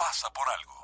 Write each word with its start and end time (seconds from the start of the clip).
pasa 0.00 0.32
por 0.32 0.48
algo. 0.48 0.80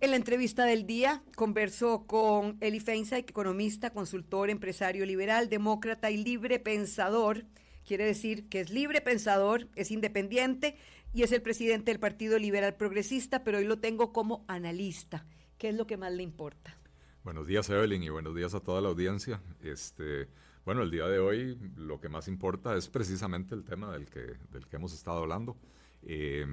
En 0.00 0.10
la 0.10 0.16
entrevista 0.16 0.64
del 0.64 0.86
día 0.86 1.24
conversó 1.34 2.06
con 2.06 2.58
Eli 2.60 2.78
Feinsack, 2.78 3.30
economista, 3.30 3.90
consultor, 3.90 4.50
empresario 4.50 5.04
liberal, 5.06 5.48
demócrata 5.48 6.10
y 6.10 6.18
libre 6.18 6.60
pensador. 6.60 7.46
Quiere 7.84 8.04
decir 8.04 8.48
que 8.48 8.60
es 8.60 8.70
libre 8.70 9.00
pensador, 9.00 9.68
es 9.74 9.90
independiente 9.90 10.76
y 11.12 11.22
es 11.22 11.32
el 11.32 11.42
presidente 11.42 11.90
del 11.90 11.98
Partido 11.98 12.38
Liberal 12.38 12.76
Progresista, 12.76 13.42
pero 13.42 13.58
hoy 13.58 13.64
lo 13.64 13.80
tengo 13.80 14.12
como 14.12 14.44
analista. 14.46 15.26
¿Qué 15.56 15.70
es 15.70 15.74
lo 15.74 15.86
que 15.86 15.96
más 15.96 16.12
le 16.12 16.22
importa? 16.22 16.78
Buenos 17.24 17.48
días, 17.48 17.68
Evelyn, 17.70 18.02
y 18.02 18.08
buenos 18.10 18.36
días 18.36 18.54
a 18.54 18.60
toda 18.60 18.80
la 18.80 18.88
audiencia. 18.88 19.42
Este, 19.62 20.28
bueno, 20.64 20.82
el 20.82 20.90
día 20.90 21.06
de 21.06 21.18
hoy 21.18 21.58
lo 21.76 21.98
que 21.98 22.08
más 22.08 22.28
importa 22.28 22.76
es 22.76 22.88
precisamente 22.88 23.54
el 23.54 23.64
tema 23.64 23.90
del 23.90 24.06
que, 24.06 24.20
del 24.52 24.68
que 24.68 24.76
hemos 24.76 24.92
estado 24.92 25.18
hablando. 25.18 25.56
Eh, 26.02 26.46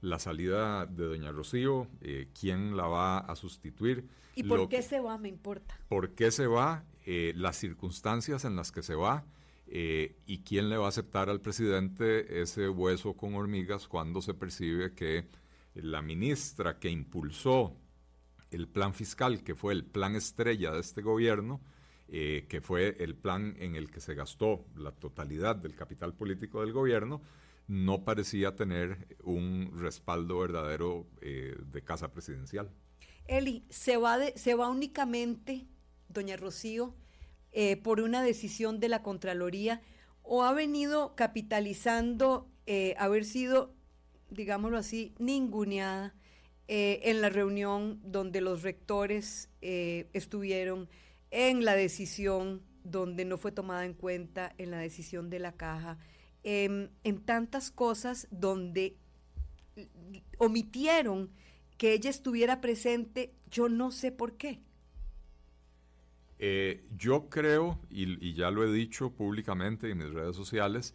la 0.00 0.18
salida 0.18 0.86
de 0.86 1.04
doña 1.04 1.30
Rocío, 1.32 1.88
eh, 2.00 2.28
quién 2.38 2.76
la 2.76 2.86
va 2.86 3.18
a 3.18 3.36
sustituir. 3.36 4.08
¿Y 4.34 4.44
por 4.44 4.68
qué 4.68 4.82
se 4.82 5.00
va? 5.00 5.18
Me 5.18 5.28
importa. 5.28 5.78
¿Por 5.88 6.14
qué 6.14 6.30
se 6.30 6.46
va? 6.46 6.84
Eh, 7.04 7.32
las 7.36 7.56
circunstancias 7.56 8.44
en 8.44 8.56
las 8.56 8.72
que 8.72 8.82
se 8.82 8.94
va 8.94 9.24
eh, 9.66 10.16
y 10.26 10.42
quién 10.42 10.68
le 10.68 10.76
va 10.76 10.86
a 10.86 10.88
aceptar 10.88 11.28
al 11.28 11.40
presidente 11.40 12.40
ese 12.42 12.68
hueso 12.68 13.14
con 13.14 13.34
hormigas 13.34 13.88
cuando 13.88 14.22
se 14.22 14.34
percibe 14.34 14.94
que 14.94 15.26
la 15.74 16.02
ministra 16.02 16.78
que 16.78 16.90
impulsó 16.90 17.76
el 18.50 18.68
plan 18.68 18.94
fiscal, 18.94 19.42
que 19.42 19.54
fue 19.54 19.72
el 19.72 19.84
plan 19.84 20.16
estrella 20.16 20.72
de 20.72 20.80
este 20.80 21.02
gobierno, 21.02 21.60
que 22.08 22.60
fue 22.60 22.96
el 22.98 23.14
plan 23.14 23.54
en 23.60 23.76
el 23.76 23.88
que 23.88 24.00
se 24.00 24.16
gastó 24.16 24.66
la 24.74 24.90
totalidad 24.90 25.54
del 25.54 25.76
capital 25.76 26.12
político 26.12 26.60
del 26.60 26.72
gobierno, 26.72 27.22
no 27.70 28.04
parecía 28.04 28.56
tener 28.56 29.16
un 29.22 29.70
respaldo 29.78 30.40
verdadero 30.40 31.06
eh, 31.20 31.54
de 31.70 31.84
casa 31.84 32.10
presidencial. 32.10 32.68
Eli, 33.28 33.64
¿se 33.70 33.96
va, 33.96 34.18
se 34.34 34.56
va 34.56 34.68
únicamente, 34.68 35.68
doña 36.08 36.36
Rocío, 36.36 36.96
eh, 37.52 37.76
por 37.76 38.00
una 38.00 38.24
decisión 38.24 38.80
de 38.80 38.88
la 38.88 39.04
Contraloría 39.04 39.80
o 40.22 40.42
ha 40.42 40.52
venido 40.52 41.14
capitalizando 41.14 42.50
eh, 42.66 42.96
haber 42.98 43.24
sido, 43.24 43.72
digámoslo 44.30 44.76
así, 44.76 45.14
ninguneada 45.20 46.16
en 46.72 47.20
la 47.20 47.30
reunión 47.30 48.00
donde 48.04 48.40
los 48.40 48.62
rectores 48.62 49.48
estuvieron 49.60 50.88
en 51.32 51.64
la 51.64 51.74
decisión 51.74 52.62
donde 52.84 53.24
no 53.24 53.38
fue 53.38 53.50
tomada 53.50 53.84
en 53.84 53.94
cuenta 53.94 54.54
en 54.56 54.70
la 54.70 54.78
decisión 54.78 55.30
de 55.30 55.40
la 55.40 55.50
caja? 55.50 55.98
En 56.42 57.20
tantas 57.24 57.70
cosas 57.70 58.28
donde 58.30 58.96
omitieron 60.38 61.30
que 61.76 61.92
ella 61.92 62.10
estuviera 62.10 62.60
presente, 62.60 63.32
yo 63.50 63.68
no 63.68 63.90
sé 63.90 64.12
por 64.12 64.36
qué. 64.36 64.60
Eh, 66.42 66.82
yo 66.96 67.28
creo, 67.28 67.78
y, 67.90 68.32
ya 68.32 68.50
lo 68.50 68.64
he 68.64 68.72
dicho 68.72 69.12
públicamente 69.12 69.90
en 69.90 69.98
mis 69.98 70.10
redes 70.10 70.34
sociales, 70.34 70.94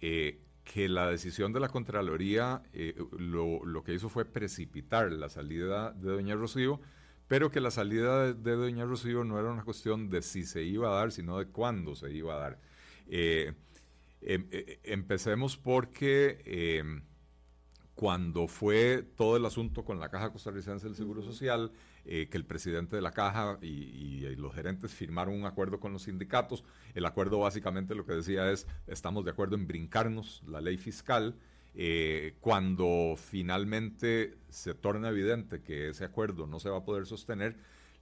eh, 0.00 0.40
que 0.64 0.88
la 0.88 1.10
decisión 1.10 1.52
de 1.52 1.60
la 1.60 1.68
Contraloría 1.68 2.62
eh, 2.72 2.94
lo, 3.18 3.64
lo, 3.64 3.84
que 3.84 3.92
hizo 3.92 4.08
fue 4.08 4.24
precipitar 4.24 5.12
la 5.12 5.28
salida 5.28 5.92
de 5.92 6.12
Doña 6.12 6.34
Rocío, 6.34 6.80
pero 7.28 7.50
que 7.50 7.60
la 7.60 7.70
salida 7.70 8.32
de, 8.32 8.52
Doña 8.56 8.86
Rocío 8.86 9.22
no 9.22 9.38
era 9.38 9.52
una 9.52 9.64
cuestión 9.64 10.08
de 10.08 10.22
si 10.22 10.44
se 10.44 10.62
iba 10.62 10.88
a 10.88 10.94
dar, 10.94 11.12
sino 11.12 11.38
de 11.38 11.46
cuándo 11.46 11.94
se 11.94 12.10
iba 12.12 12.34
a 12.34 12.38
dar. 12.38 12.60
Em, 14.20 14.46
eh, 14.50 14.80
empecemos 14.84 15.56
porque 15.56 16.42
em, 16.44 17.02
cuando 17.94 18.46
fue 18.46 19.02
todo 19.16 19.36
el 19.36 19.46
asunto 19.46 19.84
con 19.84 19.98
la 19.98 20.10
Caja 20.10 20.30
Costarricense 20.30 20.86
del 20.86 20.96
Seguro 20.96 21.22
Social, 21.22 21.72
eh, 22.04 22.28
que 22.30 22.36
el 22.36 22.44
presidente 22.44 22.94
de 22.94 23.02
la 23.02 23.10
Caja 23.10 23.58
y, 23.62 24.36
los 24.36 24.54
gerentes 24.54 24.92
firmaron 24.92 25.34
un 25.34 25.46
acuerdo 25.46 25.80
con 25.80 25.92
los 25.92 26.02
sindicatos, 26.02 26.62
el 26.94 27.06
acuerdo 27.06 27.38
básicamente 27.38 27.94
lo 27.94 28.04
que 28.04 28.12
decía 28.12 28.50
es, 28.52 28.66
estamos 28.86 29.24
de 29.24 29.30
acuerdo 29.30 29.56
en 29.56 29.66
brincarnos 29.66 30.42
la 30.46 30.60
ley 30.60 30.76
fiscal, 30.76 31.36
eh, 31.74 32.36
cuando 32.40 33.14
finalmente 33.16 34.36
se 34.50 34.74
torna 34.74 35.08
evidente 35.08 35.62
que 35.62 35.88
ese 35.88 36.04
acuerdo 36.04 36.46
no 36.46 36.60
se 36.60 36.68
va 36.68 36.78
a 36.78 36.84
poder 36.84 37.06
sostener, 37.06 37.56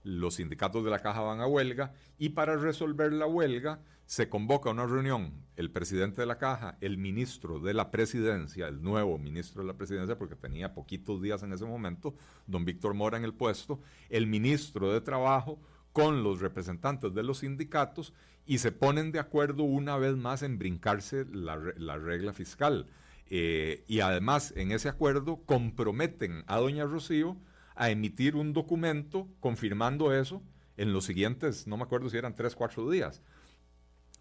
los 0.05 0.35
sindicatos 0.35 0.85
de 0.85 0.91
la 0.91 0.99
caja 0.99 1.21
van 1.21 1.41
a 1.41 1.47
huelga 1.47 1.91
y 2.17 2.29
para 2.29 2.55
resolver 2.55 3.11
la 3.11 3.25
huelga 3.25 3.81
se 4.05 4.29
convoca 4.29 4.69
una 4.69 4.85
reunión 4.85 5.33
el 5.55 5.71
presidente 5.71 6.21
de 6.21 6.27
la 6.27 6.37
caja, 6.37 6.77
el 6.79 6.97
ministro 6.97 7.59
de 7.59 7.73
la 7.73 7.89
presidencia, 7.89 8.67
el 8.67 8.83
nuevo 8.83 9.17
ministro 9.17 9.63
de 9.63 9.67
la 9.67 9.77
presidencia, 9.77 10.17
porque 10.17 10.35
tenía 10.35 10.73
poquitos 10.73 11.21
días 11.21 11.41
en 11.43 11.53
ese 11.53 11.65
momento, 11.65 12.15
don 12.45 12.65
Víctor 12.65 12.93
Mora 12.93 13.17
en 13.17 13.23
el 13.23 13.33
puesto, 13.33 13.79
el 14.09 14.27
ministro 14.27 14.93
de 14.93 15.01
trabajo 15.01 15.59
con 15.91 16.23
los 16.23 16.39
representantes 16.39 17.15
de 17.15 17.23
los 17.23 17.39
sindicatos 17.39 18.13
y 18.45 18.59
se 18.59 18.71
ponen 18.71 19.11
de 19.11 19.19
acuerdo 19.19 19.63
una 19.63 19.97
vez 19.97 20.15
más 20.15 20.43
en 20.43 20.59
brincarse 20.59 21.25
la, 21.31 21.57
regla 21.97 22.33
fiscal. 22.33 22.87
Eh, 23.27 23.83
y 23.87 24.01
además 24.01 24.53
en 24.55 24.71
ese 24.71 24.87
acuerdo 24.87 25.37
comprometen 25.45 26.43
a 26.45 26.57
doña 26.57 26.85
Rocío 26.85 27.37
a 27.75 27.89
emitir 27.89 28.35
un 28.35 28.53
documento 28.53 29.27
confirmando 29.39 30.13
eso 30.13 30.41
en 30.77 30.93
los 30.93 31.05
siguientes, 31.05 31.67
no 31.67 31.77
me 31.77 31.83
acuerdo 31.83 32.09
si 32.09 32.17
eran 32.17 32.35
tres, 32.35 32.55
cuatro 32.55 32.89
días. 32.89 33.21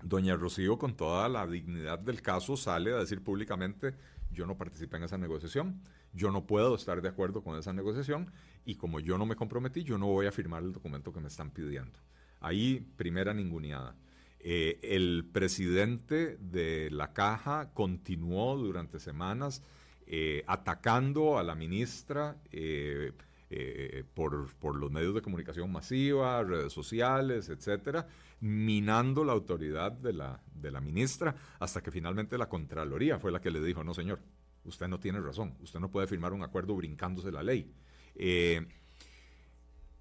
Doña 0.03 0.37
Rocío, 0.37 0.79
con 0.79 0.95
toda 0.95 1.29
la 1.29 1.47
dignidad 1.47 1.99
del 1.99 2.21
caso, 2.21 2.57
sale 2.57 2.93
a 2.93 2.99
decir 2.99 3.23
públicamente, 3.23 3.95
yo 4.31 4.47
no 4.47 4.57
participé 4.57 4.97
en 4.99 5.05
esa 5.05 5.19
negociación, 5.19 5.81
yo 6.13 6.31
no 6.31 6.47
puedo 6.47 6.75
estar 6.75 7.01
de 7.01 7.09
acuerdo 7.09 7.43
con 7.43 7.59
esa 7.59 7.73
negociación 7.73 8.31
y 8.65 8.75
como 8.77 9.01
yo 9.01 9.19
no 9.19 9.27
me 9.27 9.37
comprometí, 9.37 9.83
yo 9.83 9.99
no 9.99 10.07
voy 10.07 10.27
a 10.27 10.33
firmar 10.33 10.63
el 10.63 10.73
documento 10.73 11.13
que 11.13 11.21
me 11.21 11.29
están 11.29 11.51
pidiendo. 11.51 11.99
Ahí, 12.41 12.87
primera 12.97 13.33
ninguneada. 13.33 13.97
Eh, 14.41 14.79
el 14.83 15.25
presidente 15.33 16.37
de 16.37 16.91
la 16.91 17.15
caja 17.15 17.71
continuó 17.73 18.57
durante 18.57 19.01
semanas 19.01 19.63
eh, 20.07 20.45
atacando 20.47 21.39
a 21.39 21.43
la 21.43 21.55
ministra. 21.55 22.37
Eh, 22.53 23.13
eh, 23.51 24.05
por, 24.15 24.53
por, 24.55 24.77
los 24.77 24.91
medios 24.91 25.15
de 25.15 25.23
comunicación 25.23 25.71
masiva, 25.71 26.43
redes 26.43 26.73
sociales, 26.73 27.49
etcétera, 27.49 28.07
minando 28.41 29.25
la 29.25 29.33
autoridad 29.33 29.93
de 29.93 30.13
la, 30.13 30.41
de 30.55 30.71
la 30.71 30.81
ministra, 30.81 31.35
hasta 31.59 31.83
que 31.83 31.91
finalmente 31.91 32.39
la 32.39 32.49
Contraloría 32.49 33.19
fue 33.19 33.33
la 33.33 33.41
que 33.41 33.51
le 33.51 33.61
dijo, 33.61 33.85
no 33.85 33.95
señor, 33.95 34.21
usted 34.65 34.89
no 34.89 34.99
tiene 34.99 35.21
razón, 35.21 35.55
usted 35.61 35.81
no 35.81 35.91
puede 35.91 36.07
firmar 36.07 36.33
un 36.33 36.43
acuerdo 36.43 36.75
brincándose 36.75 37.31
la 37.31 37.43
ley. 37.43 37.71
Eh, 38.17 38.67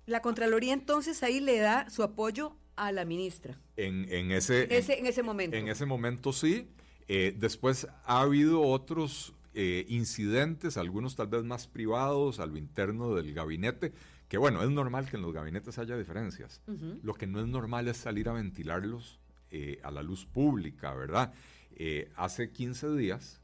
la 0.06 0.22
Contraloría 0.22 0.74
entonces 0.74 1.24
ahí 1.24 1.40
le 1.40 1.60
da 1.60 1.90
su 1.90 2.04
apoyo 2.04 2.56
a 2.76 2.92
la 2.92 3.06
ministra. 3.06 3.60
En, 3.78 4.12
en 4.12 4.32
ese, 4.32 4.64
en 4.64 5.06
ese 5.06 5.24
momento. 5.24 5.56
En 5.56 5.68
ese 5.68 5.86
momento 5.86 6.34
sí. 6.34 6.68
Eh, 7.08 7.36
después 7.38 7.88
ha 8.06 8.22
habido 8.22 8.62
otros 8.62 9.34
eh, 9.56 9.86
incidentes, 9.88 10.78
algunos 10.78 11.16
tal 11.16 11.28
vez 11.28 11.44
más 11.44 11.68
privados, 11.68 12.40
a 12.40 12.46
lo 12.46 12.58
interno 12.58 13.14
del 13.14 13.34
gabinete, 13.34 13.94
que 14.28 14.38
bueno, 14.38 14.64
es 14.64 14.70
normal 14.70 15.10
que 15.10 15.18
en 15.18 15.22
los 15.22 15.34
gabinetes 15.34 15.78
haya 15.78 15.96
diferencias. 15.96 16.62
Lo 17.04 17.14
que 17.14 17.28
no 17.28 17.40
es 17.40 17.48
normal 17.48 17.88
es 17.88 17.98
salir 17.98 18.30
a 18.30 18.34
ventilarlos 18.34 19.20
eh, 19.52 19.80
a 19.84 19.92
la 19.92 20.02
luz 20.02 20.26
pública, 20.26 20.94
¿verdad? 20.96 21.34
Eh, 21.76 22.12
hace 22.16 22.52
15 22.52 22.96
días, 22.96 23.42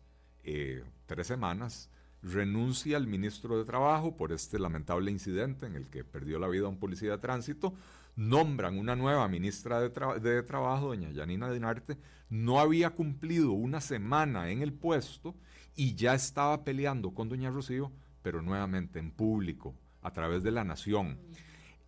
tres 1.05 1.27
semanas, 1.27 1.91
renuncia 2.23 2.97
el 2.97 3.05
ministro 3.05 3.59
de 3.59 3.65
Trabajo 3.65 4.17
por 4.17 4.31
este 4.31 4.57
lamentable 4.57 5.11
incidente 5.11 5.67
en 5.67 5.75
el 5.75 5.89
que 5.91 6.03
perdió 6.03 6.39
la 6.39 6.47
vida 6.47 6.67
un 6.67 6.79
policía 6.79 7.11
de 7.11 7.17
tránsito, 7.19 7.75
nombran 8.15 8.79
una 8.79 8.95
nueva 8.95 9.27
ministra 9.27 9.79
de, 9.79 9.89
de 10.19 10.41
Trabajo, 10.41 10.87
doña 10.87 11.11
Yanina 11.11 11.51
Dinarte, 11.51 11.97
no 12.29 12.59
había 12.59 12.89
cumplido 12.89 13.51
una 13.51 13.79
semana 13.79 14.49
en 14.49 14.63
el 14.63 14.73
puesto 14.73 15.35
y 15.79 15.95
ya 15.95 16.13
estaba 16.13 16.65
peleando 16.65 17.11
con 17.11 17.29
doña 17.29 17.51
Rocío, 17.51 17.89
pero 18.21 18.41
nuevamente 18.41 18.99
en 18.99 19.11
público, 19.11 19.73
a 20.01 20.11
través 20.11 20.43
de 20.43 20.51
la 20.51 20.65
nación. 20.65 21.17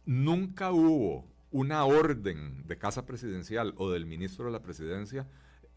Nunca 0.06 0.72
hubo 0.72 1.28
una 1.52 1.84
orden 1.84 2.66
de 2.66 2.78
casa 2.78 3.06
presidencial 3.06 3.74
o 3.76 3.92
del 3.92 4.06
ministro 4.06 4.46
de 4.46 4.54
la 4.54 4.62
presidencia 4.62 5.28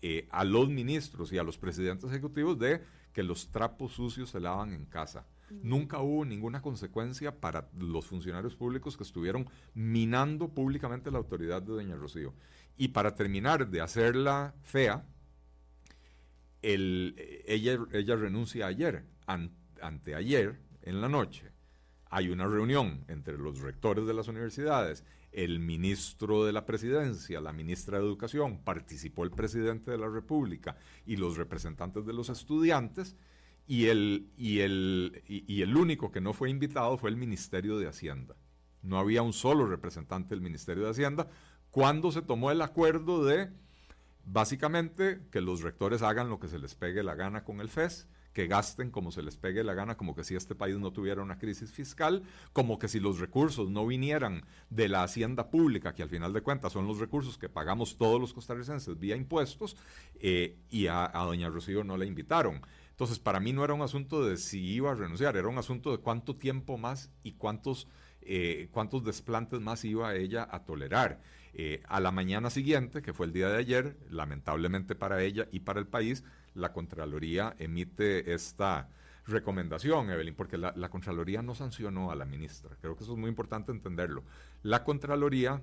eh, 0.00 0.28
a 0.30 0.44
los 0.44 0.68
ministros 0.68 1.32
y 1.32 1.38
a 1.38 1.42
los 1.42 1.58
presidentes 1.58 2.08
ejecutivos 2.08 2.56
de 2.56 2.82
que 3.12 3.24
los 3.24 3.48
trapos 3.48 3.94
sucios 3.94 4.30
se 4.30 4.38
lavan 4.38 4.74
en 4.74 4.84
casa. 4.84 5.26
Nunca 5.50 5.98
hubo 5.98 6.24
ninguna 6.24 6.62
consecuencia 6.62 7.40
para 7.40 7.68
los 7.76 8.06
funcionarios 8.06 8.54
públicos 8.54 8.96
que 8.96 9.02
estuvieron 9.02 9.48
minando 9.74 10.50
públicamente 10.50 11.10
la 11.10 11.18
autoridad 11.18 11.62
de 11.62 11.72
doña 11.72 11.96
Rocío. 11.96 12.32
Y 12.76 12.88
para 12.88 13.16
terminar 13.16 13.68
de 13.70 13.80
hacerla 13.80 14.54
fea, 14.62 15.04
ella, 16.72 17.78
ella 17.92 18.16
renuncia 18.16 18.66
ayer, 18.66 19.04
anteayer, 19.80 20.58
en 20.82 21.00
la 21.00 21.08
noche. 21.08 21.50
Hay 22.10 22.28
una 22.28 22.46
reunión 22.46 23.04
entre 23.08 23.36
los 23.36 23.60
rectores 23.60 24.06
de 24.06 24.14
las 24.14 24.28
universidades, 24.28 25.04
el 25.32 25.58
ministro 25.58 26.44
de 26.44 26.52
la 26.52 26.64
presidencia, 26.64 27.40
la 27.40 27.52
ministra 27.52 27.98
de 27.98 28.04
Educación, 28.04 28.62
participó 28.62 29.24
el 29.24 29.32
presidente 29.32 29.90
de 29.90 29.98
la 29.98 30.08
República 30.08 30.76
y 31.04 31.16
los 31.16 31.36
representantes 31.36 32.06
de 32.06 32.12
los 32.12 32.28
estudiantes 32.28 33.16
y 33.66 33.86
el, 33.86 34.30
y, 34.36 34.60
el, 34.60 35.22
y, 35.26 35.62
el 35.62 35.76
único 35.76 36.12
que 36.12 36.20
no 36.20 36.32
fue 36.34 36.50
invitado 36.50 36.96
fue 36.98 37.10
el 37.10 37.16
Ministerio 37.16 37.78
de 37.78 37.88
Hacienda. 37.88 38.36
No 38.82 38.98
había 38.98 39.22
un 39.22 39.32
solo 39.32 39.66
representante 39.66 40.34
del 40.34 40.42
Ministerio 40.42 40.84
de 40.84 40.90
Hacienda 40.90 41.28
cuando 41.70 42.12
se 42.12 42.22
tomó 42.22 42.50
el 42.50 42.62
acuerdo 42.62 43.24
de, 43.24 43.50
básicamente, 44.26 45.20
que 45.30 45.40
los 45.40 45.62
rectores 45.62 46.02
hagan 46.02 46.28
lo 46.28 46.38
que 46.40 46.48
se 46.48 46.58
les 46.58 46.74
pegue 46.74 47.02
la 47.02 47.14
gana 47.14 47.44
con 47.44 47.60
el 47.60 47.68
FES, 47.68 48.08
que 48.34 48.48
gasten 48.48 48.90
como 48.90 49.12
se 49.12 49.22
les 49.22 49.36
pegue 49.36 49.64
la 49.64 49.74
gana, 49.74 49.96
como 49.96 50.14
que 50.14 50.24
si 50.24 50.34
este 50.34 50.54
país 50.56 50.76
no 50.76 50.92
tuviera 50.92 51.22
una 51.22 51.38
crisis 51.38 51.72
fiscal, 51.72 52.24
como 52.52 52.78
que 52.78 52.88
si 52.88 52.98
los 52.98 53.20
recursos 53.20 53.70
no 53.70 53.86
vinieran 53.86 54.44
de 54.70 54.88
la 54.88 55.04
hacienda 55.04 55.50
pública, 55.50 55.94
que 55.94 56.02
al 56.02 56.08
final 56.08 56.32
de 56.32 56.42
cuentas 56.42 56.72
son 56.72 56.86
los 56.86 56.98
recursos 56.98 57.38
que 57.38 57.48
pagamos 57.48 57.96
todos 57.96 58.20
los 58.20 58.34
costarricenses 58.34 58.98
vía 58.98 59.16
impuestos, 59.16 59.76
eh, 60.16 60.58
y 60.68 60.88
a, 60.88 61.10
doña 61.14 61.48
Rocío 61.48 61.84
no 61.84 61.96
la 61.96 62.04
invitaron. 62.04 62.60
Entonces, 62.90 63.18
para 63.20 63.40
mí 63.40 63.52
no 63.52 63.64
era 63.64 63.74
un 63.74 63.82
asunto 63.82 64.24
de 64.24 64.36
si 64.36 64.60
iba 64.60 64.90
a 64.90 64.94
renunciar, 64.94 65.36
era 65.36 65.48
un 65.48 65.58
asunto 65.58 65.92
de 65.92 65.98
cuánto 65.98 66.36
tiempo 66.36 66.76
más 66.76 67.12
y 67.22 67.32
cuántos, 67.32 67.88
eh, 68.20 68.68
cuántos 68.72 69.04
desplantes 69.04 69.60
más 69.60 69.84
iba 69.84 70.14
ella 70.14 70.46
a 70.50 70.64
tolerar. 70.64 71.20
Eh, 71.56 71.80
a 71.86 72.00
la 72.00 72.10
mañana 72.10 72.50
siguiente, 72.50 73.00
que 73.00 73.12
fue 73.12 73.26
el 73.26 73.32
día 73.32 73.48
de 73.48 73.58
ayer, 73.58 73.96
lamentablemente 74.10 74.96
para 74.96 75.22
ella 75.22 75.46
y 75.52 75.60
para 75.60 75.78
el 75.78 75.86
país, 75.86 76.24
la 76.52 76.72
Contraloría 76.72 77.54
emite 77.60 78.34
esta 78.34 78.88
recomendación, 79.26 80.10
Evelyn, 80.10 80.34
porque 80.34 80.58
la, 80.58 80.72
Contraloría 80.90 81.42
no 81.42 81.54
sancionó 81.54 82.10
a 82.10 82.16
la 82.16 82.24
ministra. 82.24 82.76
Creo 82.80 82.96
que 82.96 83.04
eso 83.04 83.12
es 83.12 83.18
muy 83.18 83.28
importante 83.28 83.70
entenderlo. 83.70 84.24
La 84.64 84.82
Contraloría 84.82 85.62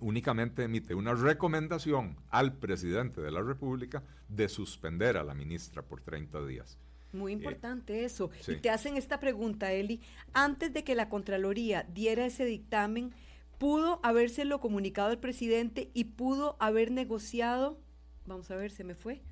únicamente 0.00 0.64
emite 0.64 0.96
una 0.96 1.14
recomendación 1.14 2.16
al 2.30 2.54
presidente 2.54 3.20
de 3.20 3.30
la 3.30 3.40
República 3.40 4.02
de 4.28 4.48
suspender 4.48 5.16
a 5.16 5.22
la 5.22 5.34
ministra 5.34 5.82
por 5.82 6.00
30 6.00 6.44
días. 6.44 6.76
Muy 7.12 7.30
eh, 7.30 7.36
importante 7.36 8.04
eso. 8.04 8.30
Y 8.48 8.56
te 8.56 8.70
hacen 8.70 8.96
esta 8.96 9.20
pregunta, 9.20 9.70
Eli. 9.70 10.00
Antes 10.32 10.72
de 10.74 10.82
que 10.82 10.96
la 10.96 11.08
Contraloría 11.08 11.84
diera 11.84 12.26
ese 12.26 12.44
dictamen, 12.44 13.14
¿pudo 13.58 14.00
habérselo 14.02 14.60
comunicado 14.60 15.10
al 15.10 15.18
presidente 15.18 15.90
y 15.94 16.04
pudo 16.04 16.56
haber 16.60 16.90
negociado? 16.90 17.78
Vamos 18.26 18.50
a 18.50 18.56
ver, 18.56 18.70
se 18.70 18.84
me 18.84 18.94
fue 18.94 19.22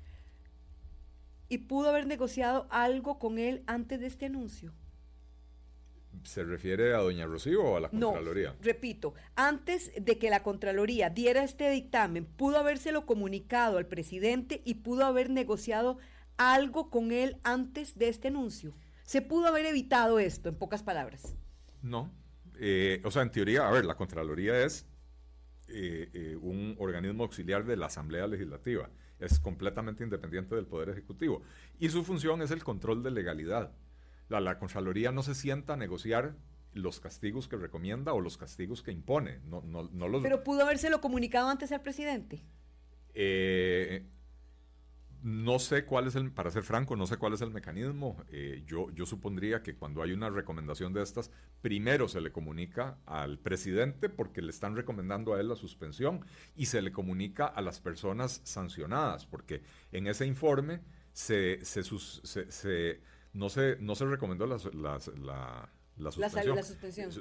y 1.53 1.59
pudo 1.59 1.89
haber 1.89 2.07
negociado 2.07 2.67
algo 2.71 3.19
con 3.19 3.37
él 3.37 3.63
antes 3.67 3.99
de 3.99 4.07
este 4.07 4.25
anuncio? 4.25 4.73
¿Se 6.23 6.43
refiere 6.43 6.95
a 6.95 6.97
doña 6.97 7.27
Rocío 7.27 7.63
o 7.63 7.77
a 7.77 7.79
la 7.79 7.89
Contraloría? 7.89 8.51
No, 8.53 8.55
repito, 8.61 9.13
antes 9.35 9.91
de 9.99 10.17
que 10.17 10.31
la 10.31 10.41
Contraloría 10.41 11.11
diera 11.11 11.43
este 11.43 11.69
dictamen, 11.69 12.25
pudo 12.25 12.57
habérselo 12.57 13.05
comunicado 13.05 13.77
al 13.77 13.85
presidente 13.85 14.61
y 14.65 14.75
pudo 14.75 15.05
haber 15.05 15.29
negociado 15.29 15.99
algo 16.37 16.89
con 16.89 17.11
él 17.11 17.37
antes 17.43 17.99
de 17.99 18.09
este 18.09 18.29
anuncio. 18.29 18.73
¿Se 19.03 19.21
pudo 19.21 19.45
haber 19.45 19.67
evitado 19.67 20.17
esto, 20.17 20.49
en 20.49 20.55
pocas 20.55 20.81
palabras? 20.81 21.35
No. 21.83 22.11
Eh, 22.65 23.01
o 23.03 23.11
sea, 23.11 23.23
en 23.23 23.31
teoría, 23.31 23.67
a 23.67 23.71
ver, 23.71 23.83
la 23.83 23.95
Contraloría 23.95 24.63
es 24.63 24.85
eh, 25.67 26.09
eh, 26.13 26.37
un 26.37 26.77
organismo 26.79 27.23
auxiliar 27.23 27.65
de 27.65 27.75
la 27.75 27.87
Asamblea 27.87 28.25
Legislativa 28.25 28.89
es 29.19 29.37
completamente 29.39 30.03
independiente 30.03 30.55
del 30.55 30.65
Poder 30.65 30.89
Ejecutivo. 30.89 31.41
Y 31.77 31.89
su 31.89 32.05
función 32.05 32.41
es 32.41 32.51
el 32.51 32.63
control 32.63 33.03
de 33.03 33.11
legalidad. 33.11 33.73
La, 34.29 34.39
la 34.39 34.59
Contraloría 34.59 35.11
no 35.11 35.23
se 35.23 35.35
sienta 35.35 35.73
a 35.73 35.77
negociar 35.77 36.35
los 36.73 37.01
castigos 37.01 37.49
que 37.49 37.57
recomienda 37.57 38.13
o 38.13 38.21
los 38.21 38.37
castigos 38.37 38.81
que 38.81 38.91
impone. 38.91 39.39
No, 39.45 39.61
no, 39.61 39.89
no 39.91 40.07
los... 40.07 40.23
Pero 40.23 40.43
pudo 40.43 40.63
habérselo 40.63 41.01
comunicado 41.01 41.49
antes 41.49 41.71
al 41.73 41.81
presidente. 41.81 42.43
Eh, 43.13 44.05
no 45.23 45.57
sé 45.57 45.85
cuál 45.85 46.07
es 46.07 46.15
el, 46.15 46.31
para 46.31 46.51
ser 46.51 46.63
franco, 46.63 46.97
no 46.97 47.07
sé 47.07 47.15
cuál 47.15 47.33
es 47.33 47.41
el 47.41 47.49
mecanismo. 47.49 48.17
Eh, 48.29 48.63
yo, 48.67 48.91
yo 48.91 49.05
supondría 49.05 49.63
que 49.63 49.75
cuando 49.75 50.03
hay 50.03 50.11
una 50.11 50.29
recomendación 50.29 50.91
de 50.91 51.01
estas, 51.01 51.31
primero 51.61 52.09
se 52.09 52.19
le 52.19 52.33
comunica 52.33 52.97
al 53.05 53.39
presidente 53.39 54.09
porque 54.09 54.41
le 54.41 54.49
están 54.49 54.75
recomendando 54.75 55.33
a 55.33 55.39
él 55.39 55.47
la 55.47 55.55
suspensión 55.55 56.25
y 56.57 56.65
se 56.65 56.81
le 56.81 56.91
comunica 56.91 57.45
a 57.45 57.61
las 57.61 57.79
personas 57.79 58.41
sancionadas 58.43 59.25
porque 59.25 59.63
en 59.93 60.07
ese 60.07 60.25
informe 60.25 60.81
se, 61.13 61.63
se, 61.63 61.83
se, 61.83 63.01
no, 63.31 63.49
se 63.49 63.77
no 63.79 63.95
se 63.95 64.05
recomendó 64.05 64.45
la, 64.45 64.57
la, 64.57 64.99
suspensión. 66.11 66.55
la 66.57 66.63
suspensión. 66.63 67.11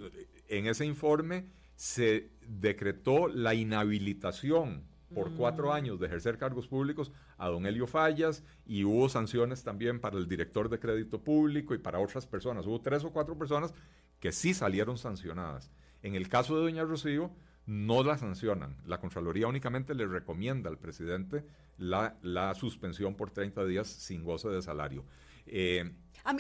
En 0.49 0.67
ese 0.67 0.85
informe 0.87 1.47
se 1.77 2.33
decretó 2.49 3.29
la 3.29 3.55
inhabilitación 3.55 4.92
por 5.13 5.33
cuatro 5.35 5.69
mm. 5.69 5.73
años 5.73 6.01
de 6.01 6.07
ejercer 6.07 6.39
cargos 6.39 6.67
públicos 6.67 7.13
a 7.39 7.49
don 7.49 7.67
Elio 7.67 7.87
Fallas 7.87 8.43
y 8.67 8.85
hubo 8.85 9.09
sanciones 9.09 9.63
también 9.63 10.01
para 10.01 10.17
el 10.17 10.29
director 10.29 10.69
de 10.69 10.79
crédito 10.79 11.23
público 11.23 11.75
y 11.75 11.79
para 11.79 11.99
otras 11.99 12.27
personas. 12.27 12.67
Hubo 12.67 12.81
tres 12.81 13.05
o 13.05 13.11
cuatro 13.11 13.37
personas 13.37 13.73
que 14.21 14.33
sí 14.33 14.55
salieron 14.55 14.99
sancionadas. 14.99 15.71
En 16.03 16.15
el 16.15 16.29
caso 16.29 16.57
de 16.57 16.63
doña 16.63 16.85
Rocío, 16.85 17.31
no 17.67 18.03
la 18.03 18.19
sancionan. 18.19 18.77
La 18.87 18.99
Contraloría 18.99 19.47
únicamente 19.47 19.95
le 19.95 20.07
recomienda 20.07 20.69
al 20.69 20.79
presidente 20.79 21.45
la, 21.79 22.17
la 22.23 22.55
suspensión 22.55 23.15
por 23.15 23.31
30 23.31 23.65
días 23.65 23.89
sin 23.89 24.25
goce 24.25 24.49
de 24.49 24.63
salario. 24.63 25.05
Eh, 25.47 25.91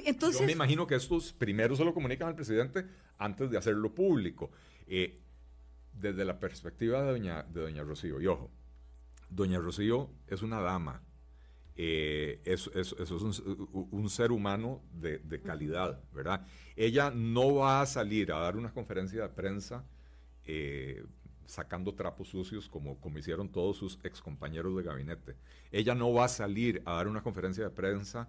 entonces... 0.04 0.40
Yo 0.40 0.46
me 0.46 0.52
imagino 0.52 0.86
que 0.86 0.94
estos 0.94 1.32
primero 1.32 1.76
se 1.76 1.84
lo 1.84 1.94
comunican 1.94 2.28
al 2.28 2.34
presidente 2.34 2.86
antes 3.18 3.50
de 3.50 3.58
hacerlo 3.58 3.94
público. 3.94 4.50
Eh, 4.86 5.20
desde 5.92 6.24
la 6.24 6.38
perspectiva 6.38 7.02
de 7.02 7.10
doña, 7.10 7.42
de 7.42 7.60
doña 7.60 7.82
Rocío, 7.82 8.20
y 8.20 8.26
ojo, 8.26 8.50
Doña 9.34 9.58
Rocío 9.58 10.10
es 10.26 10.42
una 10.42 10.60
dama, 10.60 11.02
eh, 11.74 12.40
es, 12.44 12.66
un, 12.66 14.10
ser 14.10 14.30
humano 14.30 14.82
de, 14.92 15.40
calidad, 15.40 16.00
¿verdad? 16.12 16.46
Ella 16.76 17.10
no 17.10 17.54
va 17.54 17.80
a 17.80 17.86
salir 17.86 18.30
a 18.32 18.38
dar 18.38 18.56
una 18.56 18.72
conferencia 18.72 19.22
de 19.22 19.28
prensa 19.30 19.84
eh, 20.44 21.04
sacando 21.46 21.94
trapos 21.94 22.28
sucios 22.28 22.68
como, 22.68 23.00
como 23.00 23.18
hicieron 23.18 23.48
todos 23.48 23.78
sus 23.78 23.98
excompañeros 24.04 24.76
de 24.76 24.82
gabinete. 24.82 25.36
Ella 25.70 25.94
no 25.94 26.12
va 26.12 26.26
a 26.26 26.28
salir 26.28 26.82
a 26.84 26.94
dar 26.94 27.08
una 27.08 27.22
conferencia 27.22 27.64
de 27.64 27.70
prensa, 27.70 28.28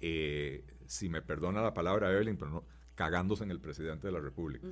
eh, 0.00 0.64
si 0.86 1.08
me 1.08 1.20
perdona 1.20 1.62
la 1.62 1.74
palabra 1.74 2.12
Evelyn, 2.12 2.36
pero 2.36 2.50
no, 2.50 2.64
cagándose 2.94 3.42
en 3.42 3.50
el 3.50 3.60
presidente 3.60 4.06
de 4.06 4.12
la 4.12 4.20
República. 4.20 4.68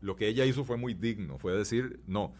Lo 0.00 0.16
que 0.16 0.26
ella 0.26 0.44
hizo 0.44 0.64
fue 0.64 0.76
muy 0.76 0.94
digno, 0.94 1.38
fue 1.38 1.56
decir, 1.56 2.00
no, 2.06 2.34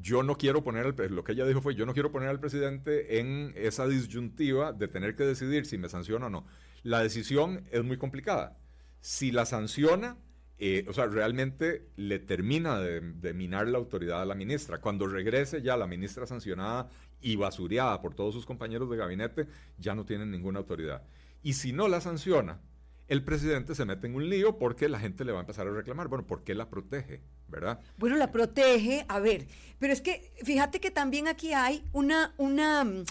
yo 0.00 0.22
no 0.22 0.36
quiero 0.36 0.62
poner, 0.62 0.94
lo 1.10 1.24
que 1.24 1.32
ella 1.32 1.46
dijo 1.46 1.60
fue, 1.60 1.74
yo 1.74 1.86
no 1.86 1.94
quiero 1.94 2.12
poner 2.12 2.28
al 2.28 2.40
presidente 2.40 3.18
en 3.18 3.52
esa 3.56 3.86
disyuntiva 3.86 4.72
de 4.72 4.88
tener 4.88 5.14
que 5.14 5.24
decidir 5.24 5.66
si 5.66 5.78
me 5.78 5.88
sanciona 5.88 6.26
o 6.26 6.30
no. 6.30 6.46
La 6.82 7.00
decisión 7.02 7.64
es 7.70 7.82
muy 7.82 7.96
complicada. 7.96 8.58
Si 9.00 9.32
la 9.32 9.46
sanciona, 9.46 10.16
eh, 10.58 10.86
o 10.88 10.92
sea, 10.92 11.06
realmente 11.06 11.88
le 11.96 12.18
termina 12.18 12.78
de, 12.78 13.34
minar 13.34 13.68
la 13.68 13.78
autoridad 13.78 14.22
a 14.22 14.26
la 14.26 14.34
ministra. 14.34 14.80
Cuando 14.80 15.06
regrese 15.06 15.62
ya 15.62 15.76
la 15.76 15.86
ministra 15.86 16.26
sancionada 16.26 16.88
y 17.20 17.36
basureada 17.36 18.00
por 18.00 18.14
todos 18.14 18.34
sus 18.34 18.46
compañeros 18.46 18.88
de 18.90 18.96
gabinete, 18.96 19.46
ya 19.78 19.94
no 19.94 20.04
tienen 20.04 20.30
ninguna 20.30 20.60
autoridad. 20.60 21.02
Y 21.42 21.54
si 21.54 21.72
no 21.72 21.88
la 21.88 22.00
sanciona, 22.00 22.60
el 23.08 23.22
presidente 23.22 23.74
se 23.74 23.84
mete 23.84 24.06
en 24.06 24.14
un 24.14 24.28
lío 24.28 24.58
porque 24.58 24.88
la 24.88 24.98
gente 24.98 25.24
le 25.24 25.32
va 25.32 25.38
a 25.38 25.42
empezar 25.42 25.66
a 25.66 25.72
reclamar, 25.72 26.08
bueno, 26.08 26.26
¿por 26.26 26.42
qué 26.42 26.54
la 26.54 26.70
protege? 26.70 27.22
¿Verdad? 27.48 27.80
Bueno, 27.96 28.16
la 28.16 28.32
protege, 28.32 29.04
a 29.08 29.20
ver, 29.20 29.46
pero 29.78 29.92
es 29.92 30.00
que 30.00 30.32
fíjate 30.42 30.80
que 30.80 30.90
también 30.90 31.28
aquí 31.28 31.52
hay 31.52 31.84
una, 31.92 32.34
una, 32.38 32.84
mm, 32.84 33.04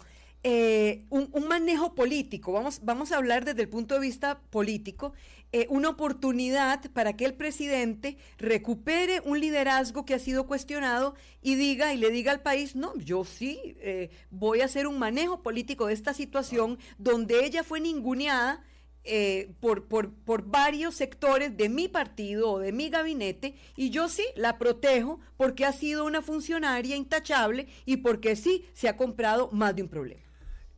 eh, 0.44 1.06
un, 1.10 1.30
manejo 1.48 1.96
político, 1.96 2.52
vamos, 2.52 2.82
vamos 2.84 3.12
a 3.12 3.18
hablar 3.18 3.46
desde 3.46 3.64
el 3.64 3.70
punto 3.70 3.96
de 3.96 4.02
vista 4.02 4.40
político, 4.50 5.14
eh, 5.52 5.68
una 5.70 5.90
oportunidad 5.90 6.82
para 6.92 7.16
que 7.16 7.26
el 7.26 7.34
presidente 7.34 8.18
recupere 8.38 9.22
un 9.22 9.40
liderazgo 9.40 10.06
que 10.06 10.14
ha 10.14 10.20
sido 10.20 10.48
cuestionado 10.48 11.16
y 11.42 11.56
diga 11.56 11.94
y 11.94 11.98
le 11.98 12.10
diga 12.10 12.32
al 12.32 12.42
país, 12.42 12.76
no, 12.76 12.96
yo 12.98 13.24
sí 13.24 13.78
eh, 13.80 14.10
voy 14.32 14.62
a 14.62 14.66
hacer 14.66 14.86
un 14.86 15.00
manejo 15.00 15.42
político 15.42 15.88
de 15.88 15.94
esta 15.94 16.14
situación 16.14 16.78
donde 16.98 17.46
ella 17.46 17.64
fue 17.64 17.80
ninguneada 17.80 18.64
eh, 19.06 19.52
por, 19.60 19.86
por, 19.88 20.12
por, 20.12 20.44
varios 20.46 20.96
sectores 20.96 21.56
de 21.56 21.70
mi 21.70 21.88
partido 21.88 22.52
o 22.52 22.60
de 22.60 22.72
mi 22.72 22.90
gabinete 22.90 23.56
y 23.76 23.92
yo 23.92 24.10
sí 24.10 24.26
la 24.36 24.58
protejo 24.58 25.20
porque 25.38 25.64
ha 25.66 25.72
sido 25.74 26.06
una 26.06 26.22
funcionaria 26.22 26.96
intachable 26.96 27.68
y 27.86 27.98
porque 27.98 28.36
sí 28.36 28.66
se 28.74 28.90
ha 28.90 28.98
comprado 28.98 29.50
más 29.52 29.76
de 29.76 29.84
un 29.84 29.90
problema. 29.90 30.22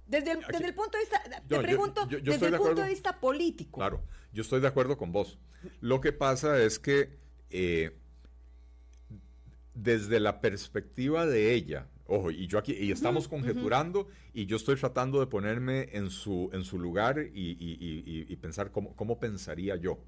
Desde 0.05 0.31
el, 0.31 0.39
desde 0.39 0.67
el 0.67 0.73
punto 0.73 0.97
de 0.97 1.03
vista, 1.03 1.23
te 1.47 1.59
pregunto, 1.59 2.05
desde 2.05 2.47
el 2.47 2.57
punto 2.57 2.81
de 2.81 2.89
vista 2.89 3.19
político. 3.19 3.79
Claro, 3.79 4.03
yo 4.31 4.41
estoy 4.41 4.61
de 4.61 4.67
acuerdo 4.67 4.97
con 4.97 5.11
vos. 5.11 5.37
Lo 5.81 6.01
que 6.01 6.13
pasa 6.13 6.61
es 6.61 6.79
que 6.79 7.17
eh, 7.49 7.97
desde 9.73 10.19
la 10.19 10.41
perspectiva 10.41 11.25
de 11.25 11.53
ella, 11.53 11.87
Ojo, 12.07 12.31
y 12.31 12.47
yo 12.47 12.57
aquí, 12.57 12.73
y 12.73 12.91
estamos 12.91 13.27
conjeturando, 13.27 14.07
y 14.33 14.45
yo 14.45 14.55
estoy 14.55 14.77
tratando 14.77 15.19
de 15.19 15.27
ponerme 15.27 15.89
en 15.91 16.09
su, 16.09 16.49
en 16.53 16.63
su 16.63 16.79
lugar 16.79 17.19
y, 17.33 18.35
pensar 18.37 18.71
cómo, 18.71 18.95
cómo, 18.95 19.19
pensaría 19.19 19.75
yo. 19.75 19.99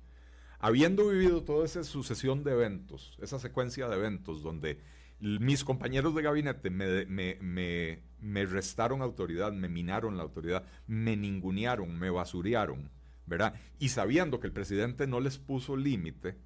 Habiendo 0.59 1.09
vivido 1.09 1.43
toda 1.43 1.65
esa 1.65 1.83
sucesión 1.83 2.43
de 2.43 2.51
eventos, 2.51 3.17
esa 3.21 3.39
secuencia 3.39 3.87
de 3.89 3.97
eventos 3.97 4.41
donde 4.41 4.79
mis 5.19 5.65
compañeros 5.65 6.15
de 6.15 6.21
gabinete 6.21 6.69
me, 6.69 7.05
me, 7.05 8.01
me, 8.21 8.45
restaron 8.45 9.01
autoridad, 9.01 9.51
me 9.51 9.67
minaron 9.67 10.15
la 10.15 10.23
autoridad, 10.23 10.63
me 10.87 11.17
ningunearon, 11.17 11.99
me 11.99 12.09
basurearon, 12.09 12.89
¿verdad? 13.25 13.55
Y 13.79 13.89
sabiendo 13.89 14.39
que 14.39 14.47
el 14.47 14.53
presidente 14.53 15.07
no 15.07 15.19
les 15.19 15.37
puso 15.37 15.75
límite, 15.75 16.37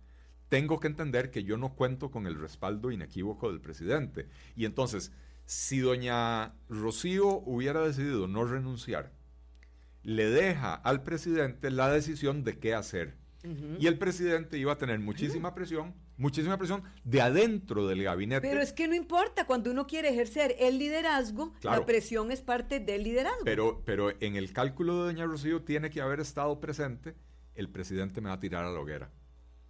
tengo 0.50 0.80
que 0.80 0.88
entender 0.88 1.30
que 1.30 1.44
yo 1.44 1.58
no 1.58 1.76
cuento 1.76 2.10
con 2.10 2.26
el 2.26 2.40
respaldo 2.40 2.92
inequívoco 2.92 3.50
del 3.52 3.62
presidente. 3.62 4.28
Y 4.56 4.66
entonces, 4.66 5.12
si 5.46 5.80
doña 5.80 6.54
Rocío 6.70 7.42
hubiera 7.46 7.82
decidido 7.82 8.28
no 8.28 8.44
renunciar, 8.46 9.12
le 10.04 10.30
deja 10.30 10.74
al 10.74 11.04
presidente 11.04 11.72
la 11.72 11.90
decisión 11.90 12.44
de 12.44 12.60
qué 12.60 12.74
hacer. 12.74 13.16
Y 13.78 13.88
el 13.88 13.98
presidente 13.98 14.58
iba 14.58 14.72
a 14.72 14.78
tener 14.78 15.00
muchísima 15.00 15.54
presión 15.54 15.94
muchísima 16.18 16.58
presión 16.58 16.84
de 17.04 17.22
adentro 17.22 17.88
del 17.88 18.04
gabinete. 18.04 18.48
Pero 18.48 18.62
es 18.62 18.74
que 18.74 18.88
no 18.88 18.96
importa, 18.96 19.46
cuando 19.46 19.72
uno 19.72 19.88
quiere 19.88 20.10
ejercer 20.10 20.56
el 20.60 20.80
liderazgo, 20.80 21.54
la 21.62 21.86
presión 21.86 22.32
es 22.32 22.42
parte 22.42 22.80
del 22.80 23.04
liderazgo. 23.04 23.44
Pero, 23.46 23.84
pero 23.86 24.12
en 24.22 24.36
el 24.36 24.54
cálculo 24.54 25.00
de 25.00 25.14
doña 25.14 25.26
Rocío 25.26 25.64
tiene 25.64 25.90
que 25.90 26.02
haber 26.02 26.20
estado 26.20 26.60
presente, 26.60 27.16
el 27.56 27.70
presidente 27.70 28.22
me 28.22 28.30
va 28.30 28.36
a 28.36 28.40
tirar 28.40 28.66
a 28.66 28.72
la 28.72 28.80
hoguera. 28.80 29.12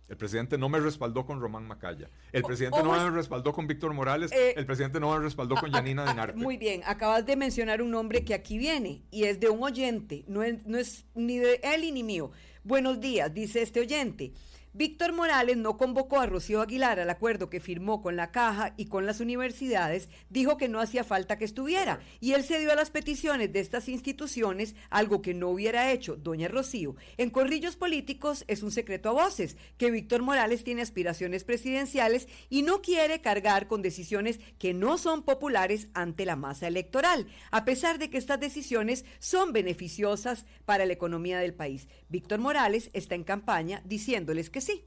El 0.09 0.17
presidente 0.17 0.57
no 0.57 0.67
me 0.67 0.79
respaldó 0.79 1.25
con 1.25 1.39
Román 1.39 1.65
Macaya. 1.65 2.09
El 2.31 2.43
presidente 2.43 2.83
no 2.83 2.91
me 2.91 3.09
respaldó 3.09 3.53
con 3.53 3.67
Víctor 3.67 3.93
Morales. 3.93 4.31
Eh, 4.33 4.53
el 4.57 4.65
presidente 4.65 4.99
no 4.99 5.13
me 5.13 5.19
respaldó 5.19 5.55
con 5.55 5.71
Yanina 5.71 6.05
Dinarte. 6.09 6.37
Muy 6.37 6.57
bien, 6.57 6.81
acabas 6.85 7.25
de 7.25 7.35
mencionar 7.35 7.81
un 7.81 7.91
nombre 7.91 8.25
que 8.25 8.33
aquí 8.33 8.57
viene 8.57 9.03
y 9.11 9.23
es 9.23 9.39
de 9.39 9.49
un 9.49 9.63
oyente, 9.63 10.25
no 10.27 10.43
es, 10.43 10.65
no 10.65 10.77
es 10.77 11.05
ni 11.15 11.37
de 11.37 11.59
él 11.63 11.93
ni 11.93 12.03
mío. 12.03 12.31
Buenos 12.63 12.99
días, 12.99 13.33
dice 13.33 13.61
este 13.61 13.79
oyente. 13.79 14.33
Víctor 14.75 15.13
Morales 15.13 15.55
no 15.57 15.77
convocó 15.77 16.19
a 16.19 16.25
Rocío 16.25 16.59
Aguilar 16.59 16.99
al 16.99 17.11
acuerdo 17.11 17.47
que 17.47 17.59
firmó 17.59 18.01
con 18.01 18.15
la 18.15 18.31
Caja 18.31 18.73
y 18.75 18.87
con 18.87 19.05
las 19.05 19.19
universidades, 19.19 20.09
dijo 20.31 20.57
que 20.57 20.67
no 20.67 20.79
hacía 20.79 21.03
falta 21.03 21.37
que 21.37 21.45
estuviera 21.45 21.99
y 22.19 22.31
él 22.31 22.43
cedió 22.43 22.71
a 22.71 22.75
las 22.75 22.89
peticiones 22.89 23.53
de 23.53 23.59
estas 23.59 23.87
instituciones, 23.87 24.73
algo 24.89 25.21
que 25.21 25.35
no 25.35 25.49
hubiera 25.49 25.91
hecho 25.91 26.15
doña 26.15 26.47
Rocío. 26.47 26.95
En 27.17 27.29
corrillos 27.29 27.75
políticos 27.75 28.45
es 28.47 28.63
un 28.63 28.71
secreto 28.71 29.09
a 29.09 29.11
voces 29.11 29.57
que 29.77 29.91
Víctor 29.91 30.23
Morales 30.23 30.63
tiene 30.63 30.81
aspiraciones 30.81 31.43
presidenciales 31.43 32.27
y 32.49 32.63
no 32.63 32.81
quiere 32.81 33.21
cargar 33.21 33.67
con 33.67 33.83
decisiones 33.83 34.39
que 34.57 34.73
no 34.73 34.97
son 34.97 35.21
populares 35.21 35.89
ante 35.93 36.25
la 36.25 36.35
masa 36.35 36.67
electoral, 36.67 37.27
a 37.51 37.63
pesar 37.63 37.99
de 37.99 38.09
que 38.09 38.17
estas 38.17 38.39
decisiones 38.39 39.05
son 39.19 39.53
beneficiosas 39.53 40.47
para 40.65 40.87
la 40.87 40.93
economía 40.93 41.37
del 41.37 41.53
país. 41.53 41.87
Víctor 42.09 42.39
Morales 42.39 42.89
está 42.93 43.13
en 43.13 43.23
campaña 43.23 43.83
diciéndoles 43.85 44.49
que 44.49 44.62
sí. 44.63 44.85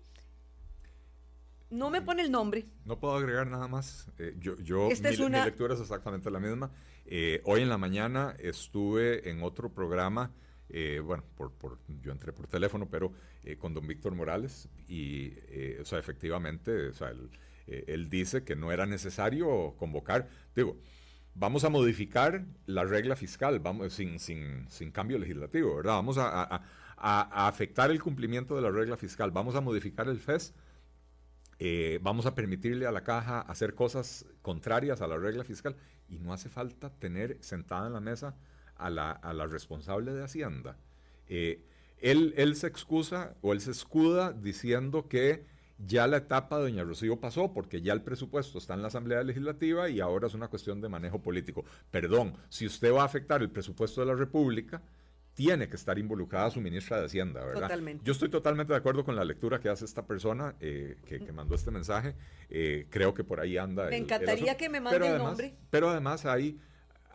No 1.71 1.91
me 1.91 2.01
pone 2.01 2.23
el 2.23 2.31
nombre. 2.31 2.67
No 2.85 2.99
puedo 2.99 3.15
agregar 3.17 3.49
nada 3.49 3.67
más. 3.67 4.09
Eh, 4.19 4.37
yo, 4.39 4.57
yo 4.61 4.89
mi, 4.89 4.95
lectura 5.45 5.75
es 5.75 5.81
exactamente 5.81 6.31
la 6.31 6.39
misma. 6.39 6.71
Eh, 7.07 7.41
hoy 7.45 7.63
en 7.63 7.69
la 7.69 7.79
mañana 7.79 8.37
estuve 8.39 9.29
en 9.29 9.43
otro 9.43 9.73
programa, 9.73 10.33
eh, 10.69 11.01
bueno, 11.05 11.25
por, 11.37 11.53
por, 11.53 11.79
yo 12.03 12.13
entré 12.13 12.33
por 12.33 12.47
teléfono, 12.47 12.89
pero 12.89 13.13
con 13.59 13.75
don 13.75 13.87
Víctor 13.87 14.13
Morales 14.15 14.69
y, 14.89 15.33
o 15.81 15.85
sea, 15.85 16.01
efectivamente, 16.01 16.89
o 16.89 16.93
sea, 16.93 17.11
él, 17.11 17.31
él, 17.69 18.11
dice 18.11 18.43
que 18.43 18.57
no 18.57 18.73
era 18.73 18.87
necesario 18.87 19.77
convocar. 19.77 20.29
Digo, 20.55 20.77
vamos 21.35 21.63
a 21.63 21.69
modificar 21.69 22.45
la 22.67 22.83
regla 22.85 23.15
fiscal, 23.15 23.61
vamos 23.61 23.93
sin, 23.93 24.19
sin, 24.19 24.69
sin 24.69 24.91
cambio 24.91 25.19
legislativo, 25.19 25.77
¿verdad? 25.77 25.93
Vamos 25.93 26.19
a 26.19 26.43
a, 26.43 26.63
afectar 26.97 27.91
el 27.91 28.03
cumplimiento 28.03 28.57
de 28.57 28.63
la 28.63 28.71
regla 28.71 28.97
fiscal. 28.97 29.31
Vamos 29.31 29.55
a 29.55 29.61
modificar 29.61 30.09
el 30.09 30.19
FES. 30.19 30.55
Eh, 31.59 31.99
vamos 32.03 32.27
a 32.27 32.35
permitirle 32.35 32.87
a 32.87 32.93
la 32.93 33.03
caja 33.03 33.41
hacer 33.41 33.75
cosas 33.75 34.27
contrarias 34.43 35.01
a 35.01 35.07
la 35.07 35.17
regla 35.17 35.43
fiscal 35.43 35.75
y 36.09 36.19
no 36.19 36.33
hace 36.33 36.51
falta 36.51 36.91
tener 36.91 37.39
sentada 37.41 37.87
en 37.87 37.95
la 37.95 38.01
mesa 38.01 38.37
a 38.77 38.91
la, 38.91 39.47
responsable 39.47 40.13
de 40.13 40.23
Hacienda. 40.23 40.77
Eh, 41.29 41.65
él, 41.99 42.35
él, 42.37 42.57
se 42.57 42.67
excusa 42.67 43.35
o 43.41 43.55
él 43.55 43.61
se 43.63 43.71
escuda 43.71 44.33
diciendo 44.33 45.09
que 45.09 45.47
ya 45.79 46.07
la 46.07 46.19
etapa 46.19 46.59
de 46.59 46.65
Doña 46.65 46.85
Rocío 46.85 47.21
pasó 47.21 47.53
porque 47.53 47.83
ya 47.83 47.93
el 47.93 48.03
presupuesto 48.03 48.59
está 48.59 48.75
en 48.75 48.83
la 48.83 48.89
Asamblea 48.89 49.23
Legislativa 49.23 49.89
y 49.89 50.01
ahora 50.01 50.27
es 50.27 50.35
una 50.35 50.49
cuestión 50.49 50.81
de 50.81 50.89
manejo 50.89 51.21
político. 51.21 51.65
Perdón, 51.91 52.35
si 52.49 52.67
usted 52.67 52.93
va 52.93 53.03
a 53.03 53.07
afectar 53.07 53.43
el 53.43 53.51
presupuesto 53.51 54.01
de 54.01 54.07
la 54.07 54.15
República, 54.15 54.83
tiene 55.37 55.69
que 55.69 55.77
estar 55.77 55.99
involucrada 55.99 56.51
su 56.51 56.63
ministra 56.63 56.99
de 56.99 57.05
Hacienda, 57.05 57.45
¿verdad? 57.45 57.61
Totalmente. 57.61 58.03
Yo 58.03 58.13
estoy 58.13 58.31
totalmente 58.31 58.73
de 58.73 58.79
acuerdo 58.79 59.05
con 59.05 59.15
la 59.15 59.25
lectura 59.25 59.61
que 59.61 59.69
hace 59.69 59.85
esta 59.85 60.07
persona 60.07 60.57
eh, 60.61 60.97
que, 61.07 61.21
mandó 61.31 61.55
este 61.55 61.71
mensaje. 61.71 62.17
Eh, 62.49 62.87
creo 62.89 63.13
que 63.13 63.23
por 63.23 63.39
ahí 63.39 63.59
anda. 63.59 63.91
Me 63.91 63.99
encantaría 63.99 64.57
que 64.57 64.71
me 64.71 64.81
mande 64.81 65.07
el 65.07 65.19
nombre. 65.19 65.55
Pero 65.69 65.91
además 65.91 66.25
hay, 66.25 66.59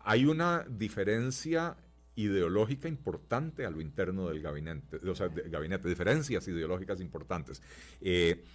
hay 0.04 0.26
una 0.28 0.64
diferencia 0.70 1.78
ideológica 2.14 2.88
importante 2.88 3.66
a 3.66 3.72
lo 3.72 3.82
interno 3.82 4.30
del 4.30 4.44
gabinete, 4.44 4.98
o 4.98 5.16
sea, 5.16 5.28
gabinete, 5.28 5.90
diferencias 5.90 6.48
ideológicas 6.48 7.02
importantes. 7.02 7.64
Eh, 8.02 8.46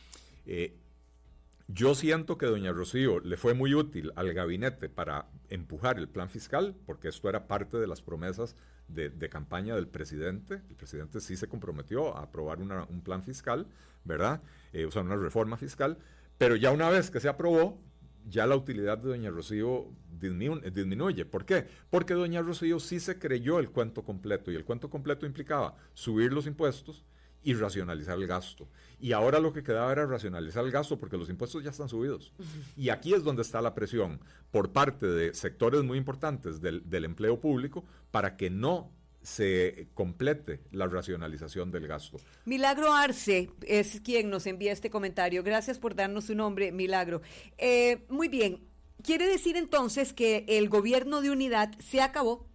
yo 1.67 1.97
siento 1.97 2.39
que 2.39 2.47
doña 2.47 2.71
Rocío 2.71 3.19
le 3.19 3.37
fue 3.37 3.55
muy 3.55 3.75
útil 3.75 4.13
al 4.15 4.33
gabinete 4.33 4.89
para 4.89 5.27
empujar 5.49 5.99
el 5.99 6.09
plan 6.09 6.31
fiscal, 6.31 6.77
porque 6.87 7.09
esto 7.09 7.29
era 7.29 7.49
parte 7.49 7.79
de 7.79 7.89
las 7.89 8.01
promesas 8.01 8.55
de, 8.89 9.29
campaña 9.29 9.75
del 9.75 9.89
presidente. 9.89 10.63
El 10.69 10.77
presidente 10.77 11.21
sí 11.21 11.37
se 11.37 11.49
comprometió 11.49 12.17
a 12.17 12.23
aprobar 12.23 12.59
un 12.61 13.01
plan 13.03 13.23
fiscal, 13.23 13.67
¿verdad? 14.05 14.43
Eh, 14.73 14.85
o 14.87 14.91
sea, 14.91 15.03
una 15.03 15.17
reforma 15.17 15.57
fiscal, 15.57 15.99
pero 16.39 16.57
ya 16.57 16.71
una 16.71 16.89
vez 16.91 17.11
que 17.11 17.21
se 17.21 17.29
aprobó, 17.29 17.81
ya 18.29 18.47
la 18.47 18.57
utilidad 18.57 18.99
de 18.99 19.09
doña 19.09 19.31
Rocío 19.31 19.87
disminuye. 20.19 21.25
¿Por 21.25 21.45
qué? 21.45 21.67
Porque 21.91 22.15
doña 22.15 22.43
Rocío 22.43 22.81
sí 22.81 23.01
se 23.01 23.19
creyó 23.19 23.59
el 23.59 23.71
cuento 23.71 24.03
completo 24.03 24.51
y 24.51 24.57
el 24.57 24.65
cuento 24.65 24.91
completo 24.91 25.27
implicaba 25.27 25.77
subir 25.95 26.33
los 26.33 26.47
impuestos 26.47 27.05
y 27.43 27.55
racionalizar 27.55 28.19
el 28.19 28.27
gasto. 28.27 28.69
Y 28.99 29.13
ahora 29.13 29.39
lo 29.39 29.53
que 29.53 29.63
quedaba 29.63 29.93
era 29.93 30.07
racionalizar 30.07 30.65
el 30.65 30.71
gasto 30.71 30.99
porque 30.99 31.17
los 31.17 31.29
impuestos 31.29 31.63
ya 31.63 31.71
están 31.71 31.89
subidos. 31.89 32.33
Y 32.77 32.89
aquí 32.89 33.15
es 33.15 33.23
donde 33.23 33.43
está 33.43 33.61
la 33.61 33.75
presión 33.75 34.21
por 34.51 34.73
parte 34.73 35.07
de 35.07 35.35
sectores 35.35 35.83
muy 35.83 35.99
importantes 35.99 36.61
del, 36.61 37.05
empleo 37.05 37.39
público 37.39 37.85
para 38.11 38.37
que 38.37 38.51
no 38.51 38.91
se 39.23 39.89
complete 39.95 40.61
la 40.73 40.87
racionalización 40.87 41.71
del 41.71 41.87
gasto. 41.87 42.19
Milagro 42.45 42.95
Arce 42.95 43.51
es 43.63 44.01
quien 44.01 44.31
nos 44.31 44.47
envía 44.47 44.73
este 44.73 44.89
comentario. 44.89 45.43
Gracias 45.43 45.79
por 45.79 45.95
darnos 45.95 46.27
su 46.27 46.35
nombre, 46.35 46.73
Milagro. 46.73 47.23
Eh, 47.59 48.07
muy 48.09 48.29
bien. 48.29 48.67
Quiere 49.03 49.27
decir 49.27 49.57
entonces 49.57 50.13
que 50.13 50.45
el 50.49 50.69
gobierno 50.69 51.21
de 51.21 51.31
unidad 51.31 51.77
se 51.79 52.01
acabó 52.01 52.47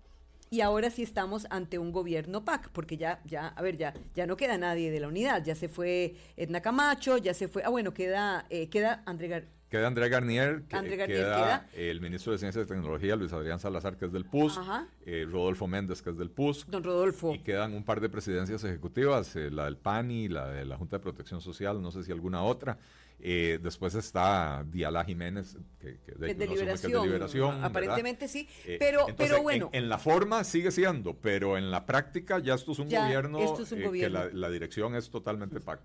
y 0.53 0.59
ahora 0.59 0.89
sí 0.89 1.01
estamos 1.01 1.47
ante 1.49 1.79
un 1.79 1.93
gobierno 1.93 2.43
PAC, 2.43 2.69
porque 2.73 2.97
ya, 2.97 3.21
ya, 3.23 3.47
a 3.47 3.61
ver, 3.61 3.77
ya, 3.77 3.93
ya 4.13 4.27
no 4.27 4.35
queda 4.35 4.57
nadie 4.57 4.91
de 4.91 4.99
la 4.99 5.07
unidad, 5.07 5.41
ya 5.45 5.55
se 5.55 5.69
fue 5.69 6.15
Edna 6.35 6.61
Camacho, 6.61 7.17
ya 7.17 7.33
se 7.33 7.47
fue, 7.47 7.63
ah 7.63 7.69
bueno, 7.69 7.93
queda, 7.93 8.45
eh, 8.49 8.67
queda 8.67 9.01
André 9.05 9.29
Queda 9.71 9.87
Andrea 9.87 10.09
Garnier, 10.09 10.63
queda, 10.63 11.65
el 11.73 12.01
ministro 12.01 12.33
de 12.33 12.39
Ciencia 12.39 12.61
y 12.61 12.65
Tecnología, 12.65 13.15
Luis 13.15 13.31
Adrián 13.31 13.57
Salazar, 13.57 13.95
que 13.95 14.03
es 14.03 14.11
del 14.11 14.25
PUS, 14.25 14.59
eh, 15.05 15.25
Rodolfo 15.25 15.65
Méndez, 15.65 16.01
que 16.01 16.09
es 16.09 16.17
del 16.17 16.29
PUS. 16.29 16.65
Don 16.67 16.83
Rodolfo. 16.83 17.33
Y 17.33 17.39
quedan 17.39 17.73
un 17.73 17.85
par 17.85 18.01
de 18.01 18.09
presidencias 18.09 18.65
ejecutivas, 18.65 19.33
eh, 19.37 19.49
la 19.49 19.63
del 19.63 19.77
PANI, 19.77 20.27
la 20.27 20.49
de 20.49 20.65
la 20.65 20.75
Junta 20.75 20.97
de 20.97 21.03
Protección 21.03 21.39
Social, 21.39 21.81
no 21.81 21.89
sé 21.89 22.03
si 22.03 22.11
alguna 22.11 22.43
otra. 22.43 22.79
Eh, 23.23 23.59
después 23.61 23.93
está 23.95 24.65
Diala 24.67 25.05
Jiménez, 25.05 25.55
que, 25.79 25.99
de, 26.17 26.33
liberación, 26.33 27.63
Aparentemente 27.63 28.27
sí, 28.27 28.49
eh, 28.65 28.77
pero, 28.79 29.05
pero 29.15 29.41
bueno. 29.41 29.69
En, 29.73 29.89
la 29.89 29.99
forma 29.99 30.43
sigue 30.43 30.71
siendo, 30.71 31.15
pero 31.15 31.57
en 31.57 31.69
la 31.69 31.85
práctica 31.85 32.39
ya 32.39 32.55
esto 32.55 32.71
es 32.71 32.79
un 32.79 32.89
gobierno 32.89 33.39
eh, 33.39 33.91
que 33.93 34.09
la, 34.09 34.49
dirección 34.49 34.95
es 34.95 35.09
totalmente 35.11 35.61
PAC. 35.61 35.79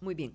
muy 0.00 0.14
bien. 0.14 0.32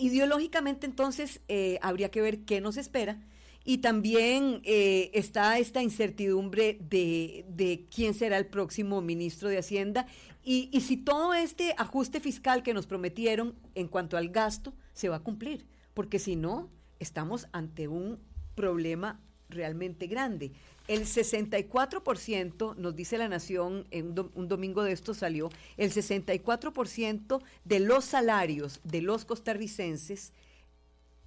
Ideológicamente 0.00 0.86
entonces 0.86 1.40
habría 1.82 2.10
que 2.10 2.20
ver 2.20 2.40
qué 2.40 2.60
nos 2.60 2.76
espera. 2.76 3.20
Y 3.64 3.78
también 3.78 4.62
está 4.64 5.58
esta 5.58 5.82
incertidumbre 5.82 6.78
de, 6.80 7.86
quién 7.94 8.14
será 8.14 8.38
el 8.38 8.46
próximo 8.46 9.02
ministro 9.02 9.48
de 9.50 9.58
Hacienda 9.58 10.06
y 10.42 10.80
si 10.80 10.96
todo 10.96 11.34
este 11.34 11.74
ajuste 11.76 12.20
fiscal 12.20 12.62
que 12.62 12.72
nos 12.72 12.86
prometieron 12.86 13.54
en 13.74 13.86
cuanto 13.88 14.16
al 14.16 14.30
gasto 14.30 14.72
se 14.94 15.08
va 15.08 15.16
a 15.16 15.22
cumplir, 15.22 15.66
porque 15.94 16.18
si 16.18 16.36
no, 16.36 16.70
estamos 16.98 17.48
ante 17.52 17.88
un 17.88 18.18
problema 18.54 19.20
realmente 19.48 20.06
grande. 20.06 20.52
El 20.90 21.02
64%, 21.02 22.74
nos 22.74 22.96
dice 22.96 23.16
la 23.16 23.28
Nación, 23.28 23.86
en 23.92 24.18
un, 24.34 24.48
domingo 24.48 24.82
de 24.82 24.90
esto 24.90 25.14
salió, 25.14 25.48
el 25.76 25.92
64% 25.92 27.40
de 27.64 27.78
los 27.78 28.04
salarios 28.04 28.80
de 28.82 29.00
los 29.00 29.24
costarricenses 29.24 30.32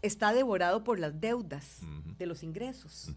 está 0.01 0.33
devorado 0.33 0.83
por 0.83 0.99
las 0.99 1.21
deudas 1.21 1.79
de 2.17 2.25
los 2.25 2.43
ingresos. 2.43 3.13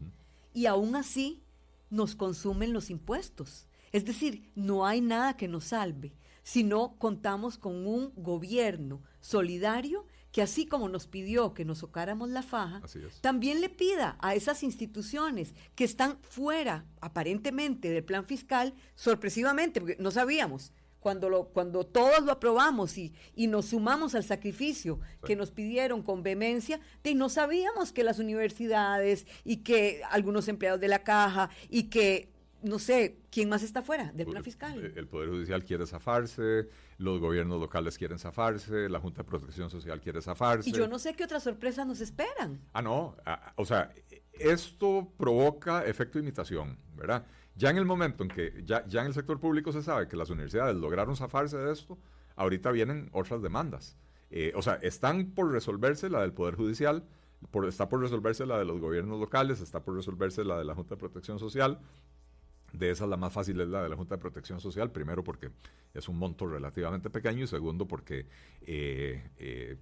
Y 0.54 0.66
aún 0.66 0.94
así 0.94 1.42
nos 1.90 2.14
consumen 2.14 2.72
los 2.72 2.90
impuestos. 2.90 3.66
Es 3.90 4.04
decir, 4.04 4.48
no 4.54 4.86
hay 4.86 5.00
nada 5.00 5.36
que 5.36 5.48
nos 5.48 5.64
salve 5.64 6.12
si 6.44 6.62
no 6.62 6.94
contamos 7.00 7.58
con 7.58 7.88
un 7.88 8.12
gobierno 8.14 9.02
solidario 9.20 10.06
que 10.36 10.42
así 10.42 10.66
como 10.66 10.90
nos 10.90 11.06
pidió 11.06 11.54
que 11.54 11.64
nos 11.64 11.78
socáramos 11.78 12.28
la 12.28 12.42
faja, 12.42 12.82
también 13.22 13.62
le 13.62 13.70
pida 13.70 14.18
a 14.20 14.34
esas 14.34 14.62
instituciones 14.62 15.54
que 15.74 15.84
están 15.84 16.18
fuera, 16.20 16.84
aparentemente, 17.00 17.88
del 17.88 18.04
plan 18.04 18.26
fiscal, 18.26 18.74
sorpresivamente, 18.96 19.80
porque 19.80 19.96
no 19.98 20.10
sabíamos, 20.10 20.74
cuando, 21.00 21.30
lo, 21.30 21.44
cuando 21.44 21.86
todos 21.86 22.22
lo 22.22 22.32
aprobamos 22.32 22.98
y, 22.98 23.14
y 23.34 23.46
nos 23.46 23.68
sumamos 23.68 24.14
al 24.14 24.24
sacrificio 24.24 25.00
que 25.24 25.36
nos 25.36 25.52
pidieron 25.52 26.02
con 26.02 26.22
vehemencia, 26.22 26.80
de 27.02 27.14
no 27.14 27.30
sabíamos 27.30 27.90
que 27.90 28.04
las 28.04 28.18
universidades 28.18 29.26
y 29.42 29.62
que 29.62 30.02
algunos 30.10 30.48
empleados 30.48 30.82
de 30.82 30.88
la 30.88 31.02
caja 31.02 31.48
y 31.70 31.84
que 31.84 32.35
no 32.62 32.78
sé, 32.78 33.18
¿quién 33.30 33.48
más 33.48 33.62
está 33.62 33.82
fuera 33.82 34.12
del 34.12 34.26
plan 34.26 34.42
fiscal? 34.42 34.84
Eh, 34.84 34.92
el 34.96 35.06
Poder 35.06 35.28
Judicial 35.28 35.64
quiere 35.64 35.86
zafarse, 35.86 36.68
los 36.98 37.20
gobiernos 37.20 37.60
locales 37.60 37.98
quieren 37.98 38.18
zafarse, 38.18 38.88
la 38.88 39.00
Junta 39.00 39.22
de 39.22 39.28
Protección 39.28 39.70
Social 39.70 40.00
quiere 40.00 40.20
zafarse. 40.22 40.70
Y 40.70 40.72
yo 40.72 40.88
no 40.88 40.98
sé 40.98 41.14
qué 41.14 41.24
otras 41.24 41.42
sorpresas 41.42 41.86
nos 41.86 42.00
esperan. 42.00 42.60
Ah, 42.72 42.82
no, 42.82 43.16
ah, 43.24 43.52
o 43.56 43.64
sea, 43.64 43.92
esto 44.32 45.12
provoca 45.16 45.84
efecto 45.84 46.18
de 46.18 46.24
imitación, 46.24 46.78
¿verdad? 46.94 47.24
Ya 47.54 47.70
en 47.70 47.76
el 47.78 47.84
momento 47.86 48.22
en 48.22 48.28
que 48.28 48.62
ya, 48.64 48.86
ya 48.86 49.00
en 49.00 49.08
el 49.08 49.14
sector 49.14 49.40
público 49.40 49.72
se 49.72 49.82
sabe 49.82 50.08
que 50.08 50.16
las 50.16 50.30
universidades 50.30 50.76
lograron 50.76 51.16
zafarse 51.16 51.56
de 51.56 51.72
esto, 51.72 51.98
ahorita 52.36 52.70
vienen 52.70 53.08
otras 53.12 53.42
demandas. 53.42 53.96
Eh, 54.30 54.52
o 54.54 54.62
sea, 54.62 54.74
están 54.82 55.30
por 55.30 55.50
resolverse 55.50 56.10
la 56.10 56.20
del 56.20 56.32
Poder 56.32 56.54
Judicial, 56.56 57.04
por, 57.50 57.66
está 57.66 57.88
por 57.88 58.00
resolverse 58.00 58.44
la 58.46 58.58
de 58.58 58.64
los 58.64 58.80
gobiernos 58.80 59.20
locales, 59.20 59.60
está 59.60 59.82
por 59.82 59.94
resolverse 59.94 60.44
la 60.44 60.58
de 60.58 60.64
la 60.64 60.74
Junta 60.74 60.94
de 60.94 60.98
Protección 60.98 61.38
Social, 61.38 61.78
de 62.72 62.90
esas 62.90 63.08
la 63.08 63.16
más 63.16 63.32
fácil 63.32 63.60
es 63.60 63.68
la 63.68 63.82
de 63.82 63.88
la 63.88 63.96
Junta 63.96 64.16
de 64.16 64.20
Protección 64.20 64.60
Social, 64.60 64.90
primero 64.90 65.24
porque 65.24 65.50
es 65.94 66.08
un 66.08 66.18
monto 66.18 66.46
relativamente 66.46 67.10
pequeño 67.10 67.44
y 67.44 67.46
segundo 67.46 67.86
porque 67.86 68.26
eh, 68.62 69.30
eh, 69.38 69.76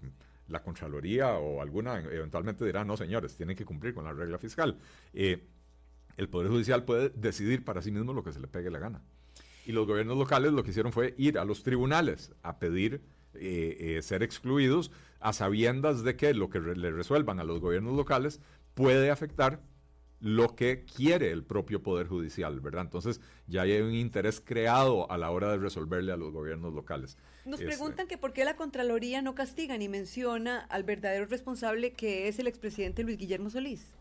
la 0.48 0.62
Contraloría 0.62 1.34
o 1.34 1.60
alguna 1.60 1.98
eventualmente 2.00 2.64
dirá, 2.64 2.84
no 2.84 2.96
señores, 2.96 3.36
tienen 3.36 3.56
que 3.56 3.64
cumplir 3.64 3.94
con 3.94 4.04
la 4.04 4.12
regla 4.12 4.38
fiscal. 4.38 4.78
Eh, 5.12 5.44
el 6.16 6.28
Poder 6.28 6.50
Judicial 6.50 6.84
puede 6.84 7.10
decidir 7.10 7.64
para 7.64 7.82
sí 7.82 7.90
mismo 7.90 8.12
lo 8.12 8.22
que 8.22 8.32
se 8.32 8.40
le 8.40 8.46
pegue 8.46 8.70
la 8.70 8.78
gana. 8.78 9.02
Y 9.66 9.72
los 9.72 9.86
gobiernos 9.86 10.16
locales 10.18 10.52
lo 10.52 10.62
que 10.62 10.70
hicieron 10.70 10.92
fue 10.92 11.14
ir 11.16 11.38
a 11.38 11.44
los 11.44 11.62
tribunales 11.62 12.32
a 12.42 12.58
pedir 12.58 13.02
ser 14.02 14.22
excluidos 14.22 14.92
a 15.18 15.32
sabiendas 15.32 16.04
de 16.04 16.14
que 16.14 16.34
lo 16.34 16.50
que 16.50 16.60
le 16.60 16.92
resuelvan 16.92 17.40
a 17.40 17.44
los 17.44 17.58
gobiernos 17.58 17.96
locales 17.96 18.40
puede 18.74 19.10
afectar 19.10 19.60
lo 20.20 20.54
que 20.56 20.84
quiere 20.84 21.30
el 21.30 21.44
propio 21.44 21.82
Poder 21.82 22.06
Judicial, 22.06 22.60
¿verdad? 22.60 22.82
Entonces 22.82 23.20
ya 23.46 23.62
hay 23.62 23.80
un 23.80 23.94
interés 23.94 24.40
creado 24.40 25.10
a 25.10 25.18
la 25.18 25.30
hora 25.30 25.50
de 25.50 25.58
resolverle 25.58 26.12
a 26.12 26.16
los 26.16 26.32
gobiernos 26.32 26.72
locales. 26.72 27.18
Nos 27.44 27.60
este, 27.60 27.66
preguntan 27.66 28.06
que 28.06 28.16
por 28.16 28.32
qué 28.32 28.44
la 28.44 28.56
Contraloría 28.56 29.20
no 29.20 29.34
castiga 29.34 29.76
ni 29.76 29.88
menciona 29.88 30.60
al 30.60 30.84
verdadero 30.84 31.26
responsable 31.26 31.92
que 31.92 32.28
es 32.28 32.38
el 32.38 32.46
expresidente 32.46 33.02
Luis 33.02 33.18
Guillermo 33.18 33.50
Solís. 33.50 33.94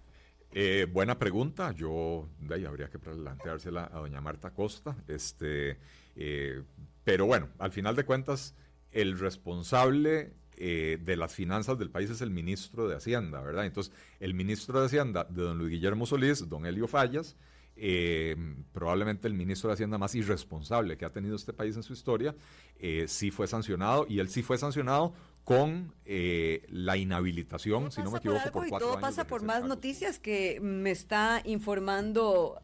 Eh, 0.55 0.88
buena 0.89 1.17
pregunta, 1.17 1.72
yo 1.72 2.29
de 2.39 2.55
ahí 2.55 2.65
habría 2.65 2.88
que 2.88 3.00
planteársela 3.00 3.89
a 3.91 3.98
doña 3.98 4.22
Marta 4.22 4.51
Costa, 4.51 4.96
este, 5.08 5.79
eh, 6.15 6.62
pero 7.03 7.25
bueno, 7.25 7.50
al 7.58 7.72
final 7.72 7.96
de 7.96 8.05
cuentas, 8.05 8.55
el 8.91 9.17
responsable 9.17 10.34
eh, 10.57 10.98
de 11.01 11.15
las 11.15 11.33
finanzas 11.33 11.77
del 11.77 11.89
país 11.89 12.10
es 12.10 12.22
el 12.22 12.29
ministro 12.29 12.88
de 12.88 12.95
Hacienda, 12.95 13.41
¿verdad? 13.41 13.65
Entonces, 13.65 13.93
el 14.19 14.33
ministro 14.33 14.79
de 14.79 14.86
Hacienda 14.86 15.25
de 15.29 15.41
don 15.41 15.57
Luis 15.57 15.72
Guillermo 15.72 16.05
Solís, 16.05 16.48
don 16.48 16.65
Elio 16.65 16.88
Fallas, 16.88 17.36
eh, 17.75 18.36
probablemente 18.72 19.27
el 19.27 19.33
ministro 19.33 19.69
de 19.69 19.74
Hacienda 19.74 19.98
más 19.98 20.13
irresponsable 20.15 20.98
que 20.98 21.05
ha 21.05 21.12
tenido 21.12 21.36
este 21.36 21.53
país 21.53 21.75
en 21.75 21.83
su 21.83 21.93
historia, 21.93 22.36
eh, 22.79 23.05
sí 23.07 23.31
fue 23.31 23.48
sancionado 23.48 24.05
y 24.07 24.19
él 24.19 24.29
sí 24.29 24.43
fue 24.43 24.57
sancionado 24.57 25.13
con 25.43 25.93
la 26.05 26.95
inhabilitación, 26.95 27.91
si 27.91 28.01
no 28.01 28.12
me 28.12 28.19
equivoco, 28.19 28.50
por, 28.51 28.69
cuatro 28.69 28.88
todo 28.88 29.01
pasa 29.01 29.27
por 29.27 29.43
más 29.43 29.65
noticias 29.65 30.17
que 30.17 30.60
me 30.62 30.91
está 30.91 31.41
informando 31.43 32.62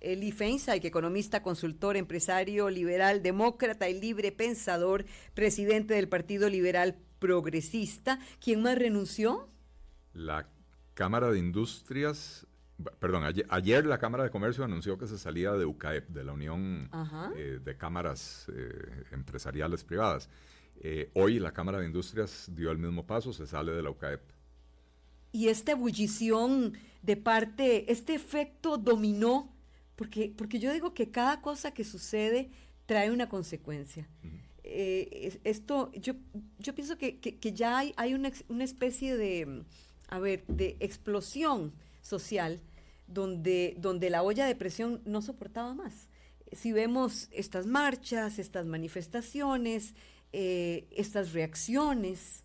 Eli 0.00 0.32
Feinstein, 0.32 0.84
economista, 0.84 1.42
consultor, 1.42 1.96
empresario, 1.96 2.70
liberal, 2.70 3.22
demócrata 3.22 3.88
y 3.88 4.00
libre 4.00 4.32
pensador, 4.32 5.04
presidente 5.34 5.94
del 5.94 6.08
Partido 6.08 6.48
Liberal 6.48 6.96
Progresista. 7.18 8.18
¿Quién 8.42 8.62
más 8.62 8.78
renunció? 8.78 9.48
La 10.14 10.48
Cámara 10.94 11.30
de 11.30 11.38
Industrias, 11.38 12.46
perdón, 12.98 13.24
ayer, 13.48 13.86
la 13.86 13.98
Cámara 13.98 14.24
de 14.24 14.30
Comercio 14.30 14.64
anunció 14.64 14.98
que 14.98 15.06
se 15.06 15.18
salía 15.18 15.52
de 15.52 15.66
UCAEP, 15.66 16.08
de 16.08 16.24
la 16.24 16.32
Unión 16.32 16.90
eh, 17.36 17.60
de 17.62 17.76
Cámaras 17.76 18.46
eh, 18.54 19.04
Empresariales 19.12 19.84
Privadas. 19.84 20.28
Eh, 20.82 21.10
hoy 21.14 21.38
la 21.38 21.52
Cámara 21.52 21.78
de 21.78 21.86
Industrias 21.86 22.50
dio 22.54 22.70
el 22.70 22.78
mismo 22.78 23.06
paso, 23.06 23.32
se 23.32 23.46
sale 23.46 23.72
de 23.72 23.82
la 23.82 23.90
UCAEP. 23.90 24.20
Y 25.32 25.48
esta 25.48 25.72
ebullición 25.72 26.72
de 27.02 27.16
parte, 27.16 27.92
este 27.92 28.14
efecto 28.14 28.78
dominó 28.78 29.54
porque, 30.00 30.32
porque 30.34 30.58
yo 30.58 30.72
digo 30.72 30.94
que 30.94 31.10
cada 31.10 31.42
cosa 31.42 31.72
que 31.72 31.84
sucede 31.84 32.48
trae 32.86 33.10
una 33.10 33.28
consecuencia. 33.28 34.08
Eh, 34.64 35.38
esto, 35.44 35.92
yo, 35.92 36.14
yo 36.58 36.74
pienso 36.74 36.96
que, 36.96 37.20
ya 37.52 37.76
hay, 37.76 37.92
hay 37.98 38.14
una, 38.14 38.32
una, 38.48 38.64
especie 38.64 39.18
de, 39.18 39.62
a 40.08 40.18
ver, 40.18 40.46
de 40.46 40.78
explosión 40.80 41.74
social 42.00 42.62
donde, 43.08 43.76
donde 43.76 44.08
la 44.08 44.22
olla 44.22 44.46
de 44.46 44.54
presión 44.54 45.02
no 45.04 45.20
soportaba 45.20 45.74
más. 45.74 46.08
Si 46.50 46.72
vemos 46.72 47.28
estas 47.30 47.66
marchas, 47.66 48.38
estas 48.38 48.64
manifestaciones, 48.64 49.94
eh, 50.32 50.86
estas 50.92 51.34
reacciones, 51.34 52.42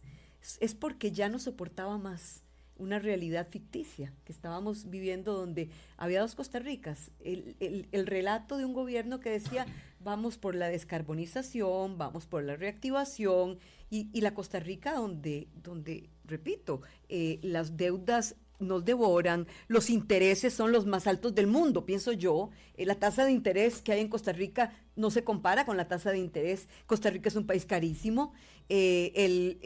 es 0.59 0.75
porque 0.75 1.13
ya 1.13 1.29
no 1.29 1.39
soportaba 1.39 1.97
más 1.97 2.43
una 2.77 2.99
realidad 2.99 3.47
ficticia 3.49 4.13
que 4.25 4.31
estábamos 4.31 4.89
viviendo 4.89 5.33
donde 5.33 5.69
había 5.97 6.21
dos 6.21 6.35
Costa 6.35 6.59
Ricas. 6.59 7.11
El, 7.23 7.55
el, 7.59 8.07
relato 8.07 8.57
de 8.57 8.65
un 8.65 8.73
gobierno 8.73 9.19
que 9.19 9.29
decía, 9.29 9.65
vamos 9.99 10.38
por 10.38 10.55
la 10.55 10.67
descarbonización, 10.67 11.97
vamos 11.97 12.25
por 12.27 12.43
la 12.43 12.55
reactivación, 12.55 13.59
y, 13.89 14.09
y 14.13 14.21
la 14.21 14.33
Costa 14.33 14.59
Rica 14.59 14.93
donde, 14.93 15.47
donde 15.61 16.09
repito, 16.25 16.81
eh, 17.09 17.39
las 17.41 17.77
deudas 17.77 18.35
nos 18.59 18.85
devoran, 18.85 19.47
los 19.67 19.89
intereses 19.89 20.53
son 20.53 20.71
los 20.71 20.85
más 20.85 21.07
altos 21.07 21.35
del 21.35 21.47
mundo, 21.47 21.85
pienso 21.85 22.11
yo. 22.11 22.49
Eh, 22.75 22.85
la 22.85 22.95
tasa 22.95 23.25
de 23.25 23.31
interés 23.31 23.81
que 23.81 23.91
hay 23.91 24.01
en 24.01 24.07
Costa 24.07 24.31
Rica 24.31 24.73
no 24.95 25.11
se 25.11 25.23
compara 25.23 25.65
con 25.65 25.77
la 25.77 25.87
tasa 25.87 26.11
de 26.11 26.19
interés. 26.19 26.67
Costa 26.85 27.09
Rica 27.09 27.29
es 27.29 27.35
un 27.35 27.45
país 27.45 27.65
carísimo, 27.65 28.33
eh, 28.69 29.57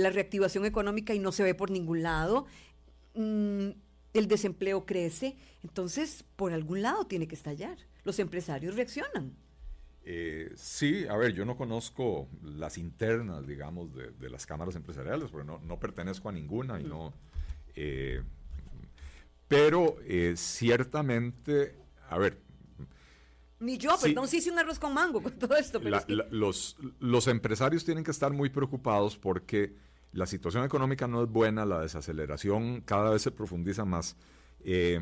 la 0.00 0.10
reactivación 0.10 0.64
económica 0.64 1.14
y 1.14 1.18
no 1.18 1.32
se 1.32 1.42
ve 1.42 1.54
por 1.54 1.70
ningún 1.70 2.02
lado. 2.02 2.46
Mm, 3.14 3.70
el 4.14 4.28
desempleo 4.28 4.86
crece, 4.86 5.36
entonces 5.62 6.24
por 6.36 6.52
algún 6.52 6.82
lado 6.82 7.06
tiene 7.06 7.28
que 7.28 7.34
estallar. 7.34 7.78
Los 8.04 8.18
empresarios 8.18 8.74
reaccionan. 8.74 9.34
Eh, 10.10 10.50
sí, 10.56 11.06
a 11.06 11.16
ver, 11.16 11.34
yo 11.34 11.44
no 11.44 11.56
conozco 11.56 12.28
las 12.42 12.78
internas, 12.78 13.46
digamos, 13.46 13.90
de, 13.94 14.30
las 14.30 14.46
cámaras 14.46 14.74
empresariales, 14.74 15.30
porque 15.30 15.46
no, 15.46 15.58
no 15.58 15.78
pertenezco 15.78 16.30
a 16.30 16.32
ninguna 16.32 16.80
y 16.80 16.84
mm. 16.84 16.88
no 16.88 17.12
eh, 17.80 18.22
pero 19.46 19.96
eh, 20.04 20.34
ciertamente, 20.36 21.76
a 22.10 22.18
ver. 22.18 22.40
Ni 23.60 23.78
yo, 23.78 23.96
perdón, 24.00 24.26
sí 24.26 24.38
hice 24.38 24.50
un 24.50 24.58
arroz 24.58 24.80
con 24.80 24.92
mango 24.92 25.22
con 25.22 25.32
todo 25.38 25.56
esto. 25.56 25.80
los, 26.30 26.76
los 26.98 27.26
empresarios 27.28 27.84
tienen 27.84 28.02
que 28.02 28.10
estar 28.10 28.32
muy 28.32 28.50
preocupados 28.50 29.16
porque 29.16 29.74
la 30.12 30.26
situación 30.26 30.64
económica 30.64 31.06
no 31.06 31.22
es 31.22 31.30
buena, 31.30 31.64
la 31.64 31.80
desaceleración 31.80 32.80
cada 32.82 33.10
vez 33.10 33.22
se 33.22 33.30
profundiza 33.30 33.84
más. 33.84 34.16
Eh, 34.60 35.00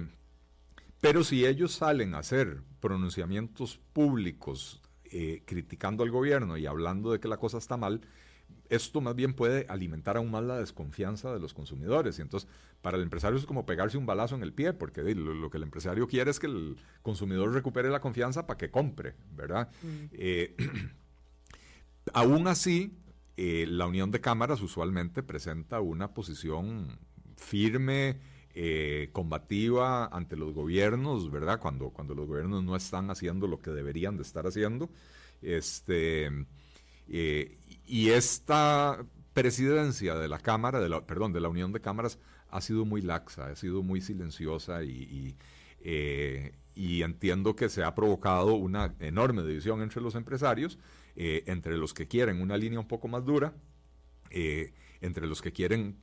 pero 1.00 1.24
si 1.24 1.46
ellos 1.46 1.72
salen 1.72 2.14
a 2.14 2.18
hacer 2.18 2.62
pronunciamientos 2.80 3.80
públicos 3.92 4.82
criticando 5.46 6.02
al 6.02 6.10
gobierno 6.10 6.58
y 6.58 6.66
hablando 6.66 7.10
de 7.10 7.20
que 7.20 7.28
la 7.28 7.38
cosa 7.38 7.56
está 7.56 7.78
mal, 7.78 8.02
esto 8.68 9.00
más 9.00 9.14
bien 9.14 9.34
puede 9.34 9.66
alimentar 9.68 10.16
aún 10.16 10.30
más 10.30 10.44
la 10.44 10.58
desconfianza 10.58 11.32
de 11.32 11.40
los 11.40 11.54
consumidores. 11.54 12.18
Y 12.18 12.22
entonces, 12.22 12.48
para 12.82 12.96
el 12.96 13.02
empresario 13.02 13.38
es 13.38 13.46
como 13.46 13.66
pegarse 13.66 13.98
un 13.98 14.06
balazo 14.06 14.34
en 14.34 14.42
el 14.42 14.52
pie, 14.52 14.72
porque 14.72 15.02
lo, 15.14 15.50
que 15.50 15.56
el 15.56 15.62
empresario 15.62 16.06
quiere 16.06 16.30
es 16.30 16.38
que 16.38 16.46
el 16.46 16.76
consumidor 17.02 17.52
recupere 17.52 17.90
la 17.90 18.00
confianza 18.00 18.46
para 18.46 18.58
que 18.58 18.70
compre, 18.70 19.14
¿verdad? 19.34 19.68
Mm. 19.82 20.04
Eh, 20.12 20.56
aún 22.12 22.48
así, 22.48 22.96
eh, 23.36 23.66
la 23.68 23.86
Unión 23.86 24.10
de 24.10 24.20
Cámaras 24.20 24.62
usualmente 24.62 25.22
presenta 25.22 25.80
una 25.80 26.14
posición 26.14 26.98
firme, 27.36 28.18
eh, 28.54 29.10
combativa 29.12 30.06
ante 30.06 30.36
los 30.36 30.54
gobiernos, 30.54 31.30
¿verdad? 31.30 31.60
Cuando, 31.60 31.90
cuando 31.90 32.14
los 32.14 32.26
gobiernos 32.26 32.64
no 32.64 32.74
están 32.74 33.10
haciendo 33.10 33.46
lo 33.46 33.60
que 33.60 33.70
deberían 33.70 34.16
de 34.16 34.22
estar 34.22 34.46
haciendo. 34.46 34.88
Este, 35.42 36.30
y 37.86 38.10
esta 38.10 39.04
presidencia 39.32 40.14
de 40.14 40.28
la 40.28 40.38
Cámara, 40.38 40.80
de 40.80 40.88
la, 40.88 41.06
perdón, 41.06 41.32
de 41.32 41.40
la 41.40 41.48
Unión 41.48 41.72
de 41.72 41.80
Cámaras, 41.80 42.18
ha 42.48 42.60
sido 42.60 42.84
muy 42.84 43.02
laxa, 43.02 43.48
ha 43.48 43.56
sido 43.56 43.82
muy 43.82 44.00
silenciosa 44.00 44.82
y, 44.82 45.36
eh, 45.80 46.54
entiendo 46.74 47.56
que 47.56 47.68
se 47.68 47.84
ha 47.84 47.94
provocado 47.94 48.54
una 48.54 48.94
enorme 49.00 49.42
división 49.42 49.82
entre 49.82 50.02
los 50.02 50.14
empresarios, 50.14 50.78
eh, 51.16 51.44
entre 51.46 51.76
los 51.76 51.94
que 51.94 52.06
quieren 52.08 52.40
una 52.40 52.56
línea 52.56 52.80
un 52.80 52.88
poco 52.88 53.08
más 53.08 53.24
dura 53.24 53.54
entre 55.00 55.26
los 55.26 55.40
que 55.40 55.52
quieren 55.52 55.96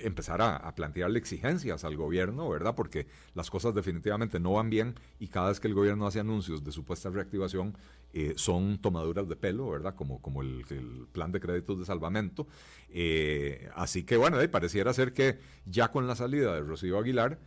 empezar 0.00 0.42
a, 0.42 0.74
plantearle 0.74 1.18
exigencias 1.18 1.84
al 1.84 1.96
gobierno, 1.96 2.48
¿verdad? 2.48 2.74
Porque 2.74 3.06
las 3.34 3.50
cosas 3.50 3.74
definitivamente 3.74 4.40
no 4.40 4.54
van 4.54 4.70
bien 4.70 4.94
y 5.18 5.28
cada 5.28 5.48
vez 5.48 5.60
que 5.60 5.68
el 5.68 5.74
gobierno 5.74 6.06
hace 6.06 6.20
anuncios 6.20 6.64
de 6.64 6.72
supuesta 6.72 7.10
reactivación 7.10 7.76
eh, 8.12 8.34
son 8.36 8.78
tomaduras 8.78 9.28
de 9.28 9.36
pelo, 9.36 9.70
¿verdad? 9.70 9.94
Como, 9.94 10.20
como 10.20 10.42
el, 10.42 10.64
plan 11.12 11.32
de 11.32 11.40
créditos 11.40 11.78
de 11.78 11.84
salvamento. 11.84 12.46
Eh, 12.90 13.68
así 13.74 14.04
que 14.04 14.16
bueno, 14.16 14.38
pareciera 14.50 14.92
ser 14.92 15.12
que 15.12 15.38
ya 15.64 15.90
con 15.90 16.06
la 16.06 16.16
salida 16.16 16.54
de 16.54 16.60
Rocío 16.60 16.98
Aguilar, 16.98 17.38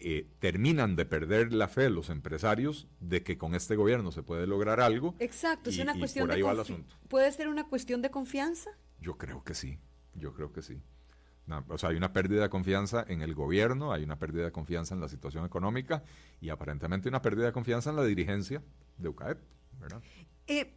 eh, 0.00 0.28
terminan 0.38 0.94
de 0.94 1.04
perder 1.04 1.52
la 1.52 1.66
fe 1.66 1.90
los 1.90 2.08
empresarios 2.08 2.86
de 3.00 3.24
que 3.24 3.36
con 3.36 3.56
este 3.56 3.74
gobierno 3.74 4.12
se 4.12 4.22
puede 4.22 4.46
lograr 4.46 4.80
algo. 4.80 5.16
Exacto, 5.18 5.70
es 5.70 5.78
una 5.78 5.98
cuestión 5.98 6.28
de 6.28 6.84
¿Puede 7.08 7.32
ser 7.32 7.48
una 7.48 7.66
cuestión 7.66 8.00
de 8.00 8.10
confianza? 8.10 8.70
Yo 9.00 9.18
creo 9.18 9.42
que 9.42 9.54
sí, 9.54 9.80
yo 10.14 10.34
creo 10.34 10.52
que 10.52 10.62
sí 10.62 10.80
o 11.68 11.78
sea, 11.78 11.90
hay 11.90 11.96
una 11.96 12.12
pérdida 12.12 12.42
de 12.42 12.48
confianza 12.48 13.04
en 13.08 13.22
el 13.22 13.34
gobierno, 13.34 13.92
hay 13.92 14.02
una 14.02 14.18
pérdida 14.18 14.44
de 14.44 14.52
confianza 14.52 14.94
en 14.94 15.00
la 15.00 15.08
situación 15.08 15.44
económica 15.44 16.02
y 16.40 16.50
aparentemente 16.50 17.08
una 17.08 17.22
pérdida 17.22 17.46
de 17.46 17.52
confianza 17.52 17.90
en 17.90 17.96
la 17.96 18.04
dirigencia 18.04 18.62
de 18.96 19.08
UCAEP, 19.08 19.38
¿verdad? 19.80 20.02
Eh, 20.46 20.74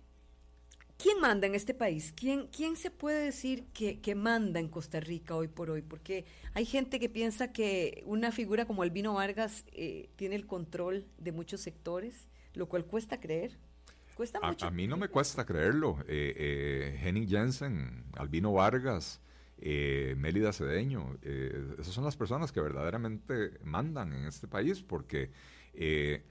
¿Quién 1.02 1.20
manda 1.20 1.48
en 1.48 1.56
este 1.56 1.74
país? 1.74 2.14
¿Quién, 2.16 2.48
quién 2.48 2.76
se 2.76 2.92
puede 2.92 3.26
decir 3.26 3.66
que, 3.74 4.16
manda 4.16 4.60
en 4.60 4.70
Costa 4.70 5.00
Rica 5.00 5.36
hoy 5.36 5.48
por 5.48 5.72
hoy? 5.72 5.82
Porque 5.82 6.26
hay 6.54 6.66
gente 6.66 7.00
que 7.00 7.10
piensa 7.10 7.52
que 7.52 8.04
una 8.06 8.32
figura 8.32 8.66
como 8.66 8.84
Albino 8.84 9.16
Vargas 9.16 9.66
eh, 9.72 10.10
tiene 10.16 10.36
el 10.36 10.46
control 10.46 11.08
de 11.18 11.32
muchos 11.32 11.62
sectores, 11.62 12.28
lo 12.54 12.70
cual 12.70 12.86
cuesta 12.86 13.20
creer. 13.20 13.58
Cuesta 14.16 14.40
mucho. 14.42 14.68
A, 14.68 14.70
mí 14.70 14.88
no 14.88 14.96
me 14.96 15.08
cuesta 15.08 15.44
creerlo. 15.44 15.98
Eh, 16.08 16.36
eh 16.38 17.00
Henning 17.02 17.28
Jensen, 17.28 18.04
Albino 18.14 18.54
Vargas, 18.54 19.22
eh, 19.62 20.15
Mélida 20.17 20.52
Cedeño. 20.52 21.17
Eh, 21.21 21.76
esas 21.80 21.93
son 21.93 22.04
las 22.04 22.17
personas 22.17 22.52
que 22.52 22.60
verdaderamente 22.60 23.60
mandan 23.63 24.13
en 24.13 24.26
este 24.26 24.47
país 24.47 24.82
porque, 24.82 25.30
eh, 25.74 26.24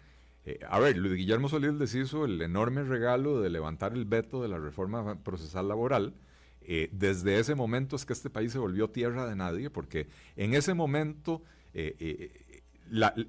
eh, 0.44 0.58
a 0.68 0.78
ver, 0.80 0.96
Luis 0.98 1.14
Guillermo 1.14 1.48
Solís 1.48 1.74
les 1.74 1.94
hizo 1.94 2.24
el 2.24 2.42
enorme 2.42 2.82
regalo 2.82 3.40
de 3.40 3.50
levantar 3.50 3.92
el 3.92 4.04
veto 4.04 4.42
de 4.42 4.48
la 4.48 4.58
reforma 4.58 5.22
procesal 5.22 5.68
laboral. 5.68 6.14
desde 6.92 7.40
ese 7.40 7.54
momento 7.54 7.96
es 7.96 8.04
que 8.04 8.12
este 8.12 8.30
país 8.30 8.52
se 8.52 8.58
volvió 8.58 8.90
tierra 8.90 9.26
de 9.26 9.34
nadie 9.34 9.70
porque 9.70 10.08
en 10.36 10.54
ese 10.54 10.74
momento... 10.74 11.42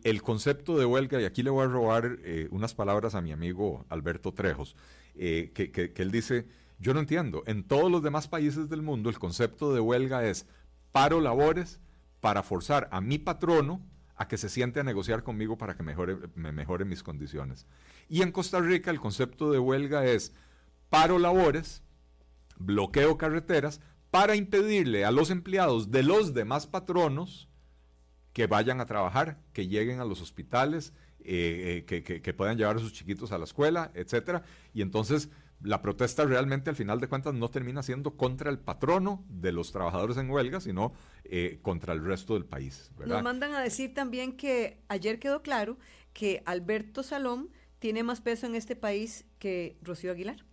el 0.04 0.22
concepto 0.24 0.78
de 0.78 0.86
huelga, 0.86 1.22
y 1.22 1.26
aquí 1.26 1.44
le 1.44 1.52
voy 1.52 1.64
a 1.64 1.68
robar 1.68 2.18
unas 2.50 2.74
palabras 2.74 3.14
a 3.14 3.22
mi 3.22 3.32
amigo 3.32 3.86
Alberto 3.90 4.32
Trejos, 4.32 4.76
que, 5.16 5.52
que, 5.54 6.02
él 6.02 6.12
dice, 6.12 6.46
yo 6.82 6.94
no 6.94 7.00
entiendo. 7.00 7.44
En 7.46 7.64
todos 7.64 7.92
los 7.92 8.02
demás 8.02 8.28
países 8.28 8.68
del 8.68 8.82
mundo 8.82 9.10
el 9.10 9.20
concepto 9.20 9.74
de 9.74 9.80
huelga 9.80 10.26
es 10.26 10.48
paro 10.92 11.22
labores 11.22 11.80
para 12.20 12.44
forzar 12.44 12.90
a 12.92 13.02
mi 13.02 13.20
patrono 13.20 13.82
a 14.16 14.28
que 14.28 14.38
se 14.38 14.50
siente 14.50 14.80
a 14.80 14.84
negociar 14.84 15.24
conmigo 15.24 15.58
para 15.58 15.76
que 15.76 15.84
mejore, 15.84 16.18
me 16.36 16.52
mejore 16.52 16.86
mis 16.86 17.04
condiciones. 17.04 17.68
Y 18.10 18.24
en 18.24 18.32
Costa 18.32 18.60
Rica 18.60 18.92
el 18.92 19.00
concepto 19.00 19.52
de 19.52 19.60
huelga 19.60 20.06
es 20.06 20.34
paro 20.90 21.20
labores, 21.20 21.84
bloqueo 22.58 23.18
carreteras, 23.18 23.80
para 24.10 24.36
impedirle 24.36 25.06
a 25.06 25.12
los 25.12 25.30
empleados 25.30 25.92
de 25.92 26.04
los 26.04 26.34
demás 26.34 26.68
patronos 26.68 27.48
que 28.34 28.48
vayan 28.48 28.82
a 28.82 28.86
trabajar, 28.86 29.40
que 29.54 29.68
lleguen 29.68 30.00
a 30.00 30.06
los 30.06 30.22
hospitales, 30.22 30.94
eh, 31.20 31.84
eh, 31.88 32.02
que, 32.04 32.22
que, 32.22 32.34
puedan 32.34 32.58
llevar 32.58 32.78
a 32.78 32.80
sus 32.80 32.94
chiquitos 32.94 33.32
a 33.32 33.38
la 33.38 33.44
escuela, 33.44 33.92
etcétera. 33.94 34.44
Y 34.74 34.82
entonces 34.82 35.30
la 35.64 35.82
protesta 35.82 36.26
realmente 36.26 36.70
al 36.70 36.76
final 36.76 37.00
de 37.00 37.08
cuentas 37.08 37.34
no 37.34 37.50
termina 37.50 37.84
siendo 37.84 38.18
contra 38.18 38.50
el 38.50 38.60
patrono 38.60 39.24
de 39.30 39.52
los 39.52 39.72
trabajadores 39.72 40.18
en 40.18 40.30
huelga, 40.30 40.60
sino 40.60 40.94
eh, 41.24 41.60
contra 41.62 41.94
el 41.94 42.04
resto 42.04 42.34
del 42.34 42.46
país. 42.46 42.92
Nos 43.06 43.24
mandan 43.24 43.54
a 43.54 43.62
decir 43.62 43.94
también 43.94 44.34
que 44.34 44.82
ayer 44.88 45.20
quedó 45.20 45.42
claro 45.42 45.78
que 46.14 46.42
Alberto 46.46 47.04
Salom 47.04 47.50
tiene 47.80 48.04
más 48.04 48.22
peso 48.22 48.48
en 48.48 48.56
este 48.56 48.76
país 48.76 49.26
que 49.40 49.78
Rocío 49.82 50.12
Aguilar. 50.12 50.46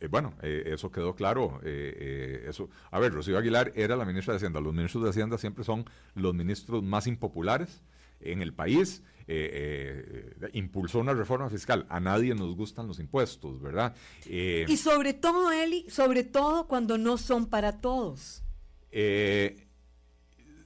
Eh, 0.00 0.08
bueno, 0.08 0.34
eh, 0.42 0.64
eso 0.66 0.90
quedó 0.90 1.14
claro. 1.14 1.60
eso, 1.62 2.70
a 2.90 2.98
ver, 2.98 3.12
Rocío 3.12 3.38
Aguilar 3.38 3.72
era 3.74 3.96
la 3.96 4.04
ministra 4.04 4.32
de 4.32 4.36
Hacienda. 4.36 4.60
Los 4.60 4.74
ministros 4.74 5.04
de 5.04 5.10
Hacienda 5.10 5.38
siempre 5.38 5.64
son 5.64 5.84
los 6.14 6.34
ministros 6.34 6.82
más 6.82 7.06
impopulares 7.06 7.82
en 8.20 8.42
el 8.42 8.52
país. 8.52 9.02
Eh, 9.26 10.34
eh, 10.42 10.50
impulsó 10.52 10.98
una 10.98 11.14
reforma 11.14 11.48
fiscal. 11.48 11.86
A 11.88 11.98
nadie 11.98 12.34
nos 12.34 12.54
gustan 12.54 12.86
los 12.86 12.98
impuestos, 12.98 13.60
¿verdad? 13.60 13.94
Eh, 14.26 14.66
y 14.68 14.76
sobre 14.76 15.14
todo, 15.14 15.50
Eli, 15.50 15.86
sobre 15.88 16.24
todo 16.24 16.66
cuando 16.68 16.98
no 16.98 17.16
son 17.16 17.46
para 17.46 17.80
todos. 17.80 18.42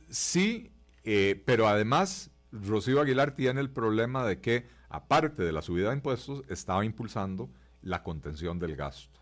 sí, 0.08 0.72
pero 1.44 1.68
además 1.68 2.30
Rocío 2.52 3.00
Aguilar 3.00 3.34
tiene 3.34 3.60
el 3.60 3.70
problema 3.70 4.26
de 4.26 4.40
que, 4.40 4.66
aparte 4.88 5.42
de 5.42 5.52
la 5.52 5.62
subida 5.62 5.90
de 5.90 5.96
impuestos, 5.96 6.42
estaba 6.48 6.84
impulsando 6.84 7.50
la 7.82 8.02
contención 8.02 8.58
del 8.58 8.76
gasto. 8.76 9.20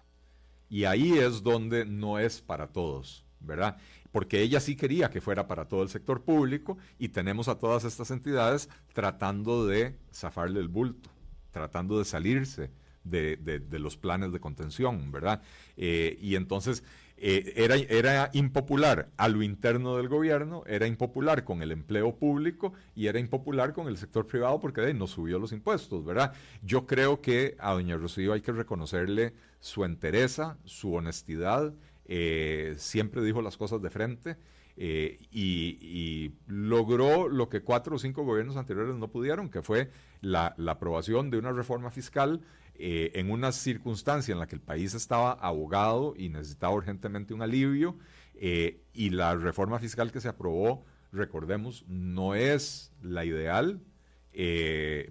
Y 0.69 0.85
ahí 0.85 1.13
es 1.19 1.43
donde 1.43 1.85
no 1.85 2.19
es 2.19 2.41
para 2.41 2.69
todos, 2.69 3.25
¿verdad? 3.41 3.77
Porque 4.17 4.41
ella 4.41 4.61
sí 4.61 4.77
quería 4.77 5.11
que 5.11 5.21
fuera 5.21 5.47
para 5.47 5.67
todo 5.69 5.83
el 5.83 5.91
sector 5.91 6.23
público 6.23 6.79
y 6.99 7.11
tenemos 7.11 7.49
a 7.49 7.59
todas 7.59 7.85
estas 7.85 8.11
entidades 8.11 8.71
tratando 8.95 9.67
de 9.67 9.95
zafarle 10.11 10.59
el 10.59 10.69
bulto, 10.69 11.11
tratando 11.51 11.99
de 11.99 12.07
salirse 12.07 12.71
de, 13.05 13.63
los 13.73 13.99
planes 13.99 14.33
de 14.33 14.41
contención, 14.41 15.13
¿verdad? 15.13 15.43
Eh, 15.77 16.17
y 16.23 16.37
entonces 16.37 16.83
eh, 17.19 17.53
era, 17.57 17.77
era 17.77 18.31
impopular 18.33 19.11
a 19.19 19.29
lo 19.29 19.43
interno 19.43 19.99
del 19.99 20.09
gobierno, 20.09 20.63
era 20.67 20.87
impopular 20.87 21.45
con 21.45 21.61
el 21.61 21.71
empleo 21.71 22.17
público 22.17 22.73
y 22.95 23.09
era 23.09 23.19
impopular 23.19 23.75
con 23.75 23.87
el 23.87 23.99
sector 23.99 24.27
privado 24.27 24.59
porque 24.61 24.95
no 24.95 25.09
subió 25.09 25.39
los 25.39 25.53
impuestos, 25.53 26.07
¿verdad? 26.07 26.33
Yo 26.63 26.87
creo 26.87 27.21
que 27.21 27.55
a 27.59 27.73
doña 27.73 27.99
Rocío 27.99 28.33
hay 28.33 28.41
que 28.41 28.53
reconocerle 28.53 29.35
su 29.61 29.85
entereza, 29.85 30.57
su 30.65 30.95
honestidad, 30.95 31.75
eh, 32.09 32.75
siempre 32.79 33.23
dijo 33.23 33.43
las 33.43 33.57
cosas 33.57 33.83
de 33.83 33.91
frente 33.91 34.37
eh, 34.77 35.19
y, 35.33 36.33
logró 36.47 37.29
lo 37.29 37.49
que 37.49 37.63
cuatro 37.63 37.97
o 37.97 37.99
cinco 37.99 38.23
gobiernos 38.23 38.57
anteriores 38.57 38.95
no 38.95 39.09
pudieron, 39.09 39.51
que 39.51 39.63
fue 39.63 39.91
la, 40.21 40.55
aprobación 40.69 41.31
de 41.31 41.39
una 41.39 41.53
reforma 41.53 41.91
fiscal 41.91 42.43
eh, 42.77 43.11
en 43.15 43.31
una 43.31 43.51
circunstancia 43.51 44.33
en 44.33 44.39
la 44.39 44.47
que 44.47 44.55
el 44.55 44.61
país 44.61 44.95
estaba 44.95 45.33
abogado 45.33 46.15
y 46.17 46.29
necesitaba 46.29 46.75
urgentemente 46.75 47.35
un 47.35 47.43
alivio 47.43 47.97
y 48.39 49.11
la 49.11 49.35
reforma 49.35 49.79
fiscal 49.79 50.13
que 50.13 50.21
se 50.21 50.29
aprobó, 50.29 50.85
recordemos, 51.11 51.87
no 51.89 52.35
es 52.35 52.93
la 53.03 53.25
ideal, 53.25 53.81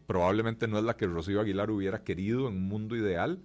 probablemente 0.05 0.67
no 0.67 0.77
es 0.77 0.83
la 0.83 0.95
que 0.95 1.07
Rocío 1.07 1.41
Aguilar 1.41 1.71
hubiera 1.71 2.03
querido 2.03 2.47
en 2.47 2.57
un 2.57 2.67
mundo 2.67 2.95
ideal, 2.95 3.41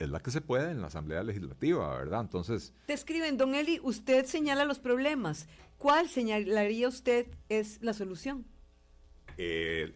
es 0.00 0.08
la 0.08 0.20
que 0.20 0.30
se 0.30 0.40
puede 0.40 0.70
en 0.70 0.80
la 0.80 0.86
Asamblea 0.86 1.22
Legislativa, 1.22 1.96
¿verdad? 1.96 2.22
Entonces... 2.22 2.72
Te 2.86 2.94
escriben, 2.94 3.36
don 3.36 3.54
Eli, 3.54 3.78
usted 3.82 4.24
señala 4.24 4.64
los 4.64 4.78
problemas. 4.78 5.46
¿Cuál 5.76 6.08
señalaría 6.08 6.88
usted 6.88 7.26
es 7.50 7.82
la 7.82 7.92
solución? 7.92 8.46
Eh, 9.36 9.92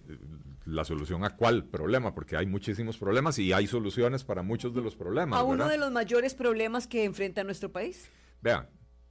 la 0.66 0.84
solución 0.84 1.24
a 1.24 1.30
cuál 1.30 1.64
problema, 1.64 2.14
porque 2.14 2.36
hay 2.36 2.44
muchísimos 2.44 2.98
problemas 2.98 3.38
y 3.38 3.54
hay 3.54 3.66
soluciones 3.66 4.24
para 4.24 4.42
muchos 4.42 4.74
de 4.74 4.82
los 4.82 4.94
problemas. 4.94 5.40
A 5.40 5.42
uno 5.42 5.68
de 5.68 5.78
los 5.78 5.90
mayores 5.90 6.34
problemas 6.34 6.86
que 6.86 7.04
enfrenta 7.04 7.42
nuestro 7.42 7.72
país. 7.72 8.10
Vean, 8.42 8.68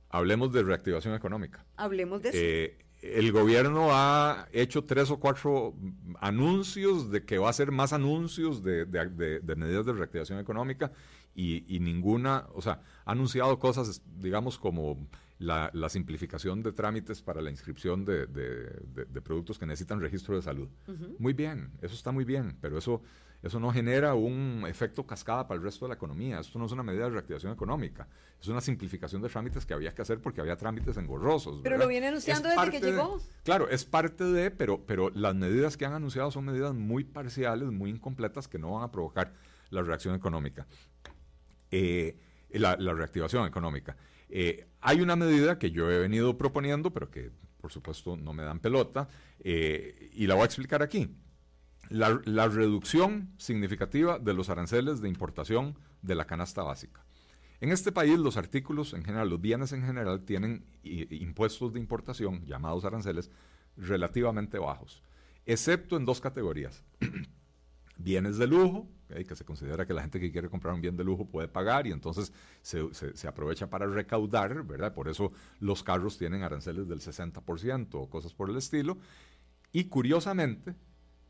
hablemos 0.10 0.54
de 0.54 0.62
reactivación 0.62 1.16
económica. 1.16 1.66
Hablemos 1.76 2.22
de 2.22 2.30
eso. 2.30 2.38
Eh, 2.40 2.78
el 3.04 3.34
gobierno 3.34 3.90
ha 3.92 4.48
hecho 4.54 4.86
tres 4.86 5.12
o 5.12 5.20
cuatro 5.20 5.74
anuncios 6.22 7.12
de 7.12 7.26
que 7.26 7.38
va 7.38 7.48
a 7.48 7.50
hacer 7.50 7.72
más 7.72 7.92
anuncios 7.92 8.64
de, 8.64 8.86
medidas 9.58 9.86
de 9.86 9.94
reactivación 9.94 10.40
económica 10.40 10.92
y, 11.36 11.80
ninguna, 11.82 12.48
o 12.54 12.62
sea, 12.62 12.82
ha 13.06 13.12
anunciado 13.12 13.60
cosas, 13.60 14.02
digamos, 14.20 14.58
como 14.58 15.08
la, 15.38 15.72
simplificación 15.90 16.64
de 16.64 16.72
trámites 16.72 17.22
para 17.22 17.42
la 17.42 17.52
inscripción 17.52 18.06
de, 18.06 18.26
productos 19.22 19.60
que 19.60 19.66
necesitan 19.66 20.00
registro 20.00 20.36
de 20.36 20.42
salud. 20.42 20.70
Muy 21.20 21.34
bien, 21.34 21.72
eso 21.82 21.96
está 21.96 22.12
muy 22.12 22.24
bien, 22.24 22.58
pero 22.62 22.78
eso 22.78 23.02
eso 23.44 23.60
no 23.60 23.74
genera 23.74 24.14
un 24.14 24.64
efecto 24.70 25.06
cascada 25.06 25.46
para 25.46 25.58
el 25.58 25.64
resto 25.64 25.84
de 25.84 25.90
la 25.90 25.96
economía. 25.96 26.40
Esto 26.40 26.58
no 26.58 26.66
es 26.66 26.72
una 26.72 26.82
medida 26.82 27.04
de 27.04 27.10
reactivación 27.10 27.52
económica. 27.52 28.08
Es 28.42 28.48
una 28.48 28.62
simplificación 28.62 29.22
de 29.22 29.28
trámites 29.28 29.66
que 29.66 29.74
había 29.74 29.94
que 29.94 30.02
hacer 30.02 30.22
porque 30.22 30.40
había 30.40 30.56
trámites 30.56 30.96
engorrosos. 30.96 31.60
Pero 31.62 31.78
lo 31.78 31.86
viene 31.90 32.08
anunciando 32.08 32.48
desde 32.48 32.72
que 32.72 32.80
llegó. 32.80 33.22
claro, 33.44 33.68
es 33.68 33.84
parte 33.84 34.24
de, 34.24 34.50
pero, 34.50 34.86
pero 34.86 35.10
las 35.10 35.36
medidas 35.36 35.76
que 35.76 35.86
han 35.86 35.92
anunciado 35.92 36.32
son 36.32 36.46
medidas 36.46 36.74
muy 36.74 37.04
parciales, 37.04 37.70
muy 37.70 37.90
incompletas 37.90 38.48
que 38.48 38.58
no 38.58 38.72
van 38.72 38.84
a 38.84 38.92
provocar 38.92 39.34
la 39.72 39.82
reacción 39.82 40.16
económica. 40.16 40.66
Eh, 41.70 42.18
la, 42.52 42.78
reactivación 42.78 43.46
económica. 43.46 43.98
Eh, 44.30 44.68
hay 44.80 45.02
una 45.02 45.18
medida 45.18 45.60
que 45.60 45.70
yo 45.70 45.92
he 45.92 46.00
venido 46.00 46.38
proponiendo, 46.38 46.94
pero 46.94 47.12
que 47.12 47.32
por 47.60 47.74
supuesto 47.74 48.16
no 48.16 48.34
me 48.34 48.44
dan 48.44 48.60
pelota, 48.60 49.10
eh, 49.40 50.12
y 50.14 50.28
la 50.28 50.36
voy 50.36 50.44
a 50.44 50.46
explicar 50.46 50.82
aquí 50.82 51.14
la, 51.90 52.48
reducción 52.48 53.34
significativa 53.38 54.20
de 54.20 54.34
los 54.34 54.50
aranceles 54.50 55.02
de 55.02 55.10
importación 55.10 55.78
de 56.02 56.16
la 56.16 56.26
canasta 56.26 56.64
básica. 56.64 57.06
En 57.62 57.72
este 57.72 57.92
país 57.92 58.18
los 58.20 58.38
artículos 58.38 58.94
en 58.94 59.04
general, 59.04 59.30
los 59.30 59.42
bienes 59.42 59.72
en 59.72 59.84
general 59.84 60.24
tienen 60.24 60.66
impuestos 60.84 61.74
de 61.74 61.80
importación, 61.80 62.46
llamados 62.46 62.84
aranceles, 62.86 63.32
relativamente 63.78 64.60
bajos, 64.60 65.04
excepto 65.46 65.98
en 65.98 66.06
dos 66.06 66.20
categorías. 66.20 66.84
bienes 67.98 68.38
de 68.38 68.48
lujo, 68.48 68.88
que 69.08 69.36
se 69.36 69.46
considera 69.46 69.86
que 69.86 69.94
la 69.94 70.02
gente 70.02 70.20
que 70.20 70.32
quiere 70.32 70.50
comprar 70.50 70.74
un 70.74 70.82
bien 70.82 70.98
de 70.98 71.04
lujo 71.04 71.26
puede 71.26 71.48
pagar 71.48 71.86
y 71.86 71.92
entonces 71.92 72.34
se, 72.62 73.28
aprovecha 73.28 73.70
para 73.70 73.86
recaudar, 73.86 74.64
¿verdad? 74.64 74.94
Por 74.94 75.08
eso 75.08 75.32
los 75.60 75.84
carros 75.84 76.18
tienen 76.18 76.42
aranceles 76.42 76.88
del 76.88 77.00
60% 77.00 77.90
o 77.94 78.10
cosas 78.10 78.34
por 78.34 78.50
el 78.50 78.58
estilo. 78.58 78.98
Y 79.72 79.86
curiosamente, 79.86 80.76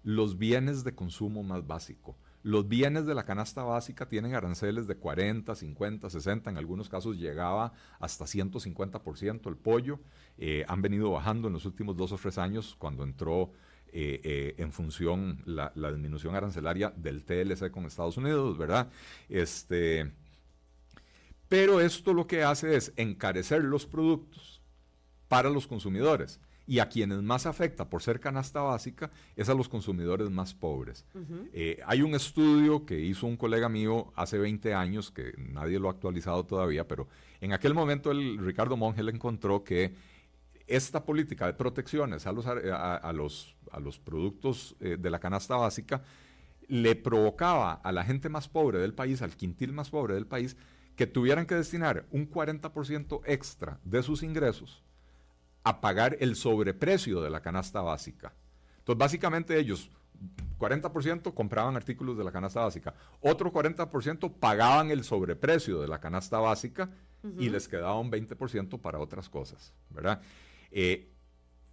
los 0.03 0.37
bienes 0.37 0.83
de 0.83 0.95
consumo 0.95 1.43
más 1.43 1.65
básico. 1.65 2.17
Los 2.43 2.67
bienes 2.67 3.05
de 3.05 3.15
la 3.15 3.23
canasta 3.23 3.63
básica 3.63 4.09
tienen 4.09 4.35
aranceles 4.35 4.85
de 4.85 4.97
40, 4.97 5.55
50, 5.55 6.09
60, 6.09 6.49
en 6.49 6.57
algunos 6.57 6.89
casos 6.89 7.17
llegaba 7.17 7.71
hasta 7.99 8.25
150% 8.25 9.47
el 9.47 9.55
pollo. 9.55 10.01
Eh, 10.37 10.65
han 10.67 10.81
venido 10.81 11.11
bajando 11.11 11.47
en 11.47 11.53
los 11.53 11.65
últimos 11.65 11.95
dos 11.95 12.11
o 12.11 12.17
tres 12.17 12.37
años 12.37 12.75
cuando 12.77 13.03
entró 13.03 13.53
eh, 13.93 14.19
eh, 14.23 14.55
en 14.57 14.73
función 14.73 15.41
la, 15.45 15.71
la, 15.75 15.91
disminución 15.91 16.35
arancelaria 16.35 16.91
del 16.97 17.23
TLC 17.23 17.71
con 17.71 17.85
Estados 17.85 18.17
Unidos, 18.17 18.57
¿verdad? 18.57 18.89
Este, 19.29 20.11
pero 21.47 21.79
esto 21.79 22.13
lo 22.13 22.27
que 22.27 22.43
hace 22.43 22.75
es 22.75 22.91
encarecer 22.97 23.63
los 23.63 23.85
productos 23.85 24.61
para 25.29 25.49
los 25.49 25.67
consumidores. 25.67 26.41
Y 26.65 26.80
a 26.80 26.88
quienes 26.88 27.21
más 27.21 27.45
afecta 27.45 27.89
por 27.89 28.02
ser 28.02 28.19
canasta 28.19 28.62
básica 28.62 29.12
es 29.36 29.49
a 29.49 29.54
los 29.54 29.67
consumidores 29.67 30.30
más 30.30 30.54
pobres. 30.54 31.06
Eh, 31.52 31.82
hay 31.86 32.02
un 32.02 32.15
estudio 32.15 32.86
que 32.86 32.99
hizo 32.99 33.28
un 33.28 33.36
colega 33.36 33.67
mío 33.67 34.13
hace 34.15 34.38
20 34.38 34.73
años, 34.73 35.12
que 35.12 35.34
nadie 35.38 35.78
lo 35.78 35.89
ha 35.89 35.91
actualizado 35.91 36.45
todavía, 36.45 36.88
pero 36.88 37.10
en 37.41 37.52
aquel 37.52 37.73
momento 37.73 38.12
el 38.12 38.38
Ricardo 38.38 38.78
Monge 38.78 39.02
encontró 39.02 39.63
que 39.63 39.93
esta 40.67 41.04
política 41.04 41.45
de 41.45 41.54
protecciones 41.54 42.26
a 42.26 42.32
los, 42.32 42.45
a, 42.47 43.12
los, 43.13 43.56
a 43.71 43.80
los 43.80 43.99
productos 43.99 44.76
eh, 44.80 44.97
de 44.97 45.10
la 45.10 45.19
canasta 45.19 45.58
básica 45.58 46.02
le 46.67 46.95
provocaba 46.95 47.73
a 47.73 47.91
la 47.91 48.06
gente 48.06 48.30
más 48.30 48.47
pobre 48.47 48.80
del 48.80 48.93
país, 48.93 49.21
al 49.21 49.36
quintil 49.36 49.73
más 49.73 49.89
pobre 49.89 50.13
del 50.13 50.26
país, 50.26 50.56
que 50.95 51.08
tuvieran 51.08 51.45
que 51.45 51.56
destinar 51.56 52.06
un 52.12 52.30
40% 52.30 53.21
extra 53.26 53.80
de 53.84 54.04
sus 54.04 54.23
ingresos 54.23 54.84
a 55.63 55.82
pagar 55.82 56.17
el 56.19 56.36
sobreprecio 56.36 57.21
de 57.21 57.30
la 57.30 57.41
canasta 57.41 57.82
básica. 57.82 58.34
Entonces, 58.80 58.99
básicamente 58.99 59.58
ellos, 59.58 59.89
40% 60.60 61.34
compraban 61.34 61.76
artículos 61.76 62.17
de 62.17 62.23
la 62.23 62.32
canasta 62.32 62.62
básica, 62.62 62.93
otro 63.21 63.52
40% 63.52 64.34
pagaban 64.39 64.91
el 64.91 65.04
sobreprecio 65.04 65.82
de 65.82 65.88
la 65.88 65.99
canasta 65.99 66.39
básica 66.39 66.89
y 67.38 67.49
les 67.49 67.69
quedaba 67.69 67.97
un 67.99 68.12
20% 68.12 68.82
para 68.82 68.99
otras 68.99 69.30
cosas, 69.30 69.73
¿verdad? 69.89 70.21
Eh, 70.71 71.10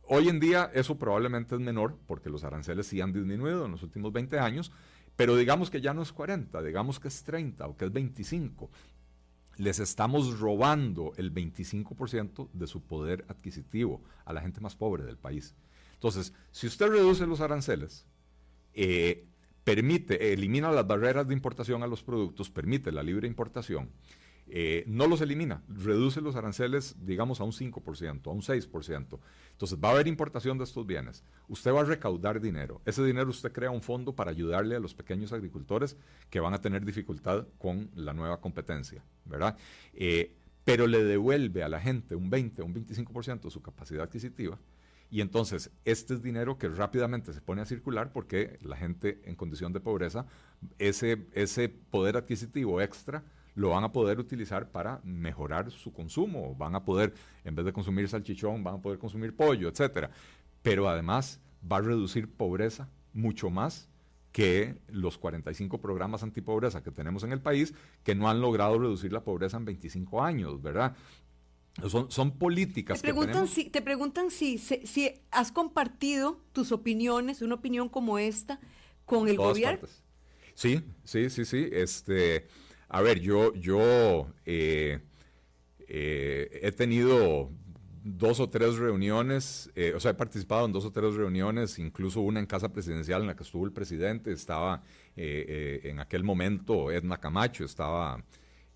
hoy 0.03 0.29
en 0.29 0.39
día 0.39 0.71
eso 0.75 0.97
probablemente 0.97 1.57
es 1.57 1.61
menor 1.61 1.99
porque 2.07 2.31
los 2.31 2.45
aranceles 2.45 2.87
sí 2.87 3.01
han 3.01 3.13
disminuido 3.13 3.67
en 3.67 3.73
los 3.73 3.83
últimos 3.83 4.13
20 4.13 4.39
años, 4.39 4.71
pero 5.17 5.37
digamos 5.37 5.69
que 5.69 5.81
ya 5.81 5.93
no 5.93 6.03
es 6.03 6.13
40, 6.13 6.63
digamos 6.63 7.01
que 7.01 7.09
es 7.09 7.25
30 7.25 7.67
o 7.67 7.77
que 7.77 7.87
es 7.87 7.93
25. 7.93 8.71
Les 9.61 9.79
estamos 9.79 10.41
robando 10.41 11.13
el 11.19 11.35
25% 11.35 12.49
de 12.51 12.67
su 12.67 12.81
poder 12.81 13.27
adquisitivo 13.29 14.01
a 14.25 14.33
la 14.33 14.41
gente 14.41 14.63
más 14.63 14.75
pobre 14.75 15.05
del 15.05 15.19
país. 15.19 15.55
Entonces, 15.93 16.33
si 16.51 16.67
usted 16.67 16.89
reduce 16.89 17.27
los 17.27 17.43
aranceles, 17.43 18.07
eh, 18.73 19.27
permite, 19.63 20.33
elimina 20.33 20.73
las 20.73 20.87
barreras 20.87 21.29
de 21.29 21.35
importación 21.35 21.83
a 21.83 21.87
los 21.87 22.03
productos, 22.03 22.49
permite 22.49 22.91
la 22.91 23.03
libre 23.03 23.29
importación, 23.29 23.91
eh, 24.53 24.85
no 24.87 25.07
los 25.07 25.21
elimina, 25.21 25.63
reduce 25.69 26.21
los 26.21 26.35
aranceles, 26.35 26.97
digamos, 27.05 27.41
a 27.41 27.45
un 27.45 27.53
5%, 27.53 28.27
a 28.27 28.31
un 28.31 28.43
6%. 28.43 29.19
Entonces 29.53 29.79
va 29.83 29.89
a 29.89 29.93
haber 29.93 30.09
importación 30.09 30.59
de 30.59 30.65
estos 30.65 30.87
bienes. 30.87 31.23
Usted 31.49 31.73
va 31.73 31.83
a 31.83 31.85
recaudar 31.85 32.41
dinero. 32.41 32.81
Ese 32.85 33.05
dinero 33.05 33.31
usted 33.31 33.53
crea 33.53 33.71
un 33.71 33.83
fondo 33.83 34.15
para 34.15 34.31
ayudarle 34.31 34.75
a 34.75 34.81
los 34.81 34.95
pequeños 34.95 35.33
agricultores 35.33 35.97
que 36.31 36.41
van 36.41 36.55
a 36.55 36.61
tener 36.61 36.85
dificultad 36.85 37.47
con 37.59 37.91
la 37.95 38.13
nueva 38.13 38.41
competencia, 38.41 39.05
¿verdad? 39.25 39.57
Eh, 39.93 40.37
pero 40.65 40.87
le 40.87 41.05
devuelve 41.05 41.63
a 41.63 41.69
la 41.69 41.81
gente 41.81 42.17
un 42.17 42.29
20, 42.29 42.63
un 42.63 42.75
25% 42.75 43.43
de 43.43 43.51
su 43.51 43.63
capacidad 43.63 44.03
adquisitiva. 44.03 44.59
Y 45.11 45.21
entonces, 45.21 45.71
este 45.85 46.15
es 46.15 46.23
dinero 46.23 46.59
que 46.59 46.69
rápidamente 46.69 47.33
se 47.33 47.41
pone 47.41 47.63
a 47.63 47.67
circular 47.67 48.13
porque 48.13 48.59
la 48.63 48.77
gente 48.77 49.21
en 49.25 49.35
condición 49.35 49.73
de 49.73 49.81
pobreza, 49.81 50.27
ese, 50.79 51.27
ese 51.33 51.69
poder 51.69 52.17
adquisitivo 52.17 52.81
extra, 52.81 53.25
lo 53.55 53.71
van 53.71 53.85
a 53.85 53.93
poder 53.93 54.19
utilizar 54.19 54.71
para 54.71 55.01
mejorar 55.05 55.71
su 55.71 55.93
consumo. 55.93 56.55
Van 56.55 56.75
a 56.75 56.85
poder, 56.85 57.15
en 57.45 57.55
vez 57.55 57.65
de 57.65 57.73
consumir 57.73 58.09
salchichón, 58.09 58.63
van 58.63 58.77
a 58.77 58.83
poder 58.83 58.99
consumir 58.99 59.35
pollo, 59.35 59.69
etcétera. 59.69 60.11
Pero 60.63 60.89
además 60.89 61.41
va 61.71 61.77
a 61.79 61.81
reducir 61.81 62.31
pobreza 62.31 62.89
mucho 63.13 63.51
más 63.51 63.89
que 64.33 64.77
los 64.89 65.19
45 65.19 65.79
programas 65.79 66.23
antipobreza 66.23 66.83
que 66.83 66.91
tenemos 66.91 67.25
en 67.25 67.33
el 67.33 67.41
país, 67.41 67.75
que 68.05 68.15
no 68.15 68.31
han 68.31 68.41
logrado 68.41 68.79
reducir 68.79 69.13
la 69.13 69.25
pobreza 69.25 69.57
en 69.57 69.65
25 69.65 70.23
años, 70.23 70.63
¿verdad? 70.63 70.97
Son, 71.89 72.11
son 72.11 72.37
políticas 72.37 73.01
te 73.01 73.09
preguntan 73.13 73.49
Si, 73.49 73.71
te 73.71 73.81
preguntan 73.81 74.31
si, 74.31 74.59
si, 74.59 75.15
has 75.31 75.53
compartido 75.53 76.41
tus 76.53 76.73
opiniones, 76.73 77.43
una 77.43 77.55
opinión 77.55 77.89
como 77.89 78.19
esta, 78.19 78.61
con 79.07 79.29
el 79.29 79.37
gobierno. 79.37 79.89
Sí, 80.55 80.83
sí, 81.05 81.31
sí, 81.31 81.45
sí. 81.45 81.69
Este, 81.73 82.47
a 82.91 83.03
ver, 83.03 83.21
yo, 83.21 83.55
yo 83.55 84.27
eh, 84.45 84.99
eh, 85.87 86.61
he 86.61 86.73
tenido 86.73 87.51
dos 88.03 88.41
o 88.41 88.51
tres 88.51 88.79
reuniones, 88.79 89.71
eh, 89.77 89.93
o 89.95 90.01
sea, 90.01 90.11
he 90.11 90.15
participado 90.15 90.67
en 90.67 90.73
dos 90.73 90.85
o 90.85 90.91
tres 90.91 91.15
reuniones, 91.15 91.79
incluso 91.79 92.21
una 92.21 92.41
en 92.41 92.47
casa 92.47 92.73
presidencial 92.73 93.21
en 93.21 93.29
la 93.29 93.37
que 93.37 93.45
estuvo 93.45 93.65
el 93.65 93.73
presidente, 93.73 94.33
estaba 94.33 94.83
en 95.15 96.01
aquel 96.01 96.25
momento 96.25 96.91
Edna 96.91 97.19
Camacho, 97.19 97.65
estaba, 97.65 98.25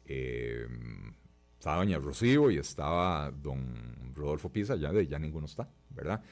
estaba 0.04 1.76
doña 1.76 1.98
Rocío 1.98 2.50
y 2.50 2.58
estaba 2.58 3.32
don 3.32 4.12
Rodolfo 4.14 4.52
Pisa, 4.52 4.76
ya, 4.76 4.92
ya 4.92 5.18
ninguno 5.18 5.46
está, 5.46 5.68
¿verdad? 5.90 6.22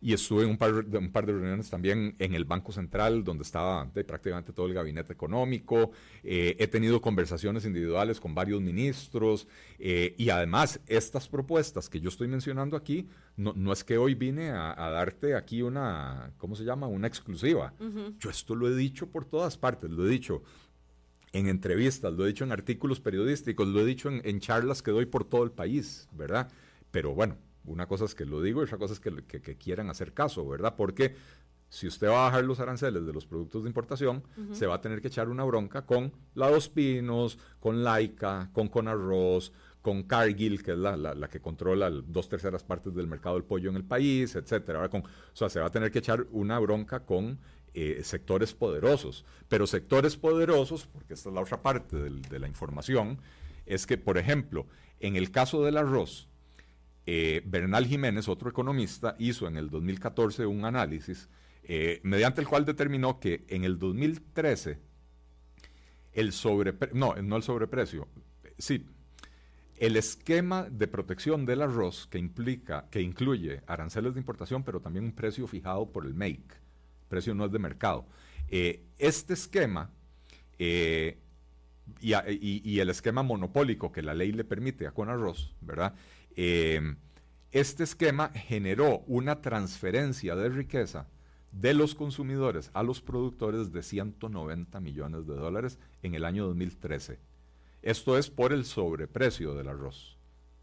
Y 0.00 0.12
estuve 0.12 0.44
en 0.44 0.50
un 0.50 0.58
par, 0.58 0.84
de, 0.84 0.98
un 0.98 1.10
par 1.10 1.26
de 1.26 1.32
reuniones 1.32 1.68
también 1.70 2.14
en 2.18 2.34
el 2.34 2.44
Banco 2.44 2.70
Central, 2.72 3.24
donde 3.24 3.42
estaba 3.42 3.90
prácticamente 3.92 4.52
todo 4.52 4.66
el 4.66 4.74
gabinete 4.74 5.12
económico. 5.12 5.90
Eh, 6.22 6.56
he 6.58 6.68
tenido 6.68 7.00
conversaciones 7.00 7.64
individuales 7.64 8.20
con 8.20 8.34
varios 8.34 8.60
ministros 8.60 9.48
eh, 9.78 10.14
y 10.16 10.30
además 10.30 10.80
estas 10.86 11.28
propuestas 11.28 11.88
que 11.88 12.00
yo 12.00 12.10
estoy 12.10 12.28
mencionando 12.28 12.76
aquí, 12.76 13.08
no, 13.36 13.52
no 13.56 13.72
es 13.72 13.82
que 13.82 13.98
hoy 13.98 14.14
vine 14.14 14.50
a, 14.50 14.74
darte 14.90 15.34
aquí 15.34 15.62
una, 15.62 16.32
¿cómo 16.38 16.54
se 16.54 16.64
llama? 16.64 16.86
Una 16.86 17.06
exclusiva. 17.06 17.74
Yo 18.18 18.30
esto 18.30 18.54
lo 18.54 18.68
he 18.68 18.74
dicho 18.74 19.08
por 19.08 19.24
todas 19.24 19.58
partes, 19.58 19.90
lo 19.90 20.06
he 20.06 20.08
dicho 20.08 20.42
en 21.32 21.48
entrevistas, 21.48 22.12
lo 22.12 22.24
he 22.24 22.28
dicho 22.28 22.44
en 22.44 22.52
artículos 22.52 23.00
periodísticos, 23.00 23.68
lo 23.68 23.80
he 23.80 23.84
dicho 23.84 24.08
en, 24.08 24.22
en 24.24 24.40
charlas 24.40 24.82
que 24.82 24.92
doy 24.92 25.06
por 25.06 25.24
todo 25.24 25.44
el 25.44 25.50
país, 25.50 26.08
¿verdad? 26.12 26.50
Pero 26.90 27.14
bueno, 27.14 27.36
una 27.68 27.86
cosa 27.86 28.04
es 28.04 28.14
que 28.14 28.24
lo 28.24 28.42
digo 28.42 28.60
y 28.60 28.64
otra 28.64 28.78
cosa 28.78 28.94
es 28.94 29.00
que, 29.00 29.56
quieran 29.56 29.90
hacer 29.90 30.12
caso, 30.12 30.48
¿verdad? 30.48 30.74
Porque 30.76 31.14
si 31.68 31.86
usted 31.86 32.08
va 32.08 32.26
a 32.26 32.30
bajar 32.30 32.44
los 32.44 32.60
aranceles 32.60 33.06
de 33.06 33.12
los 33.12 33.26
productos 33.26 33.62
de 33.62 33.68
importación, 33.68 34.22
se 34.52 34.66
va 34.66 34.76
a 34.76 34.80
tener 34.80 35.00
que 35.00 35.08
echar 35.08 35.28
una 35.28 35.44
bronca 35.44 35.84
con 35.84 36.12
la 36.34 36.50
Dos 36.50 36.68
Pinos, 36.68 37.38
con 37.60 37.84
Laika, 37.84 38.50
con 38.52 38.68
Conarroz, 38.68 39.52
con 39.82 40.02
Cargill, 40.04 40.62
que 40.62 40.72
es 40.72 40.78
la, 40.78 41.28
que 41.30 41.40
controla 41.40 41.90
dos 41.90 42.28
terceras 42.28 42.64
partes 42.64 42.94
del 42.94 43.06
mercado 43.06 43.36
del 43.36 43.44
pollo 43.44 43.70
en 43.70 43.76
el 43.76 43.84
país, 43.84 44.34
etcétera. 44.34 44.88
Con, 44.88 45.02
o 45.02 45.06
sea, 45.34 45.48
se 45.48 45.60
va 45.60 45.66
a 45.66 45.70
tener 45.70 45.90
que 45.90 45.98
echar 45.98 46.26
una 46.32 46.58
bronca 46.58 47.00
con 47.00 47.38
eh, 47.74 48.00
sectores 48.02 48.54
poderosos. 48.54 49.24
Pero 49.48 49.66
sectores 49.66 50.16
poderosos, 50.16 50.86
porque 50.86 51.14
esta 51.14 51.28
es 51.28 51.34
la 51.34 51.42
otra 51.42 51.62
parte 51.62 51.96
de 51.96 52.38
la 52.38 52.48
información, 52.48 53.18
es 53.66 53.86
que, 53.86 53.98
por 53.98 54.18
ejemplo, 54.18 54.66
en 55.00 55.16
el 55.16 55.30
caso 55.30 55.64
del 55.64 55.76
arroz, 55.76 56.28
eh, 57.10 57.40
Bernal 57.42 57.86
Jiménez, 57.86 58.28
otro 58.28 58.50
economista, 58.50 59.16
hizo 59.18 59.48
en 59.48 59.56
el 59.56 59.70
2014 59.70 60.44
un 60.44 60.66
análisis 60.66 61.30
eh, 61.62 62.00
mediante 62.02 62.42
el 62.42 62.46
cual 62.46 62.66
determinó 62.66 63.18
que 63.18 63.46
en 63.48 63.64
el 63.64 63.78
2013 63.78 64.78
el 66.12 66.32
sobreprecio, 66.32 66.94
no, 66.94 67.14
no 67.14 67.36
el 67.36 67.42
sobreprecio, 67.42 68.08
sí, 68.58 68.84
el 69.78 69.96
esquema 69.96 70.68
de 70.68 70.86
protección 70.86 71.46
del 71.46 71.62
arroz 71.62 72.06
que 72.08 72.18
implica, 72.18 72.90
que 72.90 73.00
incluye 73.00 73.62
aranceles 73.66 74.12
de 74.12 74.20
importación, 74.20 74.62
pero 74.62 74.80
también 74.80 75.06
un 75.06 75.12
precio 75.12 75.46
fijado 75.46 75.90
por 75.90 76.04
el 76.04 76.12
make, 76.12 76.56
precio 77.08 77.34
no 77.34 77.46
es 77.46 77.52
de 77.52 77.58
mercado. 77.58 78.06
Eh, 78.48 78.84
este 78.98 79.32
esquema 79.32 79.90
y, 80.58 81.14
y, 82.02 82.80
el 82.80 82.90
esquema 82.90 83.22
monopólico 83.22 83.90
que 83.90 84.02
la 84.02 84.12
ley 84.12 84.30
le 84.32 84.44
permite 84.44 84.86
a 84.86 84.90
Conarroz, 84.90 85.54
¿verdad? 85.62 85.94
Eh, 86.40 86.94
este 87.50 87.82
esquema 87.82 88.28
generó 88.28 89.00
una 89.08 89.42
transferencia 89.42 90.36
de 90.36 90.48
riqueza 90.48 91.08
de 91.50 91.74
los 91.74 91.96
consumidores 91.96 92.70
a 92.74 92.84
los 92.84 93.00
productores 93.00 93.72
de 93.72 93.82
190 93.82 94.78
millones 94.78 95.26
de 95.26 95.34
dólares 95.34 95.80
en 96.04 96.14
el 96.14 96.24
año 96.24 96.46
2013. 96.46 97.18
Esto 97.82 98.16
es 98.16 98.30
por 98.30 98.52
el 98.52 98.64
sobreprecio 98.66 99.52
del 99.54 99.66
arroz, 99.66 100.16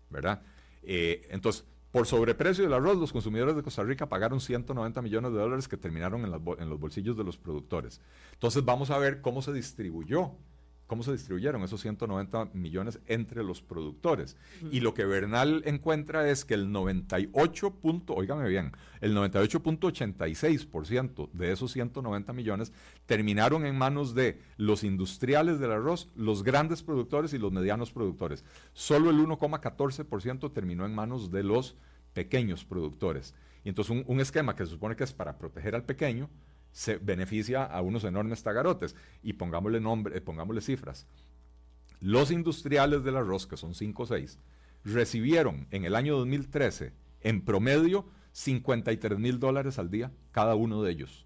¿verdad? 0.09 0.43
Eh, 0.83 1.27
entonces, 1.29 1.65
por 1.91 2.07
sobreprecio 2.07 2.63
del 2.63 2.73
arroz, 2.73 2.95
los 2.95 3.11
consumidores 3.11 3.57
de 3.57 3.63
Costa 3.63 3.83
Rica 3.83 4.07
pagaron 4.07 4.39
190 4.39 5.01
millones 5.01 5.33
de 5.33 5.39
dólares 5.39 5.67
que 5.67 5.75
terminaron 5.75 6.23
en 6.23 6.69
los 6.69 6.79
bolsillos 6.79 7.17
de 7.17 7.25
los 7.25 7.37
productores. 7.37 7.99
Entonces, 8.31 8.63
vamos 8.63 8.91
a 8.91 8.97
ver 8.97 9.19
cómo 9.19 9.41
se 9.41 9.51
distribuyó 9.51 10.31
cómo 10.87 11.03
se 11.03 11.11
distribuyeron 11.11 11.61
esos 11.63 11.81
190 11.81 12.51
millones 12.53 12.99
entre 13.07 13.43
los 13.43 13.61
productores. 13.61 14.37
Y 14.71 14.79
lo 14.81 14.93
que 14.93 15.05
Bernal 15.05 15.63
encuentra 15.65 16.29
es 16.29 16.45
que 16.45 16.53
el 16.53 16.71
98. 16.71 17.71
Punto, 17.75 18.15
bien, 18.17 18.71
el 19.01 19.15
98.86% 19.15 21.31
de 21.31 21.51
esos 21.51 21.71
190 21.71 22.33
millones 22.33 22.71
terminaron 23.05 23.65
en 23.65 23.77
manos 23.77 24.15
de 24.15 24.39
los 24.57 24.83
industriales 24.83 25.59
del 25.59 25.71
arroz, 25.71 26.09
los 26.15 26.43
grandes 26.43 26.83
productores 26.83 27.33
y 27.33 27.39
los 27.39 27.51
medianos 27.51 27.91
productores. 27.91 28.45
Solo 28.73 29.09
el 29.09 29.17
1,14% 29.17 30.53
terminó 30.53 30.85
en 30.85 30.93
manos 30.93 31.31
de 31.31 31.41
los 31.43 31.75
pequeños 32.13 32.63
productores. 32.63 33.33
Y 33.63 33.69
entonces 33.69 34.03
un 34.05 34.19
esquema 34.19 34.55
que 34.55 34.65
se 34.65 34.71
supone 34.71 34.95
que 34.95 35.03
es 35.03 35.13
para 35.13 35.39
proteger 35.39 35.73
al 35.73 35.83
pequeño, 35.83 36.29
se 36.75 36.97
beneficia 36.97 37.63
a 37.63 37.81
unos 37.81 38.03
enormes 38.03 38.43
tagarotes. 38.43 38.97
Y 39.23 39.33
pongámosle 39.33 39.79
nombre, 39.79 40.17
eh, 40.17 40.21
pongámosle 40.21 40.59
cifras. 40.59 41.07
Los 42.01 42.31
industriales 42.31 43.05
del 43.05 43.15
arroz, 43.15 43.47
que 43.47 43.55
son 43.55 43.73
5 43.73 44.03
o 44.03 44.05
6, 44.05 44.37
recibieron 44.83 45.67
en 45.71 45.85
el 45.85 45.95
año 45.95 46.17
2013 46.17 46.91
en 47.21 47.45
promedio 47.45 48.05
53 48.33 49.17
mil 49.17 49.39
dólares 49.39 49.79
al 49.79 49.89
día 49.89 50.11
cada 50.33 50.55
uno 50.55 50.83
de 50.83 50.91
ellos. 50.91 51.25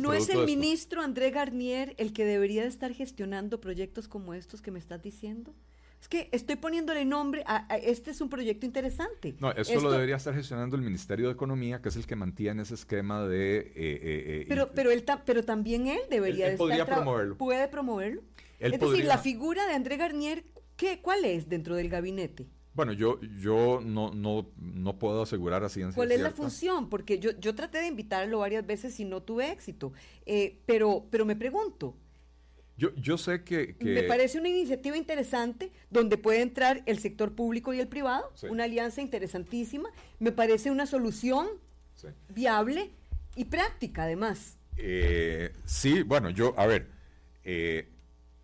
¿No 0.00 0.14
es 0.14 0.30
el 0.30 0.46
ministro 0.46 1.02
André 1.02 1.30
Garnier 1.30 1.94
el 1.98 2.14
que 2.14 2.24
debería 2.24 2.62
de 2.62 2.68
estar 2.68 2.94
gestionando 2.94 3.60
proyectos 3.60 4.08
como 4.08 4.32
estos 4.32 4.62
que 4.62 4.70
me 4.70 4.78
estás 4.78 5.02
diciendo? 5.02 5.54
Es 6.00 6.08
que 6.08 6.28
estoy 6.32 6.56
poniéndole 6.56 7.04
nombre 7.04 7.42
a, 7.46 7.66
este 7.76 8.12
es 8.12 8.20
un 8.20 8.28
proyecto 8.28 8.64
interesante. 8.64 9.34
No, 9.40 9.50
esto, 9.50 9.80
lo 9.80 9.90
debería 9.90 10.16
estar 10.16 10.32
gestionando 10.34 10.76
el 10.76 10.82
Ministerio 10.82 11.26
de 11.26 11.32
Economía, 11.32 11.82
que 11.82 11.88
es 11.88 11.96
el 11.96 12.06
que 12.06 12.14
mantiene 12.14 12.62
ese 12.62 12.74
esquema 12.74 13.26
de... 13.26 13.58
Eh, 13.58 13.72
eh, 13.74 14.00
eh, 14.02 14.44
pero, 14.48 14.70
pero, 14.72 14.90
él 14.90 15.04
pero 15.26 15.44
también 15.44 15.88
él 15.88 16.00
debería 16.08 16.48
él, 16.48 16.56
podría 16.56 16.86
promoverlo. 16.86 17.36
¿Puede 17.36 17.66
promoverlo? 17.68 18.22
es 18.60 18.78
decir, 18.78 19.04
la 19.04 19.18
figura 19.18 19.66
de 19.66 19.74
André 19.74 19.96
Garnier, 19.96 20.44
¿qué, 20.76 21.00
¿cuál 21.00 21.24
es 21.24 21.48
dentro 21.48 21.74
del 21.74 21.88
gabinete? 21.88 22.46
Bueno, 22.74 22.92
yo, 22.92 23.20
yo 23.40 23.80
no, 23.84 24.12
no, 24.12 24.52
no 24.56 24.98
puedo 25.00 25.22
asegurar 25.22 25.64
así 25.64 25.80
en 25.80 25.92
¿Cuál 25.92 26.12
es 26.12 26.20
la 26.20 26.30
función? 26.30 26.88
Porque 26.88 27.18
yo, 27.18 27.32
yo 27.40 27.56
traté 27.56 27.78
de 27.78 27.88
invitarlo 27.88 28.38
varias 28.38 28.64
veces 28.64 28.98
y 29.00 29.04
no 29.04 29.20
tuve 29.22 29.50
éxito. 29.50 29.92
pero, 30.64 31.06
pero 31.10 31.24
me 31.24 31.34
pregunto, 31.34 31.96
yo, 32.78 32.94
yo 32.94 33.18
sé 33.18 33.42
que, 33.42 33.74
Me 33.80 34.04
parece 34.04 34.38
una 34.38 34.48
iniciativa 34.48 34.96
interesante 34.96 35.72
donde 35.90 36.16
puede 36.16 36.42
entrar 36.42 36.82
el 36.86 37.00
sector 37.00 37.34
público 37.34 37.74
y 37.74 37.80
el 37.80 37.88
privado, 37.88 38.32
una 38.48 38.64
alianza 38.64 39.02
interesantísima. 39.02 39.90
Me 40.20 40.30
parece 40.30 40.70
una 40.70 40.86
solución 40.86 41.48
viable 42.28 42.92
y 43.34 43.46
práctica 43.46 44.04
además. 44.04 44.58
Eh, 44.76 45.52
sí, 45.64 46.02
bueno, 46.02 46.30
yo, 46.30 46.54
a 46.56 46.66
ver, 46.66 46.86
eh, 47.42 47.88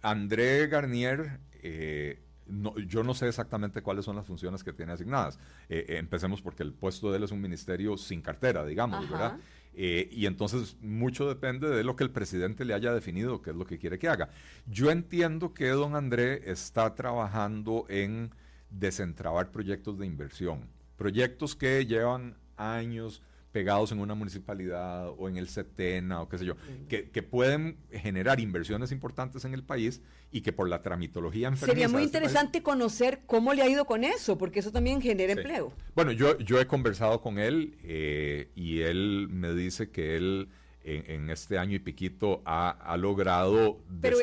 André 0.02 0.66
Garnier, 0.66 1.38
eh, 1.62 2.18
no, 2.46 2.78
yo 2.78 3.02
no 3.02 3.14
sé 3.14 3.28
exactamente 3.28 3.82
cuáles 3.82 4.04
son 4.04 4.16
las 4.16 4.26
funciones 4.26 4.62
que 4.62 4.72
tiene 4.72 4.92
asignadas. 4.92 5.38
empecemos 5.68 6.42
porque 6.42 6.62
el 6.62 6.72
puesto 6.72 7.10
de 7.10 7.18
él 7.18 7.24
es 7.24 7.30
un 7.30 7.40
ministerio 7.40 7.96
sin 7.96 8.20
cartera, 8.20 8.64
digamos, 8.64 9.08
¿verdad? 9.08 9.38
Eh, 9.76 10.08
y 10.12 10.26
entonces 10.26 10.76
mucho 10.80 11.28
depende 11.28 11.68
de 11.68 11.82
lo 11.82 11.96
que 11.96 12.04
el 12.04 12.10
presidente 12.10 12.64
le 12.64 12.74
haya 12.74 12.92
definido, 12.92 13.42
qué 13.42 13.50
es 13.50 13.56
lo 13.56 13.66
que 13.66 13.78
quiere 13.78 13.98
que 13.98 14.08
haga. 14.08 14.30
Yo 14.66 14.90
entiendo 14.90 15.52
que 15.52 15.68
don 15.68 15.96
André 15.96 16.50
está 16.50 16.94
trabajando 16.94 17.84
en 17.88 18.30
desentrabar 18.70 19.50
proyectos 19.50 19.98
de 19.98 20.06
inversión, 20.06 20.68
proyectos 20.96 21.56
que 21.56 21.84
llevan 21.86 22.36
años 22.56 23.22
pegados 23.54 23.92
en 23.92 24.00
una 24.00 24.16
municipalidad 24.16 25.10
o 25.16 25.28
en 25.28 25.36
el 25.36 25.48
CETENA 25.48 26.22
o 26.22 26.28
qué 26.28 26.38
sé 26.38 26.44
yo, 26.44 26.56
que, 26.88 27.08
que, 27.10 27.22
pueden 27.22 27.78
generar 27.92 28.40
inversiones 28.40 28.90
importantes 28.90 29.44
en 29.44 29.54
el 29.54 29.62
país 29.62 30.02
y 30.32 30.40
que 30.40 30.52
por 30.52 30.68
la 30.68 30.82
tramitología 30.82 31.54
Sería 31.54 31.88
muy 31.88 32.02
este 32.02 32.18
interesante 32.18 32.64
conocer 32.64 33.20
cómo 33.26 33.54
le 33.54 33.62
ha 33.62 33.68
ido 33.68 33.84
con 33.84 34.02
eso, 34.02 34.36
porque 34.36 34.58
eso 34.58 34.72
también 34.72 35.00
genera 35.00 35.34
empleo. 35.34 35.72
Bueno, 35.94 36.10
yo, 36.10 36.36
yo 36.38 36.60
he 36.60 36.66
conversado 36.66 37.20
con 37.20 37.38
él 37.38 37.78
eh, 37.84 38.50
y 38.56 38.80
él 38.80 39.28
me 39.30 39.54
dice 39.54 39.88
que 39.88 40.16
él 40.16 40.48
en, 40.82 41.30
este 41.30 41.56
año 41.56 41.76
y 41.76 41.78
piquito 41.78 42.42
ha, 42.44 42.96
logrado 42.98 43.78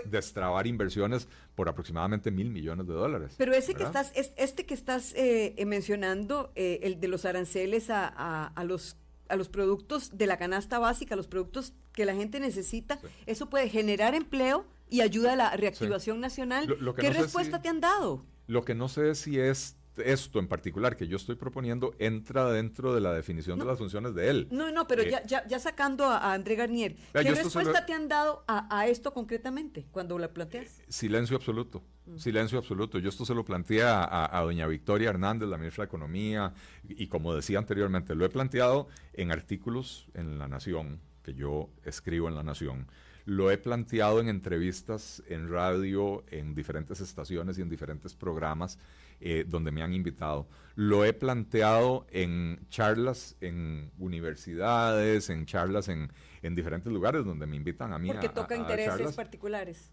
destrabar 0.06 0.68
inversiones 0.68 1.28
por 1.56 1.70
aproximadamente 1.70 2.32
mil 2.32 2.52
millones 2.52 2.86
de 2.86 2.94
dólares. 2.94 3.36
Pero 3.38 3.54
ese 3.54 3.74
que 3.74 3.84
estás, 3.84 4.12
este 4.14 4.66
que 4.66 4.74
estás 4.74 5.14
eh, 5.16 5.56
mencionando, 5.66 6.52
eh, 6.56 6.82
el 6.84 7.00
de 7.00 7.08
los 7.08 7.26
aranceles 7.26 7.90
a, 7.90 8.48
a 8.48 8.64
los 8.64 8.98
a 9.32 9.36
los 9.36 9.50
productos 9.50 10.18
de 10.18 10.28
la 10.28 10.38
canasta 10.38 10.80
básica, 10.80 11.16
a 11.16 11.18
los 11.18 11.28
productos 11.28 11.74
que 11.94 12.06
la 12.06 12.14
gente 12.14 12.40
necesita, 12.40 13.00
eso 13.26 13.50
puede 13.50 13.70
generar 13.70 14.14
empleo 14.14 14.66
y 14.90 15.02
ayuda 15.02 15.34
a 15.34 15.36
la 15.36 15.56
reactivación 15.56 16.20
nacional. 16.20 16.68
¿Qué 16.98 17.10
respuesta 17.10 17.62
te 17.62 17.70
han 17.70 17.80
dado? 17.80 18.26
Lo 18.48 18.64
que 18.64 18.76
no 18.76 18.90
sé 18.90 19.12
es 19.12 19.20
si 19.20 19.40
es 19.40 19.78
esto 20.06 20.40
en 20.40 20.48
particular 20.48 20.96
que 20.98 21.08
yo 21.08 21.18
estoy 21.18 21.36
proponiendo 21.36 21.94
entra 22.00 22.52
dentro 22.52 22.94
de 22.94 23.02
la 23.02 23.14
definición 23.14 23.60
de 23.60 23.66
las 23.66 23.78
funciones 23.78 24.14
de 24.16 24.30
él. 24.30 24.48
No, 24.52 24.72
no, 24.72 24.88
pero 24.88 25.04
eh, 25.04 25.22
ya, 25.26 25.46
ya, 25.48 25.60
sacando 25.60 26.06
a, 26.06 26.34
André 26.34 26.56
Garnier, 26.56 26.96
¿qué 27.14 27.32
respuesta 27.32 27.86
te 27.86 27.94
han 27.94 28.08
dado 28.08 28.44
a, 28.48 28.88
esto 28.88 29.14
concretamente 29.14 29.86
cuando 29.92 30.18
la 30.18 30.34
planteas? 30.34 30.80
Eh, 30.80 30.86
silencio 30.90 31.36
absoluto, 31.36 31.84
mm. 32.06 32.18
silencio 32.18 32.58
absoluto. 32.58 33.00
Yo 33.00 33.10
esto 33.10 33.26
se 33.26 33.34
lo 33.34 33.46
planteé 33.46 33.84
a, 33.84 34.42
doña 34.44 34.68
Victoria 34.68 35.10
Hernández, 35.10 35.50
la 35.50 35.58
ministra 35.58 35.84
de 35.84 35.88
Economía, 35.88 36.54
y 36.88 37.08
como 37.08 37.34
decía 37.36 37.58
anteriormente, 37.58 38.16
lo 38.16 38.26
he 38.26 38.30
planteado 38.30 38.88
en 39.14 39.32
artículos 39.32 40.08
en 40.14 40.40
La 40.40 40.48
Nación, 40.48 41.00
que 41.24 41.34
yo 41.34 41.70
escribo 41.84 42.28
en 42.28 42.36
La 42.36 42.44
Nación. 42.44 42.88
Lo 43.26 43.52
he 43.52 43.58
planteado 43.58 44.20
en 44.20 44.30
entrevistas 44.30 45.22
en 45.28 45.50
radio, 45.50 46.24
en 46.30 46.56
diferentes 46.56 47.02
estaciones 47.02 47.58
y 47.58 47.62
en 47.62 47.70
diferentes 47.70 48.16
programas 48.16 48.80
eh, 49.22 49.46
donde 49.48 49.72
me 49.72 49.84
han 49.84 49.94
invitado. 49.94 50.48
Lo 50.76 51.06
he 51.06 51.14
planteado 51.14 52.08
en 52.10 52.66
charlas 52.70 53.36
en 53.40 53.92
universidades, 54.00 55.30
en 55.30 55.46
charlas 55.46 55.90
en, 55.90 56.12
diferentes 56.42 56.92
lugares 56.92 57.24
donde 57.24 57.46
me 57.46 57.56
invitan 57.56 57.94
a 57.94 58.00
mí. 58.00 58.08
Porque 58.08 58.30
toca 58.30 58.56
intereses 58.56 59.16
particulares. 59.16 59.92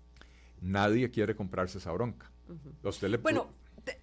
Nadie 0.60 1.10
quiere 1.10 1.36
comprarse 1.36 1.78
esa 1.78 1.92
bronca. 1.92 2.30
bueno, 3.22 3.48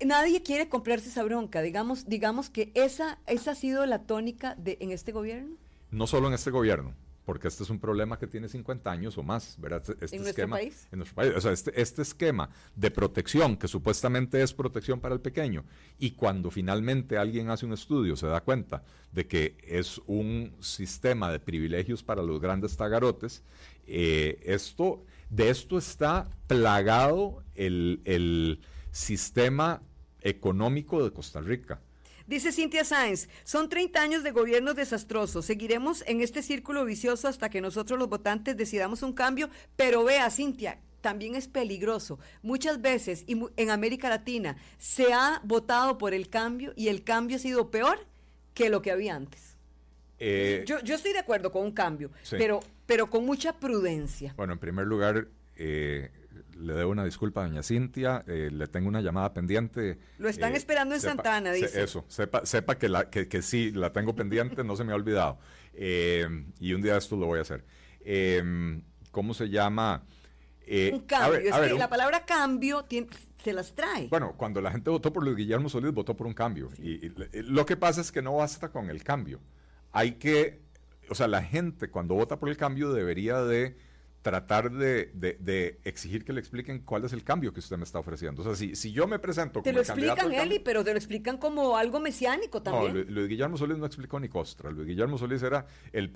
nadie 0.06 0.44
quiere 0.44 0.70
comprarse 0.70 1.10
esa 1.10 1.24
bronca. 1.24 1.62
Digamos, 1.62 2.08
digamos 2.08 2.50
que 2.50 2.72
esa, 2.76 3.18
esa 3.26 3.52
ha 3.52 3.56
sido 3.56 3.86
la 3.86 4.04
tónica 4.04 4.56
de, 4.56 4.78
en 4.80 4.92
este 4.92 5.12
gobierno. 5.12 5.58
No 5.90 6.08
solo 6.08 6.28
en 6.28 6.36
este 6.36 6.52
gobierno 6.52 6.94
porque 7.26 7.48
este 7.48 7.64
es 7.64 7.70
un 7.70 7.80
problema 7.80 8.20
que 8.20 8.28
tiene 8.28 8.48
50 8.48 8.90
años 8.90 9.18
o 9.18 9.24
más, 9.24 9.56
¿verdad? 9.60 9.82
Este, 9.82 10.06
este 10.06 10.16
¿En 10.16 10.22
nuestro 10.24 10.50
país? 10.50 10.88
En 10.92 11.00
nuestro 11.00 11.16
país. 11.16 11.34
O 11.36 11.42
sea, 11.42 11.52
este, 11.52 11.82
este, 11.82 12.04
esquema 12.04 12.50
de 12.76 12.92
protección, 12.92 13.58
que 13.58 13.68
supuestamente 13.68 14.42
es 14.42 14.54
protección 14.54 15.00
para 15.00 15.16
el 15.16 15.22
pequeño, 15.22 15.66
y 15.98 16.12
cuando 16.12 16.52
finalmente 16.52 17.18
alguien 17.18 17.50
hace 17.50 17.66
un 17.66 17.74
estudio 17.74 18.16
se 18.16 18.28
da 18.28 18.42
cuenta 18.42 18.84
de 19.12 19.26
que 19.28 19.58
es 19.64 20.00
un 20.06 20.56
sistema 20.60 21.32
de 21.32 21.40
privilegios 21.40 22.04
para 22.04 22.22
los 22.22 22.40
grandes 22.40 22.78
tagarotes, 22.78 23.44
eh, 23.88 24.40
esto, 24.44 25.04
de 25.30 25.50
esto 25.50 25.78
está 25.78 26.30
plagado 26.48 27.44
el, 27.56 28.02
el 28.06 28.62
sistema 28.92 29.82
económico 30.22 31.04
de 31.04 31.12
Costa 31.12 31.42
Rica. 31.42 31.82
Dice 32.28 32.52
Cintia 32.52 32.84
Sáenz, 32.84 33.30
son 33.44 33.70
30 33.70 34.02
años 34.02 34.24
de 34.24 34.32
gobiernos 34.32 34.76
desastrosos. 34.76 35.46
Seguiremos 35.46 36.04
en 36.08 36.22
este 36.22 36.42
círculo 36.42 36.84
vicioso 36.84 37.28
hasta 37.28 37.50
que 37.50 37.62
nosotros 37.62 38.00
los 38.00 38.10
votantes 38.10 38.58
decidamos 38.58 39.04
un 39.04 39.14
cambio. 39.14 39.50
Pero 39.76 40.04
vea, 40.04 40.30
Cintia, 40.32 40.80
también 41.02 41.36
es 41.36 41.48
peligroso. 41.48 42.18
Muchas 42.42 42.82
veces 42.82 43.26
y 43.28 43.40
en 43.58 43.70
América 43.70 44.10
Latina 44.10 44.58
se 44.80 45.14
ha 45.14 45.40
votado 45.44 46.00
por 46.00 46.16
el 46.16 46.30
cambio 46.30 46.74
y 46.76 46.88
el 46.88 47.04
cambio 47.04 47.38
ha 47.38 47.40
sido 47.40 47.70
peor 47.70 48.00
que 48.56 48.70
lo 48.72 48.82
que 48.82 48.90
había 48.90 49.16
antes. 49.16 49.56
Eh, 50.18 50.64
yo, 50.66 50.80
estoy 50.96 51.14
de 51.14 51.20
acuerdo 51.20 51.52
con 51.52 51.64
un 51.64 51.74
cambio, 51.74 52.10
pero, 52.32 52.60
pero 52.88 53.08
con 53.10 53.24
mucha 53.24 53.60
prudencia. 53.60 54.34
Bueno, 54.36 54.54
en 54.54 54.60
primer 54.60 54.88
lugar, 54.88 55.28
eh, 55.58 56.10
le 56.56 56.74
debo 56.74 56.92
una 56.92 57.04
disculpa 57.04 57.42
a 57.44 57.48
doña 57.48 57.64
Cintia, 57.64 58.24
eh, 58.28 58.50
le 58.52 58.68
tengo 58.68 58.88
una 58.88 59.02
llamada 59.02 59.34
pendiente. 59.34 60.00
Lo 60.18 60.30
están 60.30 60.54
eh, 60.54 60.58
esperando 60.58 60.96
en 60.96 61.02
Santana, 61.02 61.52
dice. 61.52 61.84
eso, 61.84 62.06
sepa, 62.08 62.46
sepa 62.46 62.78
que, 62.78 62.90
la, 62.90 63.10
que, 63.10 63.28
que, 63.28 63.42
sí, 63.42 63.72
la 63.72 63.92
tengo 63.92 64.16
pendiente, 64.16 64.64
no 64.64 64.76
se 64.76 64.84
me 64.84 64.94
ha 64.94 64.96
olvidado. 64.96 65.38
Eh, 65.74 66.28
y 66.60 66.74
un 66.74 66.82
día 66.82 66.98
esto 66.98 67.18
lo 67.18 67.28
voy 67.28 67.40
a 67.40 67.42
hacer. 67.42 67.66
¿Cómo 69.12 69.34
se 69.34 69.50
llama? 69.50 70.04
un 70.92 71.02
cambio, 71.02 71.40
es 71.40 71.56
que 71.56 71.74
la 71.78 71.90
palabra 71.90 72.26
cambio 72.26 72.86
se 73.44 73.54
las 73.54 73.76
trae. 73.76 74.08
Bueno, 74.08 74.34
cuando 74.36 74.62
la 74.62 74.72
gente 74.72 74.90
votó 74.90 75.14
por 75.14 75.24
Luis 75.24 75.36
Guillermo 75.36 75.70
Solís, 75.70 75.94
votó 75.94 76.16
por 76.16 76.26
un 76.26 76.34
cambio. 76.34 76.72
y 76.80 77.12
lo 77.34 77.66
que 77.66 77.78
pasa 77.78 78.02
es 78.02 78.12
que 78.12 78.22
no 78.22 78.38
basta 78.38 78.70
con 78.70 78.90
el 78.90 79.04
cambio. 79.04 79.42
Hay 79.92 80.14
que, 80.14 80.62
o 81.10 81.16
sea, 81.16 81.28
la 81.28 81.44
gente 81.44 81.90
cuando 81.90 82.16
vota 82.16 82.40
por 82.40 82.50
el 82.50 82.58
cambio 82.58 82.92
debería 82.94 83.42
de 83.44 83.78
tratar 84.26 84.72
de, 84.72 85.80
exigir 85.84 86.26
que 86.26 86.34
le 86.34 86.40
expliquen 86.40 86.80
cuál 86.80 87.06
es 87.06 87.14
el 87.14 87.24
cambio 87.24 87.54
que 87.54 87.60
usted 87.60 87.78
me 87.78 87.84
está 87.84 88.00
ofreciendo. 88.00 88.42
O 88.42 88.46
sea, 88.46 88.56
si, 88.56 88.76
si 88.76 88.92
yo 88.92 89.06
me 89.06 89.20
presento 89.20 89.60
como 89.60 89.64
Te 89.66 89.72
lo 89.72 89.82
explican, 89.82 90.34
Eli, 90.34 90.58
pero 90.58 90.84
te 90.84 90.94
lo 90.94 90.98
explican 90.98 91.38
como 91.38 91.78
algo 91.78 92.00
mesiánico 92.00 92.60
también. 92.60 92.92
No, 92.92 93.04
Luis 93.04 93.28
Guillermo 93.28 93.56
Solís 93.56 93.78
no 93.78 93.86
explicó 93.86 94.20
ni 94.20 94.28
costra. 94.28 94.72
Luis 94.72 94.88
Guillermo 94.88 95.20
Solís 95.20 95.44
era 95.44 95.68
el, 95.94 96.12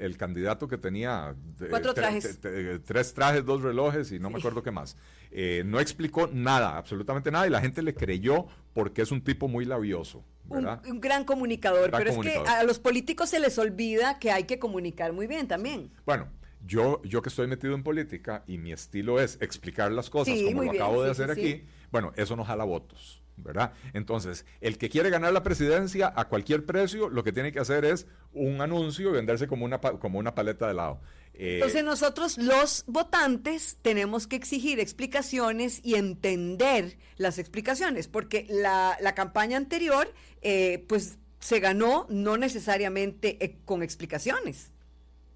el, 0.00 0.16
candidato 0.16 0.68
que 0.68 0.78
tenía... 0.78 1.34
Cuatro 1.68 1.92
trajes. 1.92 2.40
tres 2.40 3.12
trajes, 3.12 3.44
dos 3.44 3.60
relojes 3.60 4.10
y 4.10 4.18
no 4.18 4.30
me 4.30 4.38
acuerdo 4.38 4.62
qué 4.62 4.70
más. 4.70 4.96
Eh, 5.30 5.62
no 5.66 5.80
explicó 5.80 6.30
nada, 6.32 6.78
absolutamente 6.78 7.30
nada, 7.30 7.46
y 7.46 7.50
la 7.50 7.60
gente 7.60 7.82
le 7.82 7.92
creyó 7.92 8.46
porque 8.72 9.02
es 9.02 9.12
un 9.12 9.20
tipo 9.20 9.48
muy 9.48 9.66
labioso. 9.66 10.24
Un, 10.48 10.98
gran 10.98 11.24
comunicador, 11.24 11.90
pero 11.90 12.10
es 12.10 12.16
que 12.16 12.38
a 12.38 12.64
los 12.64 12.78
políticos 12.78 13.28
se 13.28 13.38
les 13.38 13.58
olvida 13.58 14.18
que 14.18 14.32
hay 14.32 14.44
que 14.44 14.58
comunicar 14.58 15.12
muy 15.12 15.26
bien 15.26 15.46
también. 15.46 15.92
Bueno, 16.06 16.26
yo, 16.66 17.00
yo 17.04 17.22
que 17.22 17.28
estoy 17.28 17.46
metido 17.46 17.74
en 17.74 17.82
política 17.82 18.44
y 18.46 18.58
mi 18.58 18.72
estilo 18.72 19.20
es 19.20 19.38
explicar 19.40 19.92
las 19.92 20.10
cosas 20.10 20.34
como 20.44 20.62
lo 20.62 20.72
acabo 20.72 21.02
de 21.02 21.10
hacer 21.10 21.30
aquí, 21.30 21.64
bueno, 21.90 22.12
eso 22.16 22.36
no 22.36 22.44
jala 22.44 22.64
votos, 22.64 23.22
¿verdad? 23.36 23.72
Entonces, 23.94 24.44
el 24.60 24.78
que 24.78 24.88
quiere 24.88 25.10
ganar 25.10 25.32
la 25.32 25.42
presidencia 25.42 26.12
a 26.14 26.28
cualquier 26.28 26.66
precio, 26.66 27.08
lo 27.08 27.24
que 27.24 27.32
tiene 27.32 27.52
que 27.52 27.60
hacer 27.60 27.84
es 27.84 28.06
un 28.32 28.60
anuncio 28.60 29.10
y 29.10 29.12
venderse 29.12 29.46
como 29.48 29.64
una, 29.64 29.80
como 29.80 30.18
una 30.18 30.34
paleta 30.34 30.66
de 30.66 30.72
helado. 30.72 31.00
Eh, 31.34 31.54
Entonces 31.54 31.82
nosotros 31.84 32.36
los 32.36 32.84
votantes 32.86 33.78
tenemos 33.80 34.26
que 34.26 34.36
exigir 34.36 34.78
explicaciones 34.78 35.80
y 35.82 35.94
entender 35.94 36.98
las 37.16 37.38
explicaciones, 37.38 38.08
porque 38.08 38.46
la, 38.50 38.98
la 39.00 39.14
campaña 39.14 39.56
anterior, 39.56 40.12
eh, 40.42 40.84
pues 40.88 41.18
se 41.38 41.58
ganó 41.58 42.06
no 42.10 42.36
necesariamente 42.36 43.42
eh, 43.42 43.56
con 43.64 43.82
explicaciones. 43.82 44.72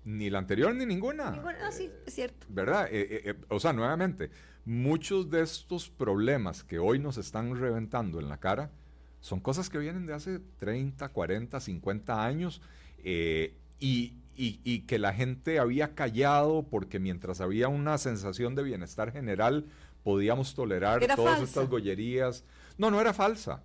Ni 0.05 0.29
la 0.29 0.39
anterior 0.39 0.75
ni 0.75 0.85
ninguna. 0.85 1.31
Ninguna, 1.31 1.57
ah, 1.63 1.73
sí, 1.73 1.91
es 2.07 2.15
cierto. 2.15 2.47
¿Verdad? 2.51 2.89
Eh, 2.91 3.01
eh, 3.11 3.23
eh, 3.31 3.35
o 3.49 3.59
sea, 3.59 3.73
nuevamente, 3.73 4.31
muchos 4.65 5.31
de 5.31 5.43
estos 5.43 5.89
problemas 5.89 6.63
que 6.63 6.79
hoy 6.79 6.99
nos 6.99 7.17
están 7.17 7.57
reventando 7.57 8.21
en 8.21 8.29
la 8.29 8.39
cara 8.39 8.71
son 9.21 9.41
cosas 9.41 9.71
que 9.71 9.79
vienen 9.79 10.05
de 10.05 10.13
hace 10.13 10.41
30, 10.59 11.09
40, 11.09 11.59
50 11.59 12.25
años 12.25 12.61
y, 13.81 14.81
que 14.87 14.99
la 14.99 15.15
gente 15.15 15.59
había 15.59 15.95
callado 15.95 16.67
porque 16.69 16.99
mientras 16.99 17.41
había 17.41 17.69
una 17.69 17.97
sensación 17.97 18.55
de 18.55 18.63
bienestar 18.63 19.13
general 19.13 19.65
podíamos 20.03 20.55
tolerar 20.55 21.07
todas 21.17 21.41
estas 21.41 21.71
gollerías. 21.71 22.45
No, 22.77 22.91
no 22.91 23.01
era 23.01 23.15
falsa, 23.15 23.63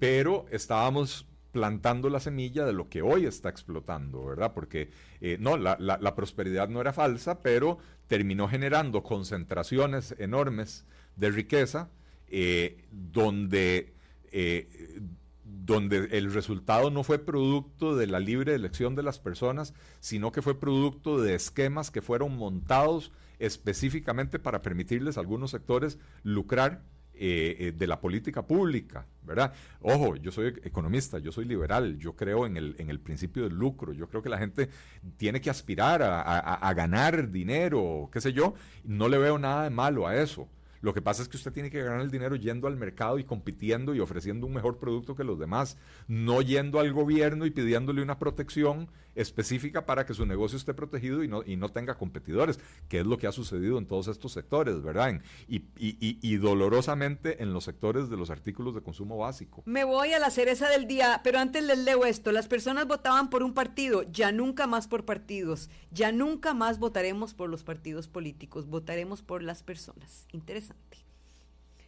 pero 0.00 0.46
estábamos 0.50 1.28
plantando 1.52 2.10
la 2.10 2.20
semilla 2.20 2.64
de 2.64 2.72
lo 2.72 2.88
que 2.88 3.02
hoy 3.02 3.26
está 3.26 3.48
explotando, 3.48 4.24
¿verdad? 4.24 4.52
Porque 4.54 4.90
eh, 5.20 5.38
no, 5.40 5.56
la, 5.56 6.14
prosperidad 6.14 6.68
no 6.68 6.80
era 6.80 6.92
falsa, 6.92 7.42
pero 7.42 7.78
terminó 8.06 8.48
generando 8.48 9.02
concentraciones 9.02 10.14
enormes 10.18 10.84
de 11.16 11.30
riqueza 11.30 11.90
eh, 12.28 12.84
donde, 12.90 13.94
eh, 14.30 15.00
donde 15.44 16.08
el 16.12 16.32
resultado 16.32 16.90
no 16.90 17.02
fue 17.02 17.18
producto 17.18 17.96
de 17.96 18.06
la 18.06 18.20
libre 18.20 18.54
elección 18.54 18.94
de 18.94 19.02
las 19.02 19.18
personas, 19.18 19.74
sino 20.00 20.32
que 20.32 20.42
fue 20.42 20.60
producto 20.60 21.20
de 21.20 21.34
esquemas 21.34 21.90
que 21.90 22.02
fueron 22.02 22.36
montados 22.36 23.10
específicamente 23.38 24.38
para 24.38 24.62
permitirles 24.62 25.16
a 25.16 25.20
algunos 25.20 25.52
sectores 25.52 25.98
lucrar 26.22 26.82
eh, 27.20 27.56
eh, 27.58 27.72
de 27.72 27.86
la 27.86 28.00
política 28.00 28.46
pública, 28.46 29.06
¿verdad? 29.22 29.52
Ojo, 29.80 30.16
yo 30.16 30.30
soy 30.30 30.48
economista, 30.62 31.18
yo 31.18 31.32
soy 31.32 31.44
liberal, 31.44 31.98
yo 31.98 32.14
creo 32.14 32.46
en 32.46 32.56
el, 32.56 32.76
en 32.78 32.90
el 32.90 33.00
principio 33.00 33.42
del 33.42 33.54
lucro, 33.54 33.92
yo 33.92 34.08
creo 34.08 34.22
que 34.22 34.28
la 34.28 34.38
gente 34.38 34.68
tiene 35.16 35.40
que 35.40 35.50
aspirar 35.50 36.02
a, 36.02 36.20
a 36.22 36.74
ganar 36.74 37.30
dinero, 37.30 38.08
qué 38.12 38.20
sé 38.20 38.32
yo, 38.32 38.54
no 38.84 39.08
le 39.08 39.18
veo 39.18 39.38
nada 39.38 39.64
de 39.64 39.70
malo 39.70 40.06
a 40.06 40.16
eso. 40.16 40.48
Lo 40.80 40.94
que 40.94 41.02
pasa 41.02 41.22
es 41.22 41.28
que 41.28 41.36
usted 41.36 41.52
tiene 41.52 41.70
que 41.70 41.82
ganar 41.82 42.00
el 42.00 42.10
dinero 42.10 42.36
yendo 42.36 42.68
al 42.68 42.76
mercado 42.76 43.18
y 43.18 43.24
compitiendo 43.24 43.94
y 43.94 44.00
ofreciendo 44.00 44.46
un 44.46 44.54
mejor 44.54 44.78
producto 44.78 45.14
que 45.14 45.24
los 45.24 45.38
demás, 45.38 45.76
no 46.06 46.42
yendo 46.42 46.80
al 46.80 46.92
gobierno 46.92 47.46
y 47.46 47.50
pidiéndole 47.50 48.02
una 48.02 48.18
protección 48.18 48.88
específica 49.18 49.84
para 49.84 50.06
que 50.06 50.14
su 50.14 50.24
negocio 50.26 50.56
esté 50.56 50.74
protegido 50.74 51.24
y 51.24 51.28
no, 51.28 51.42
y 51.44 51.56
no 51.56 51.70
tenga 51.70 51.96
competidores, 51.96 52.60
que 52.88 53.00
es 53.00 53.06
lo 53.06 53.18
que 53.18 53.26
ha 53.26 53.32
sucedido 53.32 53.78
en 53.78 53.86
todos 53.86 54.06
estos 54.06 54.32
sectores, 54.32 54.80
¿verdad? 54.82 55.20
y, 55.48 55.64
y, 55.76 56.36
dolorosamente 56.36 57.42
en 57.42 57.52
los 57.52 57.64
sectores 57.64 58.10
de 58.10 58.16
los 58.16 58.30
artículos 58.30 58.74
de 58.74 58.80
consumo 58.80 59.18
básico. 59.18 59.62
Me 59.66 59.84
voy 59.84 60.12
a 60.12 60.18
la 60.18 60.30
cereza 60.30 60.68
del 60.68 60.86
día, 60.86 61.20
pero 61.24 61.38
antes 61.38 61.64
les 61.64 61.78
leo 61.78 62.04
esto. 62.04 62.30
Las 62.30 62.46
personas 62.46 62.86
votaban 62.86 63.28
por 63.28 63.42
un 63.42 63.54
partido, 63.54 64.02
ya 64.04 64.30
nunca 64.30 64.66
más 64.66 64.86
por 64.86 65.04
partidos, 65.04 65.68
ya 65.90 66.12
nunca 66.12 66.54
más 66.54 66.78
votaremos 66.78 67.34
por 67.34 67.48
los 67.48 67.64
partidos 67.64 68.06
políticos, 68.06 68.68
votaremos 68.68 69.22
por 69.22 69.42
las 69.42 69.62
personas. 69.62 70.26
Interesante. 70.32 70.67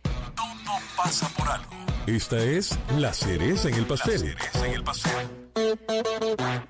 Todo 0.03 0.79
pasa 0.97 1.29
por 1.37 1.49
algo. 1.49 1.71
Esta 2.07 2.43
es 2.43 2.79
la 2.97 3.13
cereza 3.13 3.69
en 3.69 3.75
el 3.75 3.87
pastel. 3.87 4.35
La 4.35 4.51
cereza 4.51 4.67
en 4.67 4.73
el 4.75 4.85
pastel. 4.85 6.67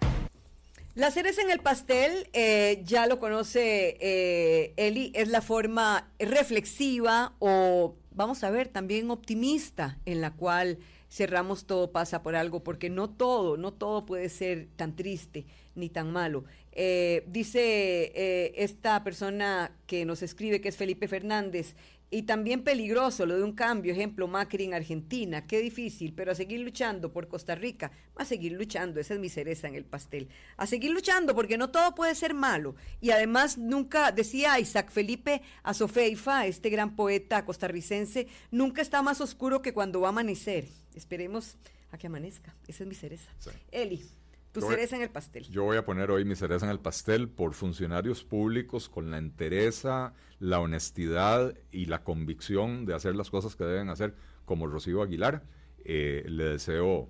La 1.01 1.11
cereza 1.13 1.41
en 1.41 1.51
el 1.51 1.61
pastel, 1.61 2.29
eh, 2.33 2.83
ya 2.85 3.07
lo 3.07 3.21
conoce 3.21 3.97
eh, 4.01 4.75
Eli, 4.77 5.13
es 5.15 5.29
la 5.29 5.41
forma 5.41 6.11
reflexiva 6.19 7.33
o, 7.39 7.95
vamos 8.11 8.43
a 8.43 8.51
ver, 8.51 8.69
también 8.69 9.11
optimista 9.11 9.99
en 10.05 10.21
la 10.21 10.33
cual 10.33 10.79
cerramos 11.09 11.65
todo 11.65 11.93
pasa 11.93 12.23
por 12.23 12.35
algo, 12.35 12.65
porque 12.65 12.91
no 12.91 13.09
todo, 13.09 13.57
no 13.57 13.73
todo 13.73 14.05
puede 14.05 14.29
ser 14.29 14.69
tan 14.77 14.97
triste 14.97 15.47
ni 15.77 15.89
tan 15.89 16.13
malo. 16.13 16.45
Eh, 16.73 17.25
dice 17.29 18.53
esta 18.57 19.03
persona 19.05 19.73
que 19.87 20.05
nos 20.05 20.23
escribe, 20.23 20.61
que 20.61 20.69
es 20.69 20.77
Felipe 20.77 21.09
Fernández, 21.09 21.77
y 22.11 22.23
también 22.23 22.63
peligroso 22.63 23.25
lo 23.25 23.37
de 23.37 23.45
un 23.45 23.53
cambio, 23.53 23.93
ejemplo 23.93 24.27
Macri 24.27 24.65
en 24.65 24.75
Argentina, 24.75 25.47
qué 25.47 25.61
difícil, 25.61 26.13
pero 26.13 26.33
a 26.33 26.35
seguir 26.35 26.61
luchando 26.61 27.13
por 27.13 27.29
Costa 27.29 27.55
Rica, 27.55 27.93
a 28.17 28.25
seguir 28.25 28.53
luchando, 28.53 29.01
esa 29.01 29.15
es 29.15 29.21
mi 29.21 29.29
cereza 29.29 29.69
en 29.69 29.77
el 29.77 29.85
pastel, 29.85 30.29
a 30.57 30.67
seguir 30.67 30.91
luchando 30.91 31.35
porque 31.35 31.57
no 31.57 31.71
todo 31.71 31.95
puede 31.95 32.15
ser 32.15 32.35
malo. 32.35 32.75
Y 33.01 33.11
además 33.11 33.59
nunca, 33.59 34.11
decía 34.11 34.59
Isaac 34.59 34.91
Felipe 34.91 35.43
Azofeifa, 35.63 36.47
este 36.47 36.69
gran 36.69 36.97
poeta 36.97 37.45
costarricense, 37.45 38.27
nunca 38.51 38.83
está 38.83 39.03
más 39.03 39.21
oscuro 39.21 39.63
que 39.63 39.73
cuando 39.73 40.01
va 40.01 40.09
a 40.09 40.11
amanecer. 40.11 40.67
Esperemos 40.95 41.57
a 41.93 41.99
que 41.99 42.09
amanezca, 42.09 42.55
esa 42.67 42.83
es 42.83 42.89
mi 42.89 42.95
cereza. 42.95 43.31
Eli. 43.71 44.20
Tu 44.53 44.61
cereza 44.63 44.97
en 44.97 45.03
el 45.03 45.11
pastel. 45.11 45.45
Yo 45.45 45.63
voy 45.63 45.77
a 45.77 45.85
poner 45.85 46.11
hoy 46.11 46.25
mi 46.25 46.35
cereza 46.35 46.67
en 46.67 46.73
el 46.73 46.81
pastel 46.81 47.29
por 47.29 47.55
funcionarios 47.55 48.25
públicos 48.25 48.89
con 48.89 49.11
la 49.11 49.19
entereza, 49.19 50.13
la 50.41 50.59
honestidad 50.59 51.55
y 51.71 51.85
la 51.85 52.03
convicción 52.03 52.85
de 52.85 52.95
hacer 52.95 53.15
las 53.15 53.31
cosas 53.31 53.55
que 53.55 53.65
deben 53.65 53.91
hacer, 53.91 54.15
como 54.45 54.67
Rocío 54.67 55.03
Aguilar. 55.03 55.45
Eh, 55.85 56.25
le 56.27 56.45
deseo 56.45 57.09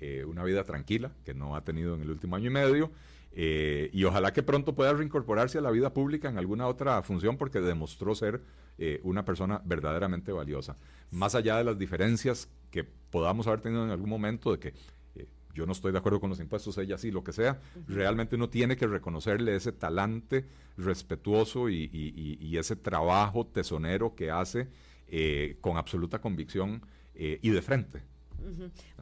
eh, 0.00 0.24
una 0.24 0.44
vida 0.44 0.62
tranquila, 0.62 1.12
que 1.24 1.34
no 1.34 1.56
ha 1.56 1.64
tenido 1.64 1.96
en 1.96 2.02
el 2.02 2.10
último 2.10 2.36
año 2.36 2.46
y 2.46 2.52
medio, 2.52 2.92
eh, 3.32 3.90
y 3.92 4.04
ojalá 4.04 4.32
que 4.32 4.44
pronto 4.44 4.76
pueda 4.76 4.92
reincorporarse 4.92 5.58
a 5.58 5.62
la 5.62 5.72
vida 5.72 5.92
pública 5.92 6.28
en 6.28 6.38
alguna 6.38 6.68
otra 6.68 7.02
función, 7.02 7.36
porque 7.36 7.60
demostró 7.60 8.14
ser 8.14 8.42
una 9.04 9.24
persona 9.24 9.62
verdaderamente 9.64 10.32
valiosa. 10.32 10.76
Más 11.10 11.34
allá 11.34 11.56
de 11.56 11.64
las 11.64 11.78
diferencias 11.78 12.50
que 12.70 12.84
podamos 12.84 13.46
haber 13.46 13.62
tenido 13.62 13.82
en 13.82 13.90
algún 13.90 14.10
momento, 14.10 14.52
de 14.52 14.58
que 14.58 14.74
yo 15.56 15.64
no 15.64 15.72
estoy 15.72 15.90
de 15.90 15.98
acuerdo 15.98 16.20
con 16.20 16.28
los 16.28 16.38
impuestos, 16.38 16.76
ella 16.76 16.98
sí, 16.98 17.10
lo 17.10 17.24
que 17.24 17.32
sea, 17.32 17.58
realmente 17.88 18.36
uno 18.36 18.50
tiene 18.50 18.76
que 18.76 18.86
reconocerle 18.86 19.56
ese 19.56 19.72
talante 19.72 20.44
respetuoso 20.76 21.70
y, 21.70 22.56
ese 22.58 22.76
trabajo 22.76 23.46
tesonero 23.46 24.14
que 24.14 24.30
hace 24.30 24.68
eh, 25.08 25.56
con 25.60 25.76
absoluta 25.76 26.20
convicción 26.20 26.82
eh, 27.14 27.38
y 27.42 27.50
de 27.50 27.62
frente. 27.62 28.02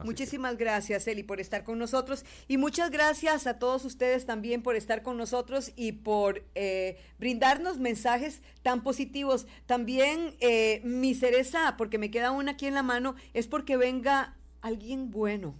Muchísimas 0.03 0.57
gracias, 0.57 1.07
Eli, 1.07 1.23
por 1.23 1.39
estar 1.39 1.63
con 1.63 1.77
nosotros. 1.77 2.25
Y 2.47 2.57
muchas 2.57 2.89
gracias 2.89 3.47
a 3.47 3.59
todos 3.59 3.85
ustedes 3.85 4.25
también 4.25 4.63
por 4.63 4.75
estar 4.75 5.03
con 5.03 5.17
nosotros 5.17 5.71
y 5.75 5.91
por 5.91 6.43
eh, 6.55 6.97
brindarnos 7.19 7.77
mensajes 7.77 8.41
tan 8.61 8.81
positivos. 8.81 9.45
También 9.65 10.35
mi 10.83 11.13
cereza, 11.15 11.75
porque 11.77 11.97
me 11.97 12.11
queda 12.11 12.31
una 12.31 12.53
aquí 12.53 12.65
en 12.65 12.73
la 12.73 12.83
mano, 12.83 13.15
es 13.33 13.47
porque 13.47 13.77
venga 13.77 14.37
alguien 14.61 15.11
bueno 15.11 15.55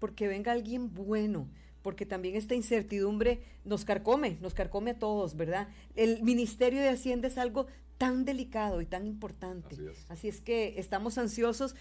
porque 0.00 0.26
venga 0.26 0.50
alguien 0.50 0.92
bueno, 0.92 1.48
porque 1.82 2.06
también 2.06 2.34
esta 2.34 2.56
incertidumbre 2.56 3.40
nos 3.64 3.84
carcome, 3.84 4.38
nos 4.40 4.54
carcome 4.54 4.92
a 4.92 4.98
todos, 4.98 5.36
¿verdad? 5.36 5.68
El 5.94 6.22
Ministerio 6.24 6.80
de 6.80 6.88
Hacienda 6.88 7.28
es 7.28 7.38
algo 7.38 7.66
tan 7.98 8.24
delicado 8.24 8.80
y 8.80 8.86
tan 8.86 9.06
importante. 9.06 9.76
Así 10.08 10.28
es, 10.28 10.40
que 10.40 10.74
estamos 10.78 11.18
ansiosos, 11.18 11.76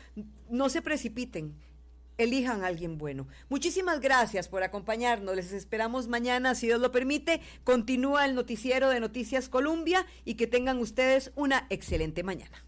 no 0.49 0.69
se 0.69 0.81
precipiten. 0.81 1.55
Elijan 2.17 2.65
a 2.65 2.67
alguien 2.67 2.97
bueno. 2.97 3.29
Muchísimas 3.47 4.01
gracias 4.01 4.49
por 4.49 4.61
acompañarnos. 4.61 5.37
Les 5.37 5.53
esperamos 5.53 6.09
mañana, 6.09 6.53
si 6.53 6.67
Dios 6.67 6.81
lo 6.81 6.91
permite. 6.91 7.39
Continúa 7.63 8.25
el 8.25 8.35
noticiero 8.35 8.89
de 8.89 8.99
Noticias 8.99 9.47
Colombia 9.47 10.05
y 10.25 10.35
que 10.35 10.45
tengan 10.45 10.79
ustedes 10.79 11.31
una 11.37 11.65
excelente 11.69 12.21
mañana. 12.23 12.65